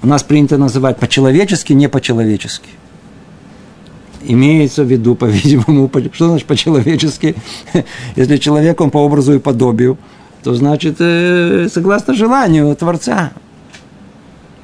У 0.03 0.07
нас 0.07 0.23
принято 0.23 0.59
называть 0.59 0.99
по-человечески, 0.99 1.73
не 1.73 1.89
по-человечески. 1.89 2.69
Имеется 4.23 4.85
в 4.85 4.91
виду, 4.91 5.15
по-видимому, 5.17 5.91
что 6.13 6.29
значит 6.29 6.47
по-человечески? 6.47 7.37
Если 8.17 8.37
человек, 8.37 8.81
он 8.81 8.91
по 8.91 8.99
образу 8.99 9.35
и 9.35 9.39
подобию, 9.39 9.99
то 10.43 10.55
значит, 10.55 10.97
э, 11.01 11.69
согласно 11.73 12.15
желанию 12.15 12.75
Творца. 12.77 13.33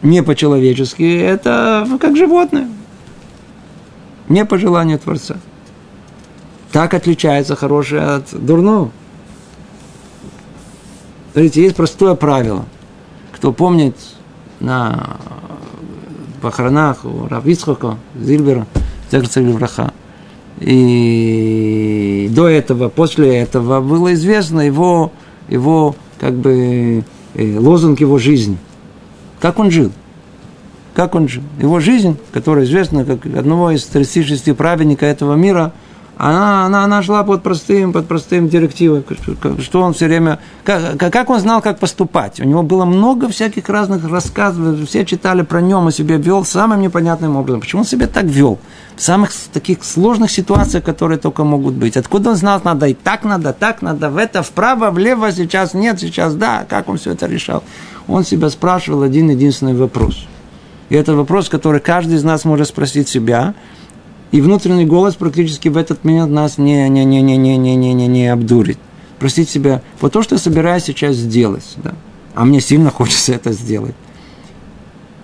Не 0.03 0.23
по-человечески, 0.23 1.21
это 1.21 1.87
как 2.01 2.17
животное. 2.17 2.69
Не 4.29 4.45
по 4.45 4.59
желанию 4.59 4.99
Творца. 4.99 5.37
Так 6.73 6.95
отличается 6.95 7.55
хорошее 7.55 8.03
от 8.03 8.25
дурного. 8.33 8.91
Смотрите, 11.33 11.63
есть 11.63 11.77
простое 11.77 12.15
правило. 12.15 12.65
Кто 13.33 13.53
помнит 13.53 13.97
на 14.61 15.19
похоронах 16.41 17.05
у 17.05 17.29
Равицхока, 17.29 17.97
Зильбера, 18.19 18.67
Зерца 19.11 19.41
Левраха, 19.41 19.93
и 20.61 22.29
до 22.33 22.49
этого, 22.49 22.89
после 22.89 23.39
этого 23.39 23.81
было 23.81 24.13
известно 24.15 24.61
его, 24.61 25.13
его 25.49 25.97
как 26.19 26.35
бы 26.35 27.05
э, 27.35 27.59
лозунг 27.59 28.01
его 28.01 28.19
жизни. 28.19 28.59
Как 29.43 29.59
он 29.59 29.73
жил? 29.73 29.91
Как 30.95 31.17
он 31.17 31.27
жил? 31.27 31.43
Его 31.59 31.81
жизнь, 31.81 32.17
которая 32.33 32.65
известна 32.65 33.05
как 33.05 33.27
одного 33.27 33.73
из 33.73 33.85
36 33.85 34.57
праведников 34.57 35.09
этого 35.09 35.35
мира– 35.35 35.73
она, 36.23 36.67
она, 36.67 36.85
она 36.85 37.03
шла 37.03 37.25
под 37.25 37.43
простым, 37.43 37.93
под 37.93 38.07
простым 38.07 38.49
директивой, 38.49 39.05
что 39.59 39.83
он 39.83 39.93
все 39.95 40.07
время, 40.07 40.39
как, 40.63 40.97
как 40.99 41.31
он 41.31 41.41
знал, 41.41 41.63
как 41.63 41.79
поступать. 41.79 42.39
У 42.39 42.45
него 42.45 42.63
было 42.63 42.85
много 42.85 43.29
всяких 43.29 43.69
разных 43.69 44.09
рассказов, 44.09 44.89
все 44.89 45.05
читали 45.05 45.43
про 45.43 45.61
нем, 45.61 45.89
и 45.89 45.93
себя 45.93 46.19
вел 46.19 46.45
самым 46.45 46.81
непонятным 46.81 47.37
образом. 47.37 47.61
Почему 47.61 47.81
он 47.81 47.87
себя 47.87 48.07
так 48.07 48.25
вел? 48.25 48.61
В 48.95 49.03
самых 49.03 49.33
таких 49.53 49.83
сложных 49.83 50.31
ситуациях, 50.31 50.85
которые 50.85 51.19
только 51.19 51.43
могут 51.45 51.75
быть. 51.75 51.97
Откуда 51.97 52.31
он 52.31 52.37
знал, 52.37 52.61
надо 52.63 52.87
и 52.87 52.95
так 52.95 53.25
надо, 53.25 53.53
так 53.53 53.83
надо, 53.83 54.11
в 54.11 54.17
это, 54.17 54.43
вправо, 54.43 54.91
влево, 54.91 55.33
сейчас 55.33 55.75
нет, 55.75 55.99
сейчас 55.99 56.35
да, 56.35 56.67
как 56.69 56.89
он 56.89 56.99
все 56.99 57.13
это 57.13 57.27
решал? 57.27 57.65
Он 58.09 58.25
себя 58.25 58.51
спрашивал 58.51 59.03
один 59.03 59.31
единственный 59.31 59.75
вопрос. 59.75 60.27
И 60.89 60.95
это 60.95 61.15
вопрос, 61.15 61.49
который 61.49 61.81
каждый 61.81 62.17
из 62.17 62.25
нас 62.25 62.45
может 62.45 62.69
спросить 62.69 63.09
себя– 63.09 63.55
и 64.33 64.41
внутренний 64.41 64.87
голос 64.87 65.15
практически 65.15 65.69
в 65.69 65.77
этот 65.77 66.05
момент 66.05 66.33
нас 66.33 66.57
не, 66.57 66.89
не, 66.89 67.05
не, 67.05 67.21
не, 67.21 67.37
не, 67.37 67.59
не, 67.59 67.77
не, 67.77 67.93
не, 67.93 68.07
не 68.09 68.29
обдурит. 68.29 68.79
Простить 69.19 69.51
себя, 69.51 69.83
вот 70.01 70.15
то, 70.15 70.23
что 70.23 70.35
я 70.35 70.39
собираюсь 70.39 70.85
сейчас 70.85 71.15
сделать, 71.17 71.65
да, 71.77 71.95
а 72.35 72.45
мне 72.45 72.61
сильно 72.61 72.91
хочется 72.91 73.35
это 73.35 73.53
сделать. 73.53 73.95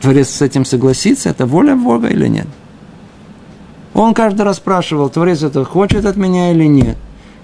Творец 0.01 0.29
с 0.29 0.43
этим 0.43 0.65
согласится, 0.65 1.31
это 1.31 1.47
воля 1.47 1.75
Бога 1.75 2.09
или 2.09 2.29
нет? 2.29 2.47
Он 3.95 4.15
каждый 4.15 4.43
раз 4.43 4.59
спрашивал, 4.59 5.09
Творец 5.09 5.43
это 5.43 5.65
хочет 5.65 6.05
от 6.05 6.17
меня 6.17 6.53
или 6.53 6.67
нет. 6.67 6.99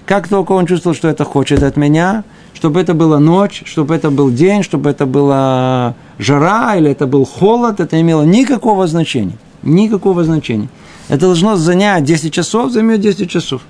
Как 0.05 0.27
только 0.27 0.51
он 0.51 0.67
чувствовал, 0.67 0.95
что 0.95 1.07
это 1.07 1.25
хочет 1.25 1.63
от 1.63 1.77
меня, 1.77 2.23
чтобы 2.53 2.79
это 2.79 2.93
была 2.93 3.19
ночь, 3.19 3.63
чтобы 3.65 3.95
это 3.95 4.11
был 4.11 4.29
день, 4.29 4.61
чтобы 4.61 4.89
это 4.89 5.05
была 5.05 5.95
жара 6.19 6.75
или 6.75 6.91
это 6.91 7.07
был 7.07 7.25
холод, 7.25 7.79
это 7.79 7.99
имело 7.99 8.23
никакого 8.23 8.87
значения. 8.87 9.37
Никакого 9.63 10.23
значения. 10.23 10.69
Это 11.07 11.21
должно 11.21 11.55
занять 11.55 12.03
10 12.03 12.31
часов, 12.31 12.71
займет 12.71 13.01
10 13.01 13.29
часов. 13.29 13.61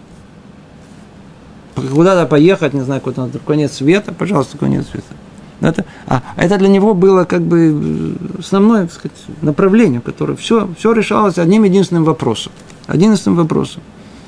Куда-то 1.76 2.26
поехать, 2.26 2.74
не 2.74 2.82
знаю, 2.82 3.02
куда-то, 3.02 3.40
конец 3.40 3.74
света, 3.74 4.14
пожалуйста, 4.14 4.58
конец 4.58 4.88
света. 4.90 5.14
Это, 5.62 5.86
а 6.06 6.22
это 6.36 6.58
для 6.58 6.68
него 6.68 6.94
было 6.94 7.24
как 7.24 7.42
бы 7.42 8.16
основное 8.40 8.84
так 8.84 8.94
сказать, 8.94 9.18
направление, 9.42 10.02
которое 10.02 10.36
все, 10.36 10.70
все 10.78 10.92
решалось 10.92 11.38
одним 11.38 11.64
единственным 11.64 12.04
вопросом. 12.04 12.52
Единственным 12.92 13.38
вопросом. 13.38 13.82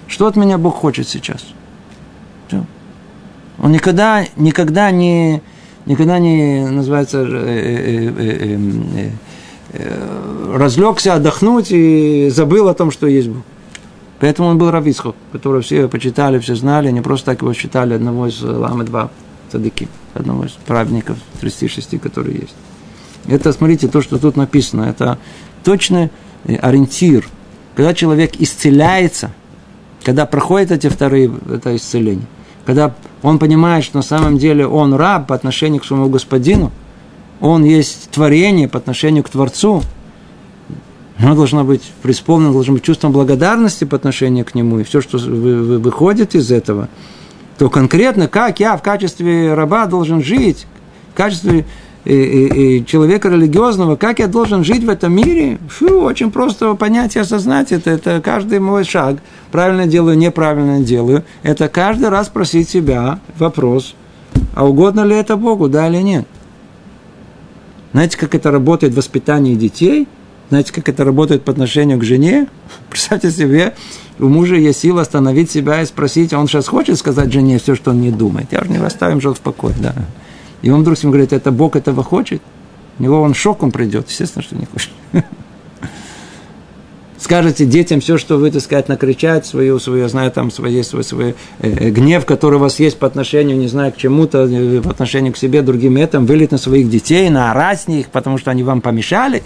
Что 0.07 0.27
от 0.27 0.37
меня 0.37 0.57
Бог 0.57 0.75
хочет 0.75 1.07
сейчас? 1.07 1.45
Он 3.59 3.71
никогда, 3.71 4.25
никогда 4.35 4.91
не, 4.91 5.41
никогда 5.85 6.19
не 6.19 6.67
называется, 6.69 7.23
э, 7.27 8.13
э, 8.17 9.09
э, 9.73 10.53
разлегся 10.55 11.15
отдохнуть 11.15 11.71
и 11.71 12.29
забыл 12.29 12.67
о 12.69 12.73
том, 12.73 12.91
что 12.91 13.07
есть 13.07 13.29
Бог. 13.29 13.43
Поэтому 14.19 14.49
он 14.49 14.57
был 14.57 14.71
Рависхов, 14.71 15.15
которого 15.31 15.61
все 15.61 15.87
почитали, 15.87 16.39
все 16.39 16.55
знали, 16.55 16.89
не 16.89 17.01
просто 17.01 17.31
так 17.31 17.41
его 17.41 17.53
считали 17.53 17.93
одного 17.93 18.27
из 18.27 18.41
Ламы-2 18.41 19.09
цадыки, 19.51 19.87
одного 20.15 20.45
из 20.45 20.51
праведников 20.51 21.17
36, 21.39 21.99
которые 21.99 22.37
есть. 22.37 22.55
Это, 23.27 23.51
смотрите, 23.53 23.87
то, 23.87 24.01
что 24.01 24.17
тут 24.17 24.35
написано, 24.35 24.83
это 24.83 25.19
точный 25.63 26.09
ориентир. 26.45 27.27
Когда 27.75 27.93
человек 27.93 28.35
исцеляется, 28.39 29.31
когда 30.03 30.25
проходит 30.25 30.71
эти 30.71 30.87
вторые, 30.87 31.31
это 31.53 31.75
исцеление, 31.75 32.25
когда 32.67 32.93
он 33.23 33.39
понимает, 33.39 33.85
что 33.85 33.95
на 33.95 34.03
самом 34.03 34.37
деле 34.37 34.67
он 34.67 34.93
раб 34.93 35.27
по 35.27 35.35
отношению 35.35 35.81
к 35.81 35.85
своему 35.85 36.09
господину, 36.09 36.73
он 37.39 37.63
есть 37.63 38.09
творение 38.11 38.67
по 38.67 38.77
отношению 38.77 39.23
к 39.23 39.29
Творцу, 39.29 39.83
оно 41.17 41.33
должно 41.33 41.63
быть 41.63 41.83
преисполнено, 42.01 42.51
должно 42.51 42.73
быть 42.73 42.83
чувством 42.83 43.13
благодарности 43.13 43.85
по 43.85 43.95
отношению 43.95 44.43
к 44.43 44.53
нему, 44.53 44.79
и 44.79 44.83
все, 44.83 44.99
что 44.99 45.17
выходит 45.17 46.35
из 46.35 46.51
этого, 46.51 46.89
то 47.57 47.69
конкретно, 47.69 48.27
как 48.27 48.59
я 48.59 48.75
в 48.75 48.81
качестве 48.81 49.53
раба 49.53 49.85
должен 49.85 50.21
жить, 50.21 50.67
в 51.13 51.15
качестве 51.15 51.65
человека 52.05 53.29
религиозного, 53.29 53.95
как 53.95 54.19
я 54.19 54.27
должен 54.27 54.63
жить 54.63 54.83
в 54.83 54.89
этом 54.89 55.13
мире, 55.13 55.57
фу, 55.67 56.01
очень 56.01 56.31
просто 56.31 56.73
понять 56.75 57.15
и 57.15 57.19
осознать 57.19 57.71
это. 57.71 57.91
Это 57.91 58.21
каждый 58.21 58.59
мой 58.59 58.83
шаг. 58.85 59.17
Правильно 59.51 59.87
делаю, 59.87 60.17
неправильно 60.17 60.79
делаю. 60.81 61.23
Это 61.43 61.67
каждый 61.67 62.09
раз 62.09 62.27
спросить 62.27 62.69
себя 62.69 63.19
вопрос, 63.37 63.95
а 64.55 64.65
угодно 64.65 65.03
ли 65.03 65.15
это 65.15 65.35
Богу, 65.35 65.67
да 65.67 65.87
или 65.87 66.01
нет. 66.01 66.27
Знаете, 67.91 68.17
как 68.17 68.35
это 68.35 68.51
работает 68.51 68.93
в 68.93 68.97
воспитании 68.97 69.55
детей? 69.55 70.07
Знаете, 70.49 70.71
как 70.71 70.87
это 70.87 71.03
работает 71.03 71.43
по 71.43 71.51
отношению 71.51 71.99
к 71.99 72.03
жене? 72.03 72.47
Представьте 72.89 73.31
себе, 73.31 73.75
у 74.19 74.27
мужа 74.27 74.55
есть 74.55 74.79
сила 74.79 75.01
остановить 75.01 75.51
себя 75.51 75.81
и 75.81 75.85
спросить, 75.85 76.33
а 76.33 76.39
он 76.39 76.47
сейчас 76.47 76.67
хочет 76.67 76.97
сказать 76.97 77.31
жене 77.31 77.59
все, 77.59 77.75
что 77.75 77.91
он 77.91 78.01
не 78.01 78.11
думает. 78.11 78.47
Я 78.51 78.63
же 78.63 78.69
не 78.69 78.77
оставим 78.77 79.19
же 79.19 79.33
в 79.33 79.39
покое, 79.39 79.75
да. 79.81 79.93
И 80.61 80.69
он 80.69 80.81
вдруг 80.81 80.97
ему 80.99 81.11
говорит, 81.11 81.33
это 81.33 81.51
Бог 81.51 81.75
этого 81.75 82.03
хочет. 82.03 82.41
У 82.99 83.03
него 83.03 83.21
он 83.21 83.33
шоком 83.33 83.71
придет, 83.71 84.09
естественно, 84.09 84.43
что 84.43 84.55
не 84.55 84.65
хочет. 84.65 84.91
Скажете 87.19 87.65
детям 87.65 87.99
все, 87.99 88.17
что 88.17 88.37
вы, 88.37 88.51
так 88.51 88.61
сказать, 88.61 88.87
накричать, 88.89 89.45
свою, 89.45 89.79
свою, 89.79 90.07
знаю, 90.07 90.31
там, 90.31 90.51
свой, 90.51 90.83
свой, 90.83 91.03
свой 91.03 91.35
э, 91.59 91.89
гнев, 91.89 92.25
который 92.25 92.55
у 92.55 92.59
вас 92.59 92.79
есть 92.79 92.97
по 92.99 93.07
отношению, 93.07 93.57
не 93.57 93.67
знаю, 93.67 93.91
к 93.91 93.97
чему-то, 93.97 94.45
э, 94.45 94.81
по 94.81 94.91
отношению 94.91 95.33
к 95.33 95.37
себе, 95.37 95.61
другим 95.61 95.97
этим, 95.97 96.25
вылить 96.25 96.51
на 96.51 96.57
своих 96.57 96.89
детей, 96.89 97.29
наорать 97.29 97.81
с 97.81 97.87
них, 97.87 98.09
потому 98.09 98.37
что 98.37 98.51
они 98.51 98.63
вам 98.63 98.81
помешали. 98.81 99.43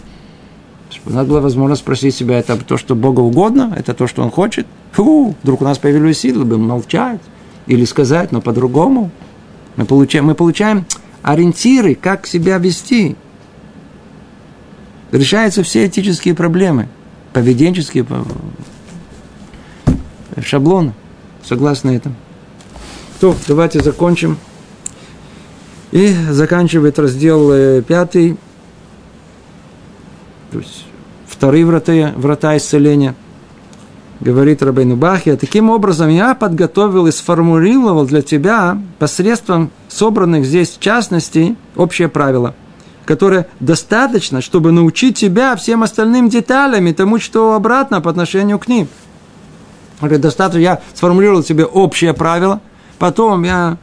Надо 1.05 1.29
было 1.29 1.39
возможность 1.39 1.81
спросить 1.81 2.13
себя, 2.13 2.39
это 2.39 2.57
то, 2.57 2.77
что 2.77 2.93
Богу 2.93 3.21
угодно, 3.21 3.73
это 3.77 3.93
то, 3.93 4.05
что 4.05 4.21
Он 4.21 4.31
хочет. 4.31 4.67
Фу, 4.91 5.35
вдруг 5.41 5.61
у 5.61 5.63
нас 5.63 5.77
появились 5.77 6.19
силы, 6.19 6.43
бы 6.43 6.57
молчать 6.57 7.21
или 7.67 7.85
сказать, 7.85 8.31
но 8.31 8.41
по-другому. 8.41 9.11
Мы 9.77 9.85
получаем, 9.85 10.25
мы 10.25 10.35
получаем 10.35 10.85
ориентиры, 11.23 11.95
как 11.95 12.27
себя 12.27 12.57
вести. 12.57 13.15
Решаются 15.11 15.63
все 15.63 15.87
этические 15.87 16.35
проблемы, 16.35 16.87
поведенческие 17.33 18.05
шаблоны, 20.41 20.93
согласно 21.43 21.91
этому. 21.91 22.15
То, 23.19 23.35
давайте 23.47 23.81
закончим. 23.81 24.37
И 25.91 26.13
заканчивает 26.29 26.97
раздел 26.97 27.51
э, 27.51 27.81
пятый, 27.81 28.37
то 30.51 30.59
есть 30.59 30.85
вторые 31.27 31.65
врата, 31.65 32.13
врата 32.15 32.55
исцеления– 32.55 33.13
говорит 34.21 34.61
Рабейну 34.61 34.95
Бахия, 34.95 35.35
таким 35.35 35.69
образом 35.69 36.09
я 36.09 36.35
подготовил 36.35 37.07
и 37.07 37.11
сформулировал 37.11 38.05
для 38.05 38.21
тебя 38.21 38.79
посредством 38.99 39.71
собранных 39.89 40.45
здесь 40.45 40.69
в 40.69 40.79
частности 40.79 41.55
общее 41.75 42.07
правило, 42.07 42.53
которое 43.05 43.47
достаточно, 43.59 44.41
чтобы 44.41 44.71
научить 44.71 45.17
тебя 45.17 45.55
всем 45.55 45.83
остальным 45.83 46.29
деталям 46.29 46.85
и 46.85 46.93
тому, 46.93 47.19
что 47.19 47.53
обратно 47.53 47.99
по 47.99 48.11
отношению 48.11 48.59
к 48.59 48.67
ним. 48.67 48.87
Говорит, 49.99 50.21
достаточно, 50.21 50.59
я 50.59 50.81
сформулировал 50.93 51.43
себе 51.43 51.65
общее 51.65 52.13
правило, 52.13 52.61
потом 52.99 53.43
я 53.43 53.77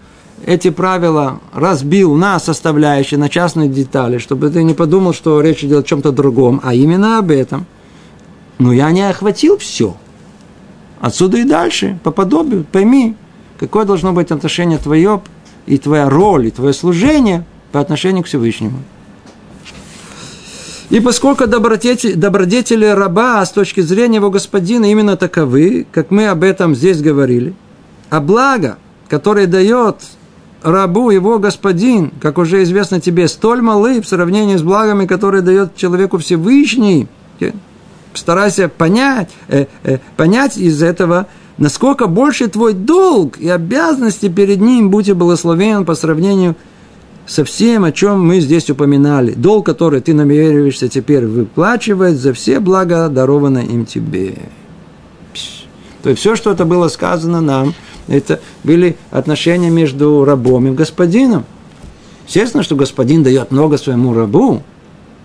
эти 0.47 0.71
правила 0.71 1.41
разбил 1.53 2.15
на 2.15 2.39
составляющие, 2.39 3.19
на 3.19 3.29
частные 3.29 3.69
детали, 3.69 4.19
чтобы 4.19 4.51
ты 4.51 4.63
не 4.63 4.75
подумал, 4.75 5.13
что 5.13 5.41
речь 5.41 5.65
идет 5.65 5.85
о 5.85 5.89
чем-то 5.89 6.13
другом, 6.13 6.61
а 6.63 6.75
именно 6.75 7.19
об 7.19 7.33
этом. 7.33 7.67
Но 8.61 8.73
я 8.73 8.91
не 8.93 9.03
охватил 9.03 9.59
все– 9.59 9.97
Отсюда 11.01 11.39
и 11.39 11.45
дальше, 11.45 11.99
по 12.03 12.11
подобию, 12.11 12.65
пойми, 12.71 13.15
какое 13.59 13.85
должно 13.85 14.13
быть 14.13 14.31
отношение 14.31 14.79
твое 14.79 15.21
и 15.67 15.79
твоя 15.79 16.09
роль, 16.09 16.49
и 16.49 16.51
твое 16.51 16.73
служение 16.73 17.45
по 17.73 17.81
отношению 17.81 18.25
к 18.25 18.27
Всевышнему. 18.27 18.83
И 20.91 21.01
поскольку 21.01 21.47
добродетели, 21.47 22.15
добродетели 22.15 22.87
раба 22.87 23.45
с 23.45 23.53
точки 23.53 23.83
зрения 23.83 24.17
его 24.17 24.31
господина 24.31 24.91
именно 24.91 25.17
таковы, 25.17 25.87
как 25.93 26.11
мы 26.11 26.29
об 26.29 26.43
этом 26.43 26.75
здесь 26.75 27.03
говорили, 27.03 27.55
а 28.09 28.21
благо, 28.21 28.79
которое 29.09 29.47
дает 29.47 29.97
рабу 30.63 31.11
его 31.11 31.39
господин, 31.39 32.11
как 32.23 32.39
уже 32.39 32.63
известно 32.63 33.01
тебе, 33.01 33.29
столь 33.29 33.61
малы 33.61 34.01
в 34.01 34.09
сравнении 34.09 34.57
с 34.57 34.63
благами, 34.63 35.05
которые 35.05 35.43
дает 35.43 35.77
человеку 35.77 36.17
Всевышний, 36.19 37.07
старайся 38.15 38.69
понять, 38.69 39.31
э, 39.49 39.67
э, 39.85 39.99
понять 40.17 40.57
из 40.57 40.83
этого, 40.83 41.27
насколько 41.59 42.07
больше 42.07 42.49
твой 42.49 42.73
долг 42.73 43.39
и 43.39 43.49
обязанности 43.49 44.29
перед 44.29 44.61
ним, 44.61 44.91
будь 44.91 45.09
и 45.09 45.13
благословен 45.13 45.85
по 45.85 45.95
сравнению 45.95 46.57
со 47.27 47.45
всем, 47.45 47.85
о 47.85 47.93
чем 47.93 48.27
мы 48.27 48.41
здесь 48.41 48.71
упоминали. 48.71 49.33
Долг, 49.33 49.67
который 49.67 50.01
ты 50.01 50.15
намереваешься 50.15 50.89
теперь 50.89 51.27
выплачивать 51.27 52.17
за 52.17 52.33
все 52.33 52.59
блага, 52.59 53.09
дарованные 53.09 53.67
им 53.67 53.85
тебе. 53.85 54.35
То 56.03 56.11
есть 56.11 56.21
все, 56.21 56.37
что 56.37 56.53
это 56.53 56.65
было 56.65 56.89
сказано 56.89 57.41
нам, 57.41 57.75
это 58.07 58.41
были 58.65 58.97
отношения 59.11 59.69
между 59.69 60.25
рабом 60.25 60.69
и 60.69 60.71
господином. 60.71 61.45
Естественно, 62.27 62.63
что 62.63 62.77
господин 62.77 63.23
дает 63.23 63.51
много 63.51 63.79
своему 63.79 64.15
рабу, 64.15 64.63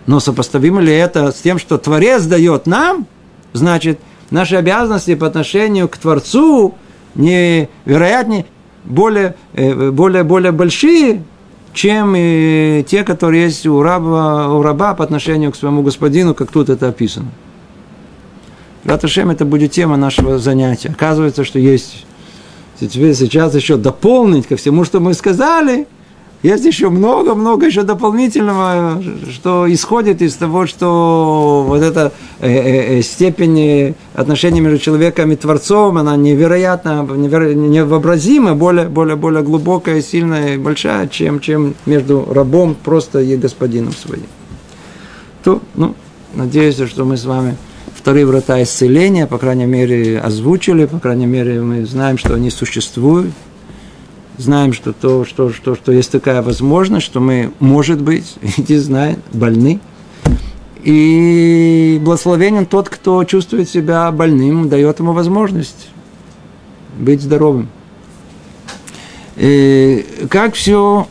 но 0.05 0.19
сопоставимо 0.19 0.81
ли 0.81 0.93
это 0.93 1.31
с 1.31 1.35
тем, 1.35 1.57
что 1.59 1.77
Творец 1.77 2.23
дает 2.23 2.67
нам? 2.67 3.07
Значит, 3.53 3.99
наши 4.31 4.55
обязанности 4.55 5.15
по 5.15 5.27
отношению 5.27 5.87
к 5.87 5.97
Творцу 5.97 6.75
невероятнее, 7.15 8.45
более, 8.83 9.35
э, 9.53 9.91
более, 9.91 10.23
более 10.23 10.51
большие, 10.51 11.23
чем 11.73 12.13
и 12.17 12.83
те, 12.87 13.03
которые 13.03 13.43
есть 13.43 13.65
у 13.65 13.81
раба, 13.81 14.49
у 14.49 14.61
раба 14.61 14.93
по 14.93 15.03
отношению 15.03 15.51
к 15.51 15.55
своему 15.55 15.83
господину, 15.83 16.33
как 16.33 16.51
тут 16.51 16.69
это 16.69 16.89
описано. 16.89 17.27
Раташем 18.83 19.29
это 19.29 19.45
будет 19.45 19.71
тема 19.71 19.95
нашего 19.95 20.37
занятия. 20.37 20.89
Оказывается, 20.89 21.45
что 21.45 21.57
есть 21.59 22.05
сейчас 22.79 23.55
еще 23.55 23.77
дополнить 23.77 24.47
ко 24.47 24.57
всему, 24.57 24.83
что 24.83 24.99
мы 24.99 25.13
сказали– 25.13 25.87
есть 26.43 26.65
еще 26.65 26.89
много-много 26.89 27.65
еще 27.65 27.83
дополнительного, 27.83 29.01
что 29.31 29.65
исходит 29.73 30.21
из 30.21 30.35
того, 30.35 30.67
что 30.67 31.63
вот 31.65 31.81
эта 31.81 32.11
э, 32.39 32.49
э, 32.49 32.99
э 32.99 33.01
степень 33.01 33.95
отношений 34.13 34.59
между 34.59 34.77
человеком 34.77 35.31
и 35.31 35.37
Творцом, 35.37 35.97
она 35.97 36.17
невероятно, 36.17 37.07
неверо, 37.15 37.53
невообразима, 37.53 38.55
более, 38.55 38.89
более, 38.89 39.15
более 39.15 39.41
глубокая, 39.41 40.01
сильная 40.01 40.55
и 40.55 40.57
большая, 40.57 41.07
чем, 41.07 41.39
чем 41.39 41.75
между 41.85 42.27
рабом 42.29 42.75
просто 42.75 43.21
и 43.21 43.37
господином 43.37 43.93
своим. 43.93 44.25
То, 45.45 45.61
ну, 45.75 45.95
надеюсь, 46.33 46.75
что 46.75 47.05
мы 47.05 47.15
с 47.15 47.23
вами 47.23 47.55
вторые 47.95 48.25
врата 48.25 48.61
исцеления, 48.61 49.27
по 49.27 49.37
крайней 49.37 49.65
мере, 49.65 50.19
озвучили, 50.19 50.85
по 50.87 50.99
крайней 50.99 51.25
мере, 51.25 51.61
мы 51.61 51.85
знаем, 51.85 52.17
что 52.17 52.35
они 52.35 52.49
существуют, 52.49 53.31
знаем, 54.37 54.73
что, 54.73 54.93
то, 54.93 55.25
что, 55.25 55.51
что, 55.51 55.75
что 55.75 55.91
есть 55.91 56.11
такая 56.11 56.41
возможность, 56.41 57.05
что 57.05 57.19
мы, 57.19 57.51
может 57.59 58.01
быть, 58.01 58.35
иди 58.57 58.77
знай, 58.77 59.17
больны. 59.31 59.79
И 60.83 61.99
благословенен 62.03 62.65
тот, 62.65 62.89
кто 62.89 63.23
чувствует 63.23 63.69
себя 63.69 64.11
больным, 64.11 64.67
дает 64.67 64.99
ему 64.99 65.13
возможность 65.13 65.89
быть 66.97 67.21
здоровым. 67.21 67.69
И 69.37 70.05
как 70.29 70.55
все 70.55 71.07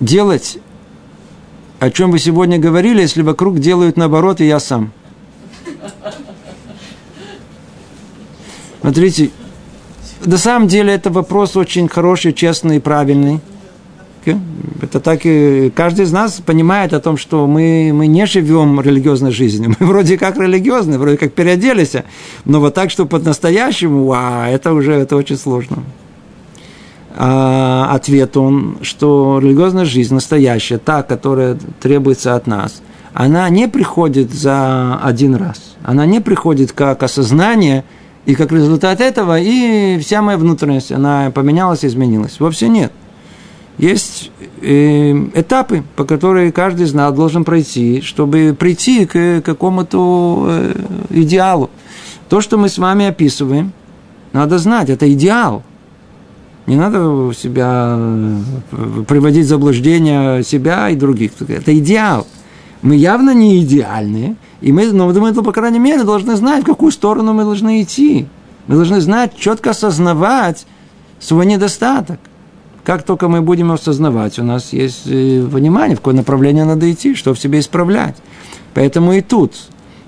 делать, 0.00 0.58
о 1.78 1.90
чем 1.90 2.10
вы 2.10 2.18
сегодня 2.18 2.58
говорили, 2.58 3.00
если 3.00 3.22
вокруг 3.22 3.60
делают 3.60 3.96
наоборот, 3.96 4.40
и 4.40 4.46
я 4.46 4.60
сам? 4.60 4.92
Смотрите, 8.80 9.30
на 10.24 10.38
самом 10.38 10.68
деле 10.68 10.92
это 10.92 11.10
вопрос 11.10 11.56
очень 11.56 11.88
хороший, 11.88 12.32
честный 12.32 12.76
и 12.76 12.80
правильный. 12.80 13.40
Это 14.80 15.00
так 15.00 15.20
и 15.24 15.72
каждый 15.74 16.04
из 16.04 16.12
нас 16.12 16.40
понимает 16.44 16.92
о 16.92 17.00
том, 17.00 17.16
что 17.16 17.46
мы, 17.46 17.90
мы 17.92 18.06
не 18.06 18.26
живем 18.26 18.80
религиозной 18.80 19.32
жизнью. 19.32 19.74
Мы 19.80 19.86
вроде 19.86 20.16
как 20.16 20.36
религиозные, 20.38 20.98
вроде 20.98 21.16
как 21.16 21.32
переоделись, 21.32 21.94
но 22.44 22.60
вот 22.60 22.74
так, 22.74 22.90
что 22.90 23.06
по-настоящему, 23.06 24.12
а 24.12 24.48
это 24.48 24.72
уже 24.72 24.92
это 24.92 25.16
очень 25.16 25.36
сложно. 25.36 25.78
А, 27.16 27.88
ответ 27.92 28.36
он, 28.36 28.78
что 28.82 29.40
религиозная 29.42 29.84
жизнь 29.84 30.14
настоящая, 30.14 30.78
та, 30.78 31.02
которая 31.02 31.58
требуется 31.80 32.36
от 32.36 32.46
нас, 32.46 32.80
она 33.12 33.48
не 33.50 33.68
приходит 33.68 34.32
за 34.32 34.98
один 35.02 35.34
раз. 35.34 35.76
Она 35.82 36.06
не 36.06 36.20
приходит 36.20 36.72
как 36.72 37.02
осознание, 37.02 37.84
и 38.24 38.34
как 38.34 38.52
результат 38.52 39.00
этого 39.00 39.38
и 39.38 39.98
вся 40.00 40.22
моя 40.22 40.38
внутренность, 40.38 40.92
она 40.92 41.30
поменялась, 41.30 41.84
изменилась. 41.84 42.38
Вовсе 42.40 42.68
нет 42.68 42.92
есть 43.78 44.30
э, 44.60 45.12
этапы, 45.34 45.82
по 45.96 46.04
которым 46.04 46.52
каждый 46.52 46.86
из 46.86 46.94
нас 46.94 47.14
должен 47.14 47.44
пройти, 47.44 48.00
чтобы 48.00 48.56
прийти 48.58 49.06
к 49.06 49.42
какому-то 49.42 50.46
э, 50.48 50.74
идеалу. 51.10 51.70
То, 52.28 52.40
что 52.40 52.58
мы 52.58 52.68
с 52.68 52.78
вами 52.78 53.06
описываем, 53.06 53.72
надо 54.32 54.58
знать, 54.58 54.90
это 54.90 55.10
идеал. 55.12 55.62
Не 56.66 56.76
надо 56.76 57.32
себя 57.34 57.96
э, 57.98 59.04
приводить 59.08 59.46
в 59.46 59.48
заблуждение 59.48 60.44
себя 60.44 60.90
и 60.90 60.94
других. 60.94 61.32
Это 61.48 61.76
идеал. 61.76 62.26
Мы 62.82 62.96
явно 62.96 63.32
не 63.32 63.62
идеальные, 63.62 64.36
и 64.60 64.72
мы, 64.72 64.92
но 64.92 65.08
мы, 65.08 65.32
по 65.32 65.52
крайней 65.52 65.78
мере, 65.78 66.02
должны 66.02 66.36
знать, 66.36 66.64
в 66.64 66.66
какую 66.66 66.90
сторону 66.90 67.32
мы 67.32 67.44
должны 67.44 67.82
идти. 67.82 68.26
Мы 68.66 68.74
должны 68.74 69.00
знать, 69.00 69.36
четко 69.36 69.70
осознавать 69.70 70.66
свой 71.20 71.46
недостаток. 71.46 72.18
Как 72.84 73.04
только 73.04 73.28
мы 73.28 73.40
будем 73.40 73.70
осознавать, 73.70 74.40
у 74.40 74.44
нас 74.44 74.72
есть 74.72 75.02
э, 75.06 75.46
понимание, 75.50 75.94
в 75.94 76.00
какое 76.00 76.14
направление 76.14 76.64
надо 76.64 76.90
идти, 76.90 77.14
что 77.14 77.32
в 77.32 77.38
себе 77.38 77.60
исправлять. 77.60 78.16
Поэтому 78.74 79.12
и 79.12 79.20
тут 79.20 79.54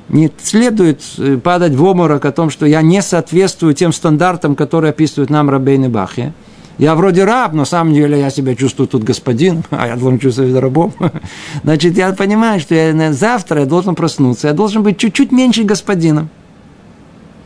не 0.09 0.31
следует 0.43 1.01
э, 1.19 1.37
падать 1.37 1.75
в 1.75 1.85
обморок 1.85 2.25
о 2.25 2.33
том, 2.33 2.51
что 2.51 2.67
я 2.67 2.83
не 2.83 3.01
соответствую 3.01 3.75
тем 3.75 3.93
стандартам, 3.93 4.57
которые 4.57 4.91
описывают 4.91 5.31
нам 5.31 5.49
Рабейн 5.51 5.85
и 5.85 5.89
Бахья. 5.89 6.35
Я 6.79 6.95
вроде 6.95 7.25
раб, 7.25 7.53
но 7.53 7.59
на 7.61 7.65
самом 7.65 7.95
деле 7.95 8.19
я 8.19 8.31
себя 8.31 8.55
чувствую 8.55 8.89
тут 8.89 9.05
господин, 9.05 9.63
а 9.71 9.87
я 9.87 9.97
должен 9.97 10.19
чувствовать 10.19 10.55
рабом. 10.55 10.93
Значит, 11.63 11.97
я 11.97 12.13
понимаю, 12.13 12.61
что 12.61 12.75
я, 12.75 13.13
завтра 13.13 13.61
я 13.61 13.67
должен 13.67 13.95
проснуться, 13.95 14.49
я 14.49 14.55
должен 14.55 14.83
быть 14.83 14.99
чуть-чуть 14.99 15.33
меньше 15.33 15.63
господином, 15.63 16.29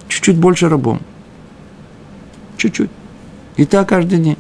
чуть-чуть 0.09 0.37
больше 0.37 0.69
рабом. 0.69 1.01
Чуть-чуть. 2.57 2.91
И 3.57 3.65
так 3.65 3.89
каждый 3.89 4.19
день 4.19 4.37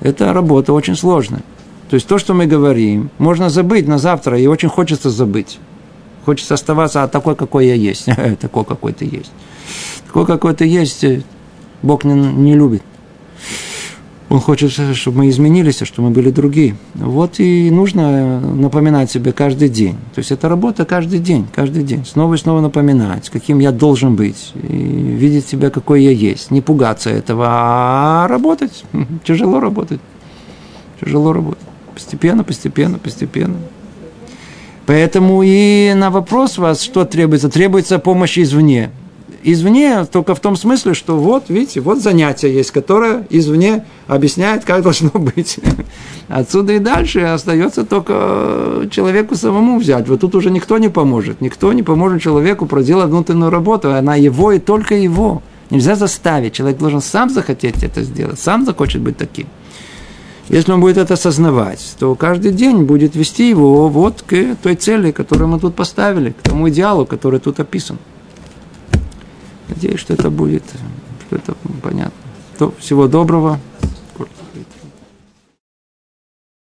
это 0.00 0.32
работа 0.32 0.72
очень 0.72 0.96
сложная. 0.96 1.42
То 1.88 1.94
есть 1.94 2.08
то, 2.08 2.18
что 2.18 2.34
мы 2.34 2.46
говорим, 2.46 3.10
можно 3.18 3.48
забыть 3.48 3.86
на 3.86 3.98
завтра, 3.98 4.38
и 4.38 4.46
очень 4.46 4.68
хочется 4.68 5.10
забыть. 5.10 5.58
Хочется 6.24 6.54
оставаться 6.54 7.02
а 7.02 7.08
такой, 7.08 7.36
какой 7.36 7.66
я 7.66 7.74
есть. 7.74 8.06
такой, 8.40 8.64
какой 8.64 8.92
ты 8.92 9.04
есть. 9.04 9.30
Такой, 10.06 10.26
какой 10.26 10.54
ты 10.54 10.66
есть, 10.66 11.04
э, 11.04 11.22
Бог 11.82 12.04
не, 12.04 12.14
не 12.14 12.54
любит. 12.54 12.82
Он 14.30 14.40
хочет, 14.40 14.70
чтобы 14.70 15.18
мы 15.18 15.28
изменились, 15.28 15.82
а 15.82 15.84
чтобы 15.84 16.08
мы 16.08 16.14
были 16.14 16.30
другие. 16.30 16.76
Вот 16.94 17.40
и 17.40 17.70
нужно 17.70 18.40
напоминать 18.40 19.10
себе 19.10 19.32
каждый 19.32 19.68
день. 19.68 19.96
То 20.14 20.20
есть 20.20 20.32
это 20.32 20.48
работа 20.48 20.84
каждый 20.84 21.18
день, 21.18 21.46
каждый 21.54 21.82
день. 21.82 22.04
Снова 22.06 22.34
и 22.34 22.38
снова 22.38 22.60
напоминать, 22.60 23.28
каким 23.28 23.58
я 23.58 23.70
должен 23.70 24.16
быть. 24.16 24.52
И 24.54 24.76
видеть 24.76 25.46
себя, 25.46 25.70
какой 25.70 26.02
я 26.02 26.10
есть. 26.10 26.50
Не 26.50 26.62
пугаться 26.62 27.10
этого, 27.10 27.46
а 27.48 28.26
работать. 28.28 28.84
Тяжело 29.24 29.60
работать. 29.60 30.00
Тяжело 31.00 31.32
работать. 31.32 31.64
Постепенно, 31.92 32.44
постепенно, 32.44 32.98
постепенно. 32.98 33.56
Поэтому 34.86 35.42
и 35.44 35.92
на 35.94 36.10
вопрос 36.10 36.58
вас, 36.58 36.82
что 36.82 37.04
требуется? 37.04 37.48
Требуется 37.50 37.98
помощь 37.98 38.38
извне 38.38 38.90
извне 39.44 40.04
только 40.06 40.34
в 40.34 40.40
том 40.40 40.56
смысле, 40.56 40.94
что 40.94 41.16
вот, 41.16 41.44
видите, 41.48 41.80
вот 41.80 42.00
занятие 42.00 42.52
есть, 42.52 42.70
которое 42.70 43.26
извне 43.30 43.84
объясняет, 44.06 44.64
как 44.64 44.82
должно 44.82 45.10
быть. 45.14 45.58
Отсюда 46.28 46.72
и 46.72 46.78
дальше 46.78 47.20
остается 47.20 47.84
только 47.84 48.88
человеку 48.90 49.36
самому 49.36 49.78
взять. 49.78 50.08
Вот 50.08 50.20
тут 50.20 50.34
уже 50.34 50.50
никто 50.50 50.78
не 50.78 50.88
поможет. 50.88 51.40
Никто 51.40 51.72
не 51.72 51.82
поможет 51.82 52.22
человеку 52.22 52.66
проделать 52.66 53.10
внутреннюю 53.10 53.50
работу. 53.50 53.92
Она 53.92 54.16
его 54.16 54.52
и 54.52 54.58
только 54.58 54.94
его. 54.94 55.42
Нельзя 55.70 55.94
заставить. 55.94 56.54
Человек 56.54 56.78
должен 56.78 57.00
сам 57.00 57.30
захотеть 57.30 57.82
это 57.82 58.02
сделать, 58.02 58.40
сам 58.40 58.64
захочет 58.64 59.00
быть 59.00 59.16
таким. 59.16 59.46
Если 60.48 60.72
он 60.72 60.80
будет 60.80 60.98
это 60.98 61.14
осознавать, 61.14 61.96
то 61.98 62.14
каждый 62.14 62.52
день 62.52 62.84
будет 62.84 63.16
вести 63.16 63.48
его 63.48 63.88
вот 63.88 64.22
к 64.26 64.56
той 64.62 64.74
цели, 64.74 65.10
которую 65.10 65.48
мы 65.48 65.58
тут 65.58 65.74
поставили, 65.74 66.30
к 66.30 66.42
тому 66.42 66.68
идеалу, 66.68 67.06
который 67.06 67.40
тут 67.40 67.60
описан. 67.60 67.98
Надеюсь, 69.68 70.00
что 70.00 70.14
это 70.14 70.30
будет, 70.30 70.64
что 71.26 71.36
это 71.36 71.54
понятно. 71.82 72.12
То, 72.58 72.74
всего 72.78 73.08
доброго. 73.08 73.58